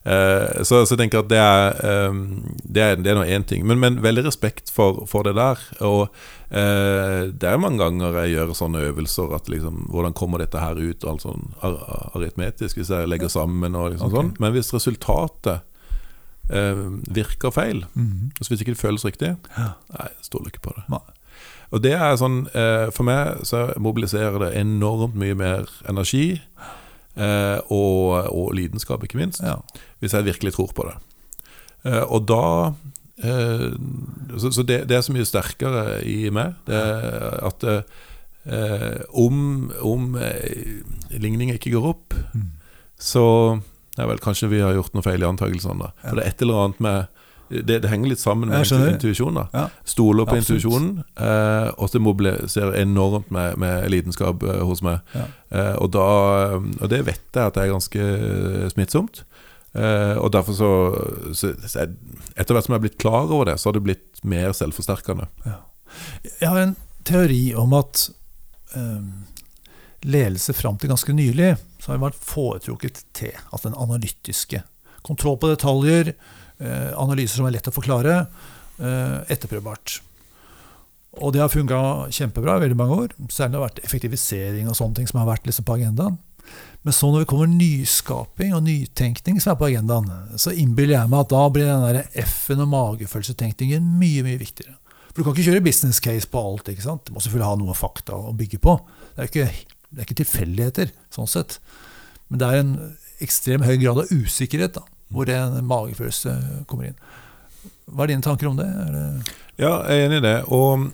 Eh, 0.03 0.62
så, 0.64 0.79
så 0.89 0.95
jeg 0.95 0.99
tenker 1.03 1.21
at 1.21 1.29
det 1.29 1.37
er 1.37 1.75
um, 2.09 2.21
Det 2.64 2.81
er, 2.81 2.95
det 2.97 3.11
er 3.12 3.18
nå 3.18 3.25
én 3.29 3.45
ting. 3.45 3.66
Men, 3.68 3.79
men 3.83 3.99
veldig 4.01 4.25
respekt 4.31 4.71
for, 4.73 5.03
for 5.11 5.27
det 5.29 5.35
der. 5.37 5.61
Og 5.85 6.07
eh, 6.49 7.29
det 7.29 7.45
er 7.51 7.61
mange 7.61 7.83
ganger 7.83 8.16
jeg 8.23 8.33
gjør 8.39 8.55
sånne 8.57 8.87
øvelser 8.89 9.35
at 9.37 9.51
liksom 9.53 9.83
Hvordan 9.93 10.16
kommer 10.16 10.41
dette 10.41 10.62
her 10.62 10.81
ut? 10.81 11.05
Alt 11.05 11.27
sånn 11.27 11.51
ar 11.61 11.77
aritmetisk, 12.16 12.81
hvis 12.81 12.89
jeg 12.95 13.11
legger 13.12 13.29
sammen 13.29 13.77
og 13.77 13.91
liksom 13.93 14.09
okay. 14.09 14.23
sånn. 14.23 14.33
Men 14.41 14.57
hvis 14.57 14.73
resultatet 14.73 15.61
eh, 16.51 16.81
virker 17.21 17.53
feil, 17.55 17.85
Mhm. 17.95 18.33
altså 18.41 18.55
hvis 18.55 18.64
ikke 18.64 18.73
det 18.75 18.81
føles 18.87 19.05
riktig, 19.05 19.37
Ja. 19.57 19.75
nei, 19.99 20.09
stoler 20.25 20.49
ikke 20.51 20.64
på 20.64 20.73
det. 20.81 20.87
Nei. 20.89 21.05
Og 21.71 21.83
det 21.85 21.93
er 21.95 22.16
sånn 22.18 22.41
eh, 22.51 22.89
For 22.91 23.07
meg 23.07 23.45
så 23.47 23.68
mobiliserer 23.79 24.39
det 24.43 24.49
enormt 24.59 25.14
mye 25.14 25.37
mer 25.39 25.68
energi. 25.89 26.41
Eh, 27.14 27.59
og, 27.71 28.27
og 28.31 28.53
lidenskap, 28.59 29.03
ikke 29.07 29.18
minst. 29.21 29.43
Ja. 29.45 29.59
Hvis 30.03 30.14
jeg 30.16 30.27
virkelig 30.27 30.55
tror 30.57 30.73
på 30.75 30.87
det. 30.89 30.97
Eh, 31.87 32.03
og 32.07 32.27
da 32.31 32.43
eh, 33.23 33.68
Så, 34.41 34.62
det, 34.66 34.83
det 34.91 34.97
er 34.99 35.05
så 35.07 35.14
mye 35.14 35.29
sterkere 35.29 36.01
i 36.07 36.31
meg. 36.35 36.55
Det 36.66 36.75
er 36.81 37.39
at 37.51 37.66
eh, 37.71 39.03
om, 39.12 39.71
om 39.85 40.14
ligningen 41.11 41.55
ikke 41.59 41.75
går 41.77 41.91
opp, 41.95 42.14
Mm. 42.35 42.51
så 43.01 43.23
ja 43.99 44.05
vel, 44.07 44.18
kanskje 44.23 44.49
vi 44.53 44.61
har 44.62 44.73
gjort 44.77 44.95
noe 44.95 45.03
feil 45.05 45.23
i 45.23 45.27
antakelsene. 45.29 45.79
da. 45.83 45.89
For 46.05 46.16
det 46.16 46.25
er 46.25 46.31
et 46.31 46.43
eller 46.45 46.61
annet 46.64 46.81
med 46.85 47.20
det, 47.51 47.80
det 47.82 47.90
henger 47.90 48.12
litt 48.12 48.20
sammen 48.22 48.48
med 48.48 48.59
Jeg 48.61 48.70
skjønner. 48.70 48.92
intuisjon. 48.94 49.34
da 49.34 49.44
Ja. 49.55 49.64
Stoler 49.84 50.24
på 50.28 50.36
Absolutt. 50.38 50.62
intuisjonen, 50.64 51.05
eh, 51.18 51.70
og 51.76 51.90
det 51.92 52.01
mobiliserer 52.05 52.76
enormt 52.80 53.30
med, 53.34 53.57
med 53.59 53.88
lidenskap 53.90 54.42
eh, 54.46 54.61
hos 54.66 54.82
meg. 54.86 55.01
Ja. 55.14 55.24
Eh, 55.51 55.74
og, 55.82 55.90
da, 55.92 56.05
og 56.80 56.88
det 56.92 57.03
vet 57.07 57.20
jeg 57.34 57.46
at 57.51 57.55
det 57.59 57.64
er 57.66 57.72
ganske 57.74 58.01
eh, 58.01 58.68
smittsomt. 58.74 59.24
Eh, 59.74 60.16
og 60.18 60.32
derfor 60.34 60.53
så, 60.59 60.70
så, 61.34 61.53
så 61.62 61.84
jeg, 61.84 61.92
Etter 62.36 62.55
hvert 62.57 62.66
som 62.66 62.74
jeg 62.74 62.80
har 62.80 62.86
blitt 62.88 62.98
klar 63.03 63.28
over 63.30 63.44
det, 63.51 63.59
så 63.62 63.68
har 63.70 63.76
det 63.78 63.84
blitt 63.86 64.22
mer 64.26 64.51
selvforsterkende. 64.57 65.28
Jeg 66.40 66.48
har 66.48 66.59
en 66.64 66.76
teori 67.07 67.53
om 67.59 67.74
at 67.78 68.09
eh, 68.74 69.05
ledelse 70.07 70.53
fram 70.57 70.78
til 70.80 70.90
ganske 70.92 71.12
nylig 71.14 71.53
så 71.80 71.92
har 71.94 72.01
vært 72.03 72.18
foretrukket 72.18 73.03
T, 73.16 73.30
altså 73.53 73.70
den 73.70 73.78
analytiske. 73.80 74.62
Kontroll 75.07 75.38
på 75.40 75.48
detaljer, 75.53 76.11
analyser 76.61 77.41
som 77.41 77.49
er 77.49 77.57
lett 77.57 77.69
å 77.71 77.75
forklare, 77.75 78.27
eh, 78.81 79.19
etterprøvbart. 79.33 80.01
Og 81.21 81.33
det 81.35 81.43
har 81.43 81.51
funka 81.51 82.11
kjempebra 82.15 82.57
i 82.57 82.65
veldig 82.65 82.79
mange 82.79 82.99
år. 83.05 83.15
Særlig 83.29 83.59
har 83.59 83.59
det 83.59 83.67
vært 83.67 83.85
effektivisering 83.87 84.69
og 84.71 84.77
sånne 84.79 85.01
ting 85.01 85.09
som 85.11 85.23
har 85.23 85.31
vært 85.33 85.49
liksom 85.49 85.67
på 85.67 85.79
agendaen. 85.81 86.19
Men 86.83 86.95
så 86.97 87.11
når 87.11 87.25
det 87.25 87.31
kommer 87.31 87.51
nyskaping 87.51 88.55
og 88.57 88.63
nytenkning 88.65 89.41
som 89.43 89.53
er 89.53 89.59
på 89.61 89.69
agendaen, 89.69 90.07
så 90.41 90.55
innbiller 90.57 90.97
jeg 90.97 91.11
meg 91.13 91.25
at 91.27 91.33
da 91.33 91.43
blir 91.53 91.69
den 91.69 92.23
F-en 92.23 92.63
og 92.65 92.71
magefølelsetenkningen 92.73 93.91
mye, 94.01 94.23
mye 94.27 94.41
viktigere. 94.41 94.79
For 95.11 95.21
du 95.21 95.27
kan 95.27 95.35
ikke 95.35 95.51
kjøre 95.51 95.67
business 95.67 96.01
case 96.01 96.31
på 96.31 96.41
alt. 96.41 96.71
ikke 96.71 96.87
sant? 96.87 97.05
Du 97.05 97.13
må 97.13 97.21
selvfølgelig 97.21 97.51
ha 97.51 97.59
noe 97.61 97.77
fakta 97.77 98.17
å 98.17 98.33
bygge 98.37 98.63
på. 98.63 98.77
Det 99.17 99.27
er 99.27 99.31
ikke, 99.31 99.77
det 99.91 100.07
ikke 100.07 100.21
tilfeldigheter, 100.23 100.95
sånn 101.13 101.31
sett. 101.31 101.59
Men 102.31 102.41
det 102.41 102.49
er 102.49 102.63
en 102.63 102.75
ekstrem 103.21 103.67
høy 103.67 103.75
grad 103.83 104.01
av 104.05 104.15
usikkerhet 104.15 104.79
da, 104.79 104.87
hvor 105.11 105.31
en 105.31 105.59
magefølelse 105.67 106.37
kommer 106.71 106.91
inn. 106.91 106.99
Hva 107.91 108.07
er 108.07 108.13
dine 108.13 108.25
tanker 108.25 108.51
om 108.51 108.59
det? 108.59 108.67
Er 108.67 108.95
det 108.95 109.05
Ja, 109.61 109.75
jeg 109.91 109.99
er 109.99 110.07
enig 110.07 110.21
i 110.21 110.27
det. 110.27 110.37
Og 110.55 110.87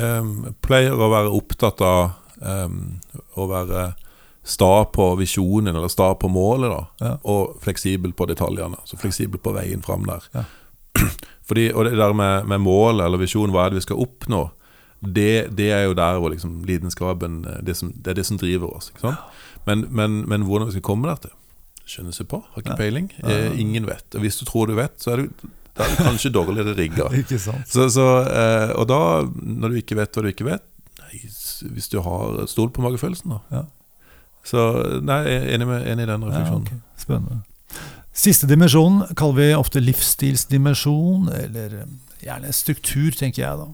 um, 0.00 0.32
pleier 0.64 0.94
å 0.94 1.10
være 1.12 1.34
opptatt 1.34 1.82
av 1.84 2.14
um, 2.40 2.96
å 3.34 3.48
være 3.50 3.92
sta 4.44 4.84
på 4.92 5.14
visjonen, 5.16 5.74
eller 5.76 5.88
sta 5.88 6.14
på 6.14 6.28
målet, 6.28 6.70
da. 6.70 7.06
Ja. 7.06 7.12
Og 7.32 7.56
fleksibel 7.64 8.12
på 8.12 8.26
detaljene. 8.28 8.76
Så 8.84 8.98
fleksibel 9.00 9.40
på 9.40 9.54
veien 9.56 9.82
fram 9.82 10.04
der. 10.08 10.26
Ja. 10.36 10.44
Fordi, 11.48 11.70
og 11.72 11.88
det 11.88 11.96
der 11.98 12.12
med, 12.16 12.46
med 12.48 12.60
målet 12.64 13.06
eller 13.06 13.20
visjon, 13.20 13.52
hva 13.52 13.66
er 13.66 13.72
det 13.72 13.82
vi 13.82 13.86
skal 13.88 14.04
oppnå? 14.04 14.46
Det, 15.04 15.56
det 15.56 15.70
er 15.72 15.82
jo 15.84 15.96
der 15.96 16.20
hvor 16.20 16.32
liksom 16.32 16.62
lidenskapen 16.64 17.42
eh, 17.44 17.58
det, 17.64 17.76
som, 17.76 17.90
det 17.92 18.14
er 18.14 18.20
det 18.20 18.26
som 18.28 18.38
driver 18.40 18.76
oss. 18.76 18.88
Ikke 18.92 19.08
sant? 19.08 19.40
Men, 19.66 19.86
men, 19.90 20.22
men 20.28 20.44
hvordan 20.44 20.68
vi 20.68 20.76
skal 20.76 20.86
komme 20.86 21.08
der 21.08 21.26
til? 21.26 21.34
Skjønner 21.84 22.16
seg 22.16 22.28
på. 22.30 22.40
Har 22.54 22.64
ikke 22.64 22.78
peiling. 22.80 23.10
Eh, 23.28 23.58
ingen 23.60 23.86
vet. 23.88 24.06
Og 24.16 24.24
hvis 24.24 24.40
du 24.40 24.46
tror 24.48 24.70
du 24.70 24.76
vet, 24.78 24.94
så 25.02 25.14
er 25.14 25.24
du, 25.24 25.48
da 25.76 25.84
er 25.84 25.92
du 25.92 26.02
kanskje 26.06 26.32
dårligere 26.32 26.76
rigga. 26.78 27.10
Så, 27.74 27.88
så, 27.92 28.06
eh, 28.24 28.70
og 28.78 28.86
da, 28.88 29.00
når 29.28 29.74
du 29.74 29.80
ikke 29.82 29.98
vet 29.98 30.14
hva 30.14 30.24
du 30.24 30.30
ikke 30.30 30.46
vet 30.46 30.64
nei, 31.02 31.24
Hvis 31.74 31.90
du 31.92 31.98
har 32.04 32.44
stol 32.50 32.70
på 32.72 32.84
magefølelsen, 32.84 33.34
da. 33.34 33.40
Ja. 33.52 33.64
Så 34.44 34.62
nei, 35.00 35.18
jeg 35.28 35.42
er 35.42 35.50
enig, 35.56 35.68
med, 35.68 35.84
enig 35.88 36.06
i 36.06 36.10
den 36.10 36.24
Ja, 36.24 36.30
refleksjonen. 36.30 36.80
Spennende. 37.00 37.42
Siste 38.14 38.46
dimensjonen 38.46 39.16
kaller 39.18 39.40
vi 39.40 39.46
ofte 39.58 39.82
livsstilsdimensjon, 39.82 41.30
eller 41.34 41.78
eh, 41.82 41.94
gjerne 42.24 42.52
struktur, 42.54 43.10
tenker 43.16 43.42
jeg 43.42 43.60
da. 43.60 43.68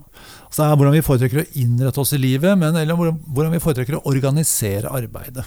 Så 0.51 0.63
det 0.63 0.69
er 0.69 0.79
hvordan 0.81 0.97
vi 0.97 1.07
foretrekker 1.07 1.43
å 1.43 1.49
innrette 1.61 2.03
oss 2.03 2.15
i 2.17 2.21
livet, 2.23 2.57
men 2.59 2.79
eller 2.79 2.99
hvordan 2.99 3.53
vi 3.55 3.63
foretrekker 3.63 3.99
å 3.99 4.05
organisere 4.11 4.91
arbeidet. 4.91 5.45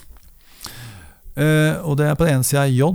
Eh, 1.34 1.80
og 1.82 1.98
det 1.98 2.06
er 2.06 2.18
på 2.18 2.28
den 2.28 2.38
ene 2.38 2.46
sida 2.46 2.68
J, 2.70 2.86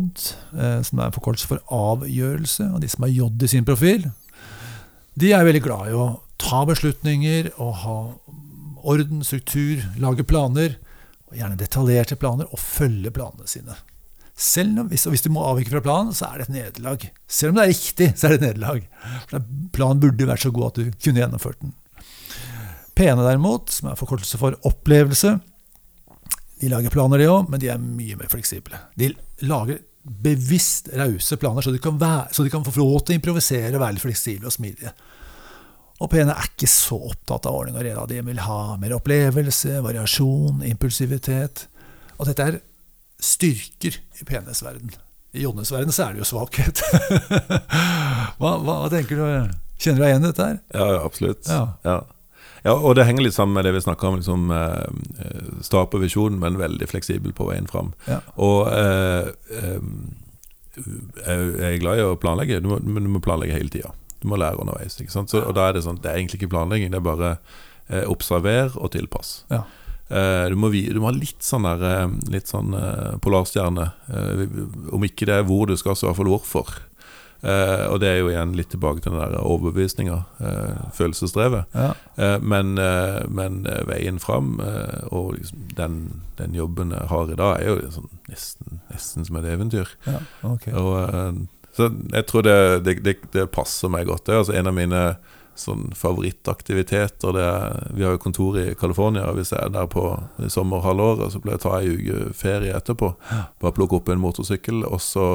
uh, 0.55 0.79
som 0.87 1.01
er 1.03 1.15
forkortelse 1.15 1.49
for 1.51 1.63
avgjørelse. 1.75 2.69
Og 2.75 2.83
de 2.83 2.91
som 2.91 3.07
har 3.07 3.15
J 3.15 3.29
i 3.43 3.51
sin 3.51 3.67
profil, 3.67 4.09
de 5.19 5.33
er 5.35 5.47
veldig 5.47 5.65
glad 5.65 5.91
i 5.91 5.99
å 5.99 6.09
ta 6.39 6.63
beslutninger 6.69 7.51
og 7.59 7.73
ha 7.83 7.99
orden, 8.89 9.25
struktur, 9.27 9.83
lage 9.99 10.27
planer. 10.27 10.79
Og 11.29 11.37
gjerne 11.37 11.59
detaljerte 11.61 12.17
planer, 12.17 12.49
og 12.49 12.63
følge 12.63 13.11
planene 13.13 13.51
sine. 13.51 13.75
Selv 14.39 14.85
om, 14.85 14.87
hvis, 14.89 15.03
og 15.05 15.13
hvis 15.13 15.25
du 15.27 15.33
må 15.35 15.43
avvike 15.45 15.73
fra 15.75 15.83
planen, 15.83 16.15
så 16.15 16.31
er 16.31 16.39
det 16.39 16.47
et 16.47 16.55
nederlag. 16.55 17.03
Selv 17.27 17.53
om 17.53 17.59
det 17.59 17.65
er 17.67 17.73
riktig, 17.75 18.07
så 18.15 18.29
er 18.29 18.33
det 18.33 18.39
et 18.39 18.47
nederlag. 18.47 18.87
Planen 19.75 20.01
burde 20.01 20.29
vært 20.31 20.47
så 20.47 20.53
god 20.55 20.71
at 20.71 20.79
du 20.79 20.95
kunne 20.95 21.25
gjennomført 21.25 21.59
den. 21.65 21.75
Pene 22.97 23.27
derimot, 23.27 23.75
som 23.75 23.91
er 23.91 23.99
forkortelse 23.99 24.39
for 24.41 24.57
opplevelse, 24.67 25.35
de 26.61 26.71
lager 26.73 26.93
planer, 26.95 27.23
de 27.23 27.29
òg, 27.31 27.51
men 27.53 27.63
de 27.63 27.71
er 27.73 27.79
mye 27.83 28.17
mer 28.19 28.31
fleksible. 28.33 28.81
De 28.99 29.13
lager 29.47 29.81
bevisst 30.09 30.89
rause 30.97 31.37
planer, 31.41 31.65
så 31.65 31.73
de, 31.75 31.81
kan 31.83 31.99
være, 32.01 32.33
så 32.35 32.45
de 32.45 32.53
kan 32.53 32.65
få 32.65 32.75
lov 32.81 33.03
til 33.03 33.15
å 33.15 33.19
improvisere 33.19 33.75
og 33.75 33.83
være 33.83 33.97
litt 33.97 34.05
fleksible 34.05 34.49
og 34.49 34.55
smidige. 34.55 34.95
Og 35.99 36.11
PN 36.13 36.31
er 36.31 36.47
ikke 36.47 36.69
så 36.71 36.99
opptatt 37.11 37.49
av 37.51 37.57
ordning 37.59 37.77
og 37.79 37.83
reda. 37.83 38.07
De 38.07 38.21
vil 38.29 38.41
ha 38.45 38.61
mer 38.79 38.95
opplevelse, 38.95 39.81
variasjon, 39.83 40.63
impulsivitet. 40.69 41.65
Og 42.19 42.29
dette 42.31 42.47
er 42.47 42.61
styrker 43.19 43.99
i 43.99 44.27
PNs 44.27 44.63
verden. 44.63 44.95
I 45.35 45.43
Jonnes 45.43 45.73
verden 45.75 45.93
så 45.93 46.07
er 46.07 46.15
det 46.15 46.23
jo 46.23 46.29
svakhet. 46.31 46.81
hva, 48.39 48.53
hva, 48.63 48.77
hva 48.85 48.93
tenker 48.93 49.19
du? 49.19 49.59
Kjenner 49.79 49.99
du 49.99 50.05
deg 50.05 50.13
igjen 50.13 50.23
i 50.23 50.31
dette 50.31 50.47
her? 50.47 50.61
Ja, 50.75 50.87
ja, 50.95 51.03
absolutt. 51.07 51.51
Ja. 51.51 51.65
Ja. 51.87 51.99
Ja, 52.69 52.77
og 52.77 52.97
det 52.99 53.07
henger 53.09 53.25
litt 53.25 53.37
sammen 53.37 53.57
med 53.57 53.67
det 53.67 53.75
vi 53.77 53.83
snakka 53.85 54.11
om. 54.11 54.19
Liksom, 54.21 54.51
eh, 54.55 55.63
Sta 55.65 55.85
på 55.89 56.01
visjonen, 56.03 56.39
men 56.43 56.61
veldig 56.61 56.89
fleksibel 56.91 57.35
på 57.37 57.49
veien 57.49 57.69
fram. 57.71 57.95
Ja. 58.09 58.21
Og 58.37 58.69
eh, 58.73 59.31
eh, 59.59 59.81
jeg 60.79 61.73
er 61.73 61.81
glad 61.83 61.99
i 61.99 62.05
å 62.07 62.19
planlegge, 62.21 62.61
du 62.63 62.69
må, 62.71 62.79
men 62.85 63.09
du 63.09 63.13
må 63.17 63.25
planlegge 63.25 63.57
hele 63.57 63.73
tida. 63.73 63.95
Du 64.23 64.29
må 64.31 64.39
lære 64.39 64.61
underveis. 64.61 64.99
Ikke? 65.01 65.15
Så, 65.15 65.43
og 65.43 65.57
da 65.57 65.69
er 65.69 65.79
det 65.79 65.87
sånn, 65.87 65.99
det 66.03 66.13
er 66.13 66.21
egentlig 66.21 66.43
ikke 66.43 66.55
planlegging, 66.55 66.93
det 66.95 67.01
er 67.01 67.09
bare 67.09 67.35
eh, 67.89 68.05
observer 68.07 68.77
og 68.79 68.93
tilpass. 68.95 69.43
Ja. 69.53 69.65
Eh, 70.09 70.47
du, 70.49 70.57
må, 70.57 70.71
du 70.73 71.01
må 71.03 71.11
ha 71.11 71.13
litt 71.13 71.45
sånn 71.45 71.67
der 71.69 71.83
eh, 71.85 72.13
Litt 72.33 72.49
sånn 72.49 72.73
eh, 72.77 73.17
polarstjerne. 73.21 73.91
Om 74.95 75.05
ikke 75.09 75.29
det 75.29 75.41
er 75.41 75.49
hvor 75.49 75.69
du 75.69 75.77
skal, 75.77 75.97
så 75.97 76.07
i 76.07 76.11
hvert 76.11 76.21
fall 76.23 76.33
hvorfor. 76.33 76.79
Eh, 77.41 77.85
og 77.87 78.01
det 78.03 78.09
er 78.11 78.17
jo 78.19 78.31
igjen 78.33 78.57
litt 78.59 78.71
tilbake 78.73 79.03
til 79.05 79.15
den 79.15 79.21
der 79.21 79.45
overbevisninga, 79.47 80.17
eh, 80.43 80.81
følelsesdrevet. 80.97 81.69
Ja. 81.75 81.93
Eh, 82.17 82.39
men, 82.43 82.79
eh, 82.83 83.23
men 83.29 83.61
eh, 83.67 83.85
veien 83.87 84.19
fram, 84.19 84.57
eh, 84.65 85.07
og 85.15 85.37
liksom 85.37 85.69
den, 85.79 86.01
den 86.41 86.57
jobben 86.59 86.91
jeg 86.97 87.07
har 87.13 87.31
i 87.31 87.39
dag, 87.39 87.61
er 87.61 87.71
jo 87.71 87.79
liksom 87.85 88.11
nesten, 88.29 88.83
nesten 88.91 89.29
som 89.29 89.39
et 89.39 89.53
eventyr. 89.55 89.95
ja. 90.07 90.19
okay. 90.43 90.75
Og, 90.75 91.47
så 91.79 91.93
jeg 92.11 92.27
tror 92.27 92.43
det, 92.43 92.85
det, 92.85 92.95
det, 93.07 93.17
det 93.31 93.51
passer 93.55 93.91
meg 93.93 94.09
godt. 94.09 94.25
Det 94.27 94.35
er 94.35 94.41
altså 94.43 94.55
en 94.59 94.67
av 94.67 94.75
mine 94.75 95.03
sånn 95.59 95.93
favorittaktiviteter. 95.95 97.35
Det 97.35 97.45
er, 97.45 97.77
vi 97.95 98.07
har 98.07 98.17
jo 98.17 98.23
kontor 98.23 98.59
i 98.59 98.73
California, 98.79 99.29
og 99.29 99.39
hvis 99.39 99.53
jeg 99.55 99.63
er 99.63 99.75
der 99.75 99.87
på 99.91 100.05
i 100.43 100.51
sommerhalvåret, 100.51 101.33
så 101.33 101.43
pleier 101.43 101.59
jeg 101.59 101.63
å 101.63 101.67
ta 101.67 101.79
ei 101.79 101.95
uke 101.95 102.35
ferie 102.39 102.75
etterpå. 102.75 103.13
Bare 103.63 103.77
plukke 103.77 103.99
opp 103.99 104.11
en 104.11 104.23
motorsykkel, 104.23 104.85
og 104.89 105.03
så 105.03 105.29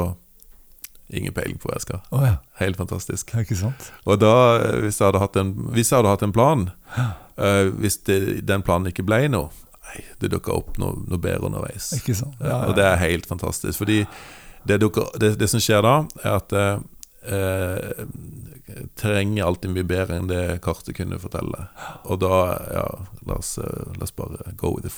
Ingen 1.13 1.33
peiling 1.35 1.59
på 1.61 1.69
hvor 1.69 1.75
jeg 1.77 1.85
skal. 1.85 1.99
Oh, 2.11 2.23
ja. 2.25 2.35
Helt 2.59 2.79
fantastisk. 2.79 3.33
Ja, 3.35 3.43
Ikke 3.45 3.57
sant? 3.59 3.91
Og 4.09 4.19
da, 4.21 4.33
hvis 4.81 4.97
jeg 4.99 5.07
hadde 5.11 5.21
hatt 5.21 5.37
en, 5.37 5.51
hvis 5.75 5.91
jeg 5.91 5.99
hadde 5.99 6.13
hatt 6.15 6.23
en 6.25 6.33
plan 6.33 6.63
uh, 6.97 7.67
Hvis 7.77 7.99
det, 8.07 8.17
den 8.49 8.65
planen 8.65 8.89
ikke 8.89 9.05
ble 9.05 9.27
noe 9.29 9.51
Nei, 9.83 10.01
det 10.23 10.31
dukka 10.33 10.55
opp 10.55 10.77
noe, 10.81 10.95
noe 11.05 11.19
bedre 11.21 11.49
underveis. 11.49 11.91
Ikke 11.99 12.15
sant? 12.17 12.39
Ja, 12.41 12.63
og 12.69 12.77
det 12.79 12.85
er 12.87 12.95
helt 13.01 13.27
fantastisk. 13.29 13.77
Fordi 13.81 13.99
det, 14.63 14.79
dukker, 14.81 15.11
det, 15.19 15.35
det 15.41 15.49
som 15.51 15.61
skjer 15.61 15.83
da, 15.85 15.95
er 16.23 16.37
at 16.39 16.55
eh, 16.55 16.77
eh, 17.35 18.05
terrenget 18.95 19.41
er 19.43 19.49
alltid 19.49 19.75
mye 19.75 19.87
bedre 19.87 20.17
enn 20.17 20.29
det 20.31 20.41
kartet 20.65 20.95
kunne 20.97 21.19
fortelle. 21.21 21.67
Og 22.07 22.21
da 22.23 22.39
Ja, 22.73 22.87
la 23.27 23.37
oss, 23.41 23.57
eh, 23.59 23.83
la 23.99 24.07
oss 24.07 24.15
bare 24.15 24.55
go 24.57 24.73
with 24.77 24.87
the 24.87 24.93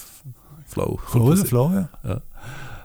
flow. 0.70 1.00
Go 1.12 1.26
with 1.32 1.42
si. 1.42 1.50
flow, 1.50 1.74
ja. 1.74 1.88
Ja. 2.06 2.20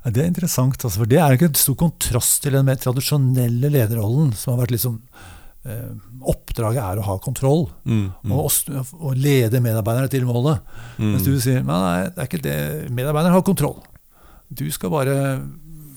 Det 0.05 0.23
er 0.23 0.31
interessant, 0.31 0.79
altså, 0.81 1.03
for 1.03 1.11
det 1.11 1.19
er 1.21 1.37
ikke 1.37 1.51
en 1.51 1.59
stor 1.61 1.77
kontrast 1.81 2.41
til 2.45 2.55
den 2.57 2.65
mer 2.65 2.79
tradisjonelle 2.81 3.69
lederrollen, 3.73 4.33
som 4.37 4.55
har 4.55 4.63
vært 4.63 4.73
liksom 4.77 4.97
eh, 5.69 5.91
Oppdraget 6.31 6.81
er 6.85 7.01
å 7.01 7.05
ha 7.07 7.17
kontroll 7.21 7.67
Mm, 7.85 8.07
mm, 8.25 8.33
og, 8.33 8.49
og 9.01 9.17
lede 9.17 9.61
medarbeiderne 9.65 10.11
til 10.13 10.25
målet. 10.29 10.61
mm. 10.99 11.11
Mens 11.15 11.27
du 11.27 11.35
sier 11.41 11.61
nei, 11.65 11.81
nei, 11.85 11.99
det 12.09 12.23
er 12.25 12.31
ikke 12.31 12.45
det. 12.45 12.59
Medarbeiderne 12.93 13.37
har 13.37 13.45
kontroll. 13.45 13.79
Du 14.49 14.65
skal 14.73 14.93
bare 14.93 15.17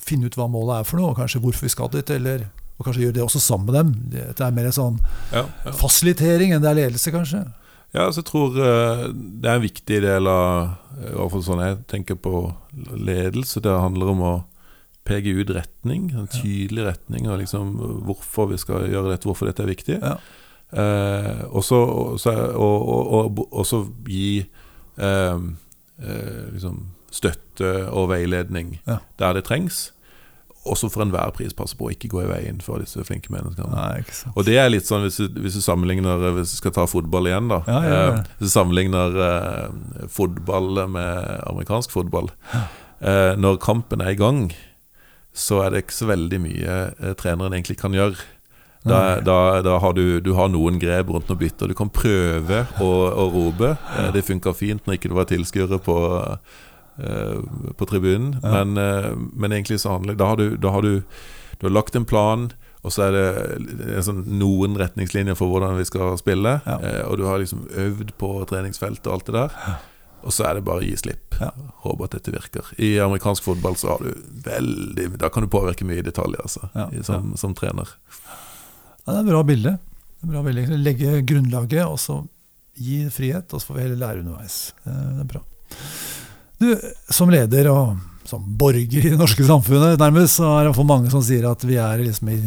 finne 0.04 0.28
ut 0.28 0.36
hva 0.36 0.50
målet 0.52 0.82
er 0.82 0.88
for 0.88 1.00
noe, 1.00 1.14
og 1.14 1.20
kanskje 1.20 1.42
hvorfor 1.44 1.68
vi 1.68 1.72
skal 1.74 1.92
dit, 1.94 2.12
eller 2.12 2.48
og 2.74 2.88
kanskje 2.88 3.04
gjøre 3.06 3.16
det 3.20 3.24
også 3.24 3.40
sammen 3.40 3.70
med 3.70 3.76
dem. 3.78 3.92
Det 4.34 4.44
er 4.44 4.56
mer 4.56 4.72
sånn 4.74 4.96
ja, 5.32 5.44
ja. 5.46 5.74
fasilitering 5.78 6.56
enn 6.56 6.64
det 6.64 6.72
er 6.72 6.80
ledelse, 6.82 7.14
kanskje. 7.14 7.44
Ja, 7.94 8.08
så 8.12 8.24
jeg 8.24 8.30
tror 8.32 8.56
eh, 8.58 9.04
det 9.14 9.50
er 9.50 9.60
en 9.60 9.66
viktig 9.68 10.00
del 10.02 10.30
av 10.30 10.72
eh, 10.98 11.12
I 11.12 11.16
hvert 11.18 11.34
fall 11.36 11.46
sånn 11.46 11.62
jeg 11.62 11.78
tenker 11.92 12.18
på 12.18 12.40
ledelse. 12.98 13.62
Det 13.62 13.70
handler 13.74 14.14
om 14.16 14.24
å 14.26 14.34
peke 15.06 15.34
ut 15.36 15.52
retning, 15.52 16.08
en 16.16 16.30
tydelig 16.32 16.86
retning, 16.88 17.28
og 17.30 17.42
liksom 17.42 17.74
hvorfor 18.08 18.48
vi 18.54 18.58
skal 18.62 18.88
gjøre 18.88 19.12
dette, 19.12 19.28
hvorfor 19.28 19.50
dette 19.50 19.66
er 19.66 19.70
viktig. 19.74 19.98
Ja. 20.00 20.16
Eh, 20.74 21.44
og 21.52 21.62
så 21.68 21.82
og, 21.84 22.18
og, 22.26 23.04
og, 23.14 23.42
og, 23.52 23.74
og 23.74 24.10
gi 24.10 24.40
eh, 24.98 25.44
eh, 26.02 26.46
liksom 26.56 26.80
støtte 27.14 27.74
og 27.94 28.08
veiledning 28.10 28.80
Ja. 28.90 28.98
der 29.22 29.34
det 29.38 29.44
trengs. 29.46 29.92
Også 30.70 30.88
for 30.92 31.04
enhver 31.04 31.34
pris 31.36 31.52
passe 31.54 31.76
på 31.76 31.90
å 31.90 31.92
ikke 31.92 32.08
gå 32.14 32.22
i 32.24 32.30
veien 32.30 32.62
for 32.64 32.80
disse 32.80 33.04
flinke 33.04 33.34
menneskene. 33.34 33.68
Nei. 33.76 34.04
Og 34.32 34.46
det 34.48 34.56
er 34.62 34.70
litt 34.72 34.88
sånn 34.88 35.04
hvis 35.04 35.18
du, 35.20 35.42
hvis 35.44 35.58
du 35.60 35.64
sammenligner 35.66 36.22
Hvis 36.38 36.54
du 36.54 36.60
skal 36.62 36.72
ta 36.78 36.86
fotball 36.88 37.28
igjen, 37.28 37.50
da. 37.52 37.62
Ja, 37.68 37.80
ja, 37.84 37.98
ja. 37.98 38.14
Eh, 38.14 38.30
Hvis 38.40 38.52
du 38.52 38.54
sammenligner 38.56 39.18
eh, 39.28 40.08
fotball 40.08 40.86
med 40.94 41.42
amerikansk 41.52 41.92
fotball. 41.92 42.32
Eh, 42.56 43.34
når 43.36 43.60
kampen 43.60 44.00
er 44.06 44.14
i 44.16 44.20
gang, 44.20 44.46
så 45.36 45.64
er 45.66 45.74
det 45.74 45.84
ikke 45.84 45.98
så 45.98 46.08
veldig 46.14 46.40
mye 46.46 46.78
eh, 46.94 47.14
treneren 47.20 47.58
egentlig 47.58 47.80
kan 47.82 47.96
gjøre. 47.98 48.16
Da, 48.84 49.20
da, 49.24 49.38
da 49.64 49.78
har 49.80 49.94
du, 49.96 50.20
du 50.20 50.34
har 50.36 50.50
noen 50.52 50.76
grep 50.80 51.08
rundt 51.12 51.30
noen 51.32 51.40
bytter. 51.40 51.72
Du 51.72 51.76
kan 51.80 51.92
prøve 51.92 52.66
å, 52.84 52.90
å 53.16 53.28
rope. 53.32 53.76
Eh, 54.00 54.10
det 54.16 54.26
funka 54.28 54.52
fint 54.56 54.84
når 54.88 54.98
ikke 55.00 55.12
det 55.12 55.20
var 55.20 55.28
tilskuere 55.30 55.80
på, 55.84 55.96
eh, 56.20 56.64
på 57.78 57.86
tribunen. 57.90 58.36
Ja. 58.44 58.64
Men, 58.64 58.78
eh, 58.78 59.12
men 59.34 59.52
egentlig 59.52 59.80
så 59.82 59.96
handler 59.98 60.16
da 60.20 60.26
har, 60.34 60.38
du, 60.38 60.58
da 60.58 60.70
har 60.76 60.82
du 60.86 61.02
Du 61.60 61.68
har 61.70 61.72
lagt 61.74 61.96
en 61.96 62.04
plan, 62.06 62.50
og 62.84 62.92
så 62.92 63.06
er 63.06 63.12
det 63.16 63.96
en 63.96 64.04
sånn, 64.04 64.24
noen 64.40 64.74
retningslinjer 64.76 65.36
for 65.40 65.48
hvordan 65.48 65.78
vi 65.78 65.86
skal 65.88 66.18
spille. 66.20 66.58
Ja. 66.66 66.76
Eh, 66.84 67.02
og 67.08 67.18
du 67.18 67.24
har 67.30 67.40
liksom 67.40 67.62
øvd 67.72 68.12
på 68.20 68.32
treningsfeltet 68.50 69.08
og 69.08 69.14
alt 69.14 69.26
det 69.30 69.36
der. 69.38 69.78
Og 70.24 70.32
så 70.36 70.44
er 70.50 70.56
det 70.58 70.64
bare 70.68 70.82
å 70.82 70.84
gi 70.84 70.96
slipp. 71.00 71.38
Ja. 71.40 71.52
Håpe 71.86 72.04
at 72.10 72.18
dette 72.18 72.32
virker. 72.36 72.68
I 72.84 72.98
amerikansk 73.04 73.44
fotball 73.44 73.76
så 73.80 73.94
har 73.94 74.04
du 74.04 74.12
veldig 74.44 75.18
Da 75.22 75.30
kan 75.30 75.44
du 75.44 75.50
påvirke 75.52 75.86
mye 75.88 76.00
i 76.02 76.06
detaljer, 76.06 76.42
altså, 76.44 76.68
som, 77.04 77.32
som 77.40 77.56
trener. 77.56 77.88
Ja, 79.06 79.14
det 79.14 79.18
er 79.18 79.24
et 79.24 79.32
bra 79.32 79.44
bilde. 79.48 79.78
Bra 80.24 80.44
bilde. 80.44 80.78
Legge 80.80 81.22
grunnlaget, 81.28 81.86
og 81.88 82.00
så 82.00 82.22
gi 82.76 83.04
frihet, 83.14 83.52
og 83.54 83.62
så 83.62 83.68
får 83.72 83.76
vi 83.80 83.84
heller 83.88 84.00
lære 84.04 84.24
underveis. 84.26 84.74
Er- 84.84 85.12
det 85.14 85.24
er 85.26 85.32
bra. 85.36 85.44
Du, 86.64 86.72
som 87.12 87.32
leder 87.34 87.68
og 87.72 87.98
som 88.28 88.44
borger 88.58 89.04
i 89.04 89.10
det 89.12 89.18
norske 89.20 89.44
samfunnet, 89.44 89.98
nærmest, 90.00 90.38
så 90.40 90.48
er 90.56 90.70
det 90.70 90.76
for 90.78 90.88
mange 90.88 91.10
som 91.12 91.24
sier 91.26 91.44
at 91.50 91.64
vi 91.68 91.76
er 91.82 92.00
liksom 92.00 92.30
i 92.32 92.38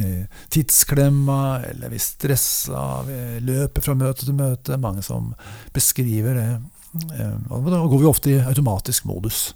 tidsklemma, 0.55 1.41
eller 1.69 1.93
vi 1.93 2.01
stressa, 2.01 2.85
vi 3.05 3.19
løper 3.45 3.85
fra 3.85 3.97
møte 3.99 4.25
til 4.25 4.39
møte. 4.39 4.79
Mange 4.81 5.05
som 5.05 5.35
beskriver 5.77 6.39
det. 6.41 6.49
Eh, 7.19 7.35
Og 7.53 7.69
da 7.69 7.83
går 7.85 8.01
vi 8.01 8.09
ofte 8.09 8.33
i 8.33 8.41
automatisk 8.41 9.05
modus. 9.05 9.51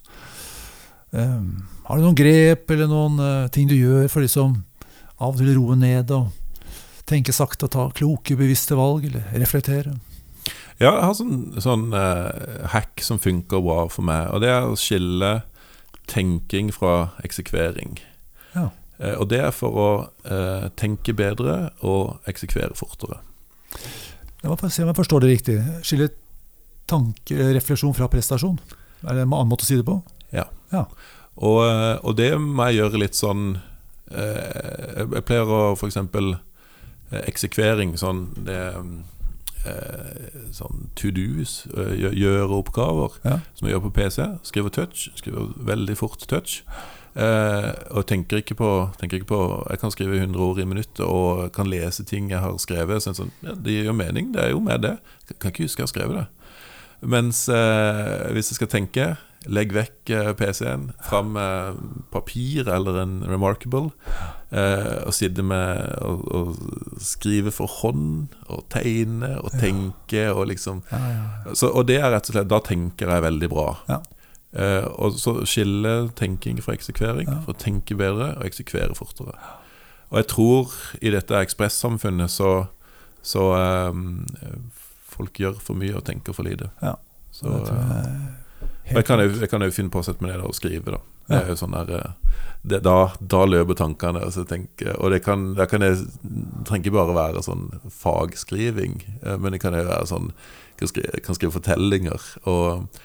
Eh, 1.17 1.41
Har 1.89 1.97
du 1.97 2.05
noen 2.05 2.19
grep 2.21 2.69
eller 2.71 2.91
noen 2.91 3.17
eh, 3.25 3.49
ting 3.55 3.67
du 3.71 3.75
gjør 3.79 4.07
for 4.13 4.21
liksom 4.21 4.61
av 5.21 5.33
og 5.35 5.41
til 5.41 5.55
roe 5.57 5.75
ned 5.77 6.13
og 6.15 6.29
tenke 7.09 7.33
sakte 7.35 7.67
og 7.67 7.73
ta 7.75 7.89
kloke, 7.97 8.37
bevisste 8.37 8.77
valg, 8.79 9.09
eller 9.09 9.25
reflektere? 9.41 9.97
Ja, 10.81 10.95
jeg 10.95 11.05
har 11.05 11.17
sånn, 11.17 11.41
sånn 11.61 11.91
uh, 11.93 12.65
hack 12.73 13.03
som 13.05 13.19
funker 13.21 13.61
bra 13.61 13.83
for 13.93 14.07
meg, 14.09 14.31
og 14.33 14.41
det 14.41 14.49
er 14.49 14.65
å 14.65 14.79
skille 14.81 15.43
tenking 16.09 16.71
fra 16.73 17.11
eksekvering. 17.27 17.99
Ja. 18.55 18.71
Uh, 18.97 19.13
og 19.19 19.29
det 19.29 19.43
er 19.45 19.53
for 19.53 19.77
å 19.77 19.91
uh, 20.25 20.71
tenke 20.81 21.13
bedre 21.17 21.75
og 21.85 22.25
eksekvere 22.33 22.79
fortere. 22.81 23.21
La 24.41 24.55
bare 24.55 24.73
se 24.73 24.87
om 24.87 24.89
jeg 24.89 24.97
forstår 25.03 25.27
det 25.27 25.35
riktig. 25.35 25.59
Skille 25.85 26.09
tanke, 26.89 27.37
refleksjon 27.59 27.93
fra 27.99 28.09
prestasjon? 28.09 28.57
Er 29.05 29.13
det 29.13 29.27
en 29.27 29.37
annen 29.37 29.53
måte 29.53 29.69
å 29.69 29.69
si 29.69 29.77
det 29.77 29.85
på? 29.85 29.99
Ja. 30.33 30.47
ja. 30.73 30.87
og 31.37 32.11
det 32.17 32.33
må 32.41 32.71
jeg 32.71 32.81
gjøre 32.81 33.01
litt 33.03 33.17
sånn 33.19 33.57
Jeg 34.11 35.23
pleier 35.27 35.51
å 35.51 35.61
f.eks. 35.75 35.99
Eksekvering, 37.21 37.97
sånn 37.99 38.29
det 38.47 38.61
Sånn 40.53 40.89
to 40.97 41.11
do's, 41.15 41.67
eh, 41.77 41.97
gjøre 42.17 42.49
oppgaver, 42.63 43.19
Ja. 43.25 43.41
som 43.55 43.69
jeg 43.69 43.75
gjør 43.77 43.91
på 43.91 43.93
PC. 43.95 44.27
Skriver 44.43 44.71
touch, 44.71 45.09
skriver 45.17 45.53
veldig 45.59 45.97
fort 45.97 46.19
touch. 46.29 46.63
Eh, 47.17 47.73
og 47.91 48.07
tenker 48.07 48.39
ikke, 48.39 48.55
på, 48.55 48.69
tenker 49.01 49.19
ikke 49.19 49.27
på 49.33 49.67
Jeg 49.71 49.81
kan 49.81 49.91
skrive 49.91 50.15
100 50.21 50.39
ord 50.41 50.59
i 50.61 50.65
minuttet 50.65 51.01
og 51.01 51.53
kan 51.53 51.67
lese 51.67 52.05
ting 52.07 52.31
jeg 52.31 52.39
har 52.39 52.53
skrevet. 52.63 53.03
Sånn, 53.03 53.15
sånn, 53.19 53.33
ja, 53.43 53.55
det 53.55 53.73
gir 53.75 53.85
jo 53.91 53.93
mening, 53.93 54.33
det 54.33 54.45
er 54.45 54.51
jo 54.51 54.61
med 54.61 54.83
det. 54.83 54.99
Jeg 55.29 55.39
kan 55.41 55.51
ikke 55.51 55.65
huske 55.67 55.83
jeg 55.83 55.89
har 55.89 55.95
skrevet 55.95 56.17
det. 56.21 56.27
Mens 57.03 57.49
eh, 57.49 58.31
hvis 58.33 58.51
jeg 58.53 58.61
skal 58.61 58.69
tenke, 58.69 59.17
legg 59.49 59.73
vekk 59.73 60.11
eh, 60.13 60.33
PC-en, 60.37 60.91
fram 61.09 61.31
med 61.33 61.79
papir 62.13 62.69
eller 62.69 62.99
en 63.01 63.15
Remarkable, 63.25 63.89
eh, 64.53 64.99
og 65.07 65.15
sitte 65.17 65.43
med 65.47 65.95
og, 66.05 66.27
og 66.35 67.01
skrive 67.01 67.53
for 67.55 67.71
hånd, 67.81 68.35
og 68.53 68.67
tegne 68.73 69.33
og 69.41 69.55
tenke 69.61 70.27
og 70.35 70.47
liksom 70.53 70.83
Ja, 70.93 70.99
ja. 71.15 71.55
så, 71.55 71.71
Og 71.73 71.87
det 71.89 72.01
er 72.03 72.11
rett 72.13 72.29
og 72.29 72.35
slett 72.37 72.51
Da 72.53 72.59
tenker 72.61 73.09
jeg 73.15 73.23
veldig 73.25 73.49
bra. 73.53 73.69
Ja. 73.89 74.01
Eh, 74.53 74.85
og 74.99 75.17
så 75.23 75.39
skille 75.47 76.11
tenking 76.19 76.61
fra 76.61 76.75
eksekvering, 76.77 77.29
Ja. 77.31 77.41
for 77.47 77.55
å 77.55 77.61
tenke 77.63 77.97
bedre 77.97 78.35
og 78.37 78.45
eksekvere 78.45 78.97
fortere. 78.99 79.39
Og 80.11 80.19
jeg 80.19 80.27
tror 80.33 80.73
i 81.01 81.11
dette 81.15 81.39
ekspressamfunnet 81.39 82.29
så, 82.35 82.67
så 83.23 83.45
eh, 83.57 84.05
Folk 85.11 85.39
gjør 85.41 85.57
for 85.61 85.77
mye 85.77 85.97
og 85.99 86.05
tenker 86.07 86.33
for 86.37 86.47
lite. 86.47 86.71
Ja. 86.83 86.95
Så 87.31 87.47
det 87.47 87.67
tror 87.69 87.79
jeg 87.79 88.30
Jeg 88.91 89.07
kan, 89.07 89.23
jo, 89.23 89.33
jeg 89.39 89.51
kan 89.51 89.63
jo 89.63 89.73
finne 89.75 89.93
på 89.93 90.03
å 90.03 90.07
sette 90.07 90.25
meg 90.25 90.35
ned 90.35 90.45
og 90.47 90.57
skrive, 90.57 90.97
da. 90.97 91.01
Det 91.31 91.41
jo 91.53 91.59
sånn 91.61 91.77
der, 91.77 91.93
eh, 91.95 92.41
det, 92.67 92.81
da, 92.83 92.97
da 93.21 93.45
løper 93.47 93.79
tankene. 93.79 94.25
Tenker, 94.51 94.97
og 94.99 95.15
det 95.15 95.23
kan, 95.23 95.53
det 95.59 95.69
kan 95.71 95.85
jeg, 95.87 96.03
trenger 96.67 96.89
ikke 96.89 96.97
bare 96.99 97.15
være 97.15 97.45
sånn 97.47 97.69
fagskriving, 98.01 98.99
eh, 99.23 99.39
men 99.39 99.55
det 99.55 99.63
kan 99.63 99.77
jo 99.79 99.87
være 99.87 100.11
sånn 100.11 100.33
kan 100.81 100.91
skrive, 100.91 101.23
kan 101.23 101.39
skrive 101.39 101.55
fortellinger. 101.55 102.29
Og, 102.51 103.01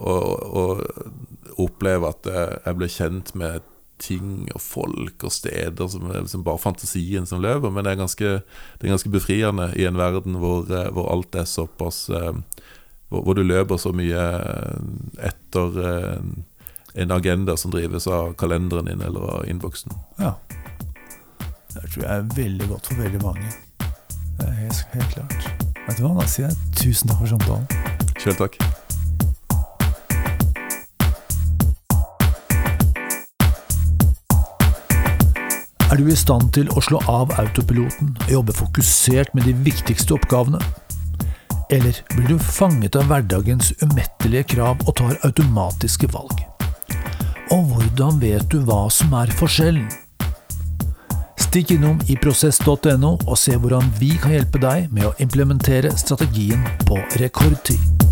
og, 0.00 0.54
og 0.60 1.60
oppleve 1.60 2.10
at 2.10 2.28
jeg 2.30 2.78
blir 2.78 2.92
kjent 2.92 3.34
med 3.38 3.66
ting 4.00 4.48
og 4.54 4.62
folk 4.64 5.24
og 5.26 5.32
steder 5.34 5.88
som 5.92 6.08
liksom 6.10 6.44
bare 6.46 6.62
fantasien 6.62 7.28
som 7.28 7.42
løper. 7.44 7.72
Men 7.72 7.86
det 7.86 7.94
er 7.94 8.02
ganske, 8.02 8.30
det 8.42 8.86
er 8.88 8.94
ganske 8.94 9.12
befriende 9.12 9.70
i 9.78 9.86
en 9.88 10.00
verden 10.00 10.40
hvor, 10.40 10.64
eh, 10.68 10.90
hvor 10.94 11.10
alt 11.12 11.36
er 11.36 11.48
såpass 11.48 12.08
hvor, 13.10 13.24
hvor, 13.26 13.34
du 13.34 13.42
løper 13.42 13.78
så 13.80 13.92
mye 13.94 14.22
etter 15.26 15.78
en 16.94 17.14
agenda 17.14 17.56
som 17.58 17.70
drives 17.74 18.06
av 18.06 18.34
kalenderen 18.38 18.86
din 18.90 19.02
eller 19.02 19.20
av 19.20 19.48
innboksen. 19.50 19.94
Ja. 20.18 20.34
Det 21.74 21.86
tror 21.92 22.04
jeg 22.04 22.12
er 22.16 22.30
veldig 22.34 22.68
godt 22.70 22.90
for 22.90 23.02
veldig 23.02 23.22
mange. 23.22 23.50
Det 24.40 24.46
er 24.46 24.56
helt, 24.64 24.86
helt 24.94 25.14
klart. 25.14 25.50
Vet 25.86 25.98
du 25.98 26.06
hva, 26.06 26.14
da 26.18 26.26
sier 26.30 26.48
jeg 26.48 26.56
tusen 26.78 27.10
takk 27.10 27.22
for 27.22 27.34
samtalen. 27.34 27.66
Selv 28.18 28.40
takk. 28.40 28.58
Er 35.90 35.98
du 35.98 36.06
i 36.06 36.14
stand 36.14 36.52
til 36.54 36.68
å 36.78 36.82
slå 36.86 37.00
av 37.10 37.32
autopiloten 37.42 38.12
og 38.28 38.30
jobbe 38.30 38.54
fokusert 38.54 39.34
med 39.34 39.48
de 39.50 39.56
viktigste 39.66 40.14
oppgavene? 40.14 40.60
Eller 41.70 41.96
blir 42.16 42.28
du 42.28 42.38
fanget 42.38 42.96
av 42.98 43.06
hverdagens 43.06 43.72
umettelige 43.82 44.42
krav 44.56 44.80
og 44.88 44.96
tar 44.98 45.18
automatiske 45.26 46.08
valg? 46.10 46.42
Og 47.54 47.62
hvordan 47.70 48.18
vet 48.22 48.48
du 48.50 48.58
hva 48.66 48.88
som 48.90 49.14
er 49.14 49.30
forskjellen? 49.38 49.86
Stikk 51.38 51.76
innom 51.76 52.02
iprosess.no 52.10 53.12
og 53.14 53.38
se 53.38 53.54
hvordan 53.54 53.86
vi 54.02 54.12
kan 54.18 54.34
hjelpe 54.34 54.58
deg 54.62 54.90
med 54.94 55.08
å 55.08 55.16
implementere 55.22 55.94
strategien 55.98 56.66
på 56.90 56.98
rekordtid. 57.22 58.09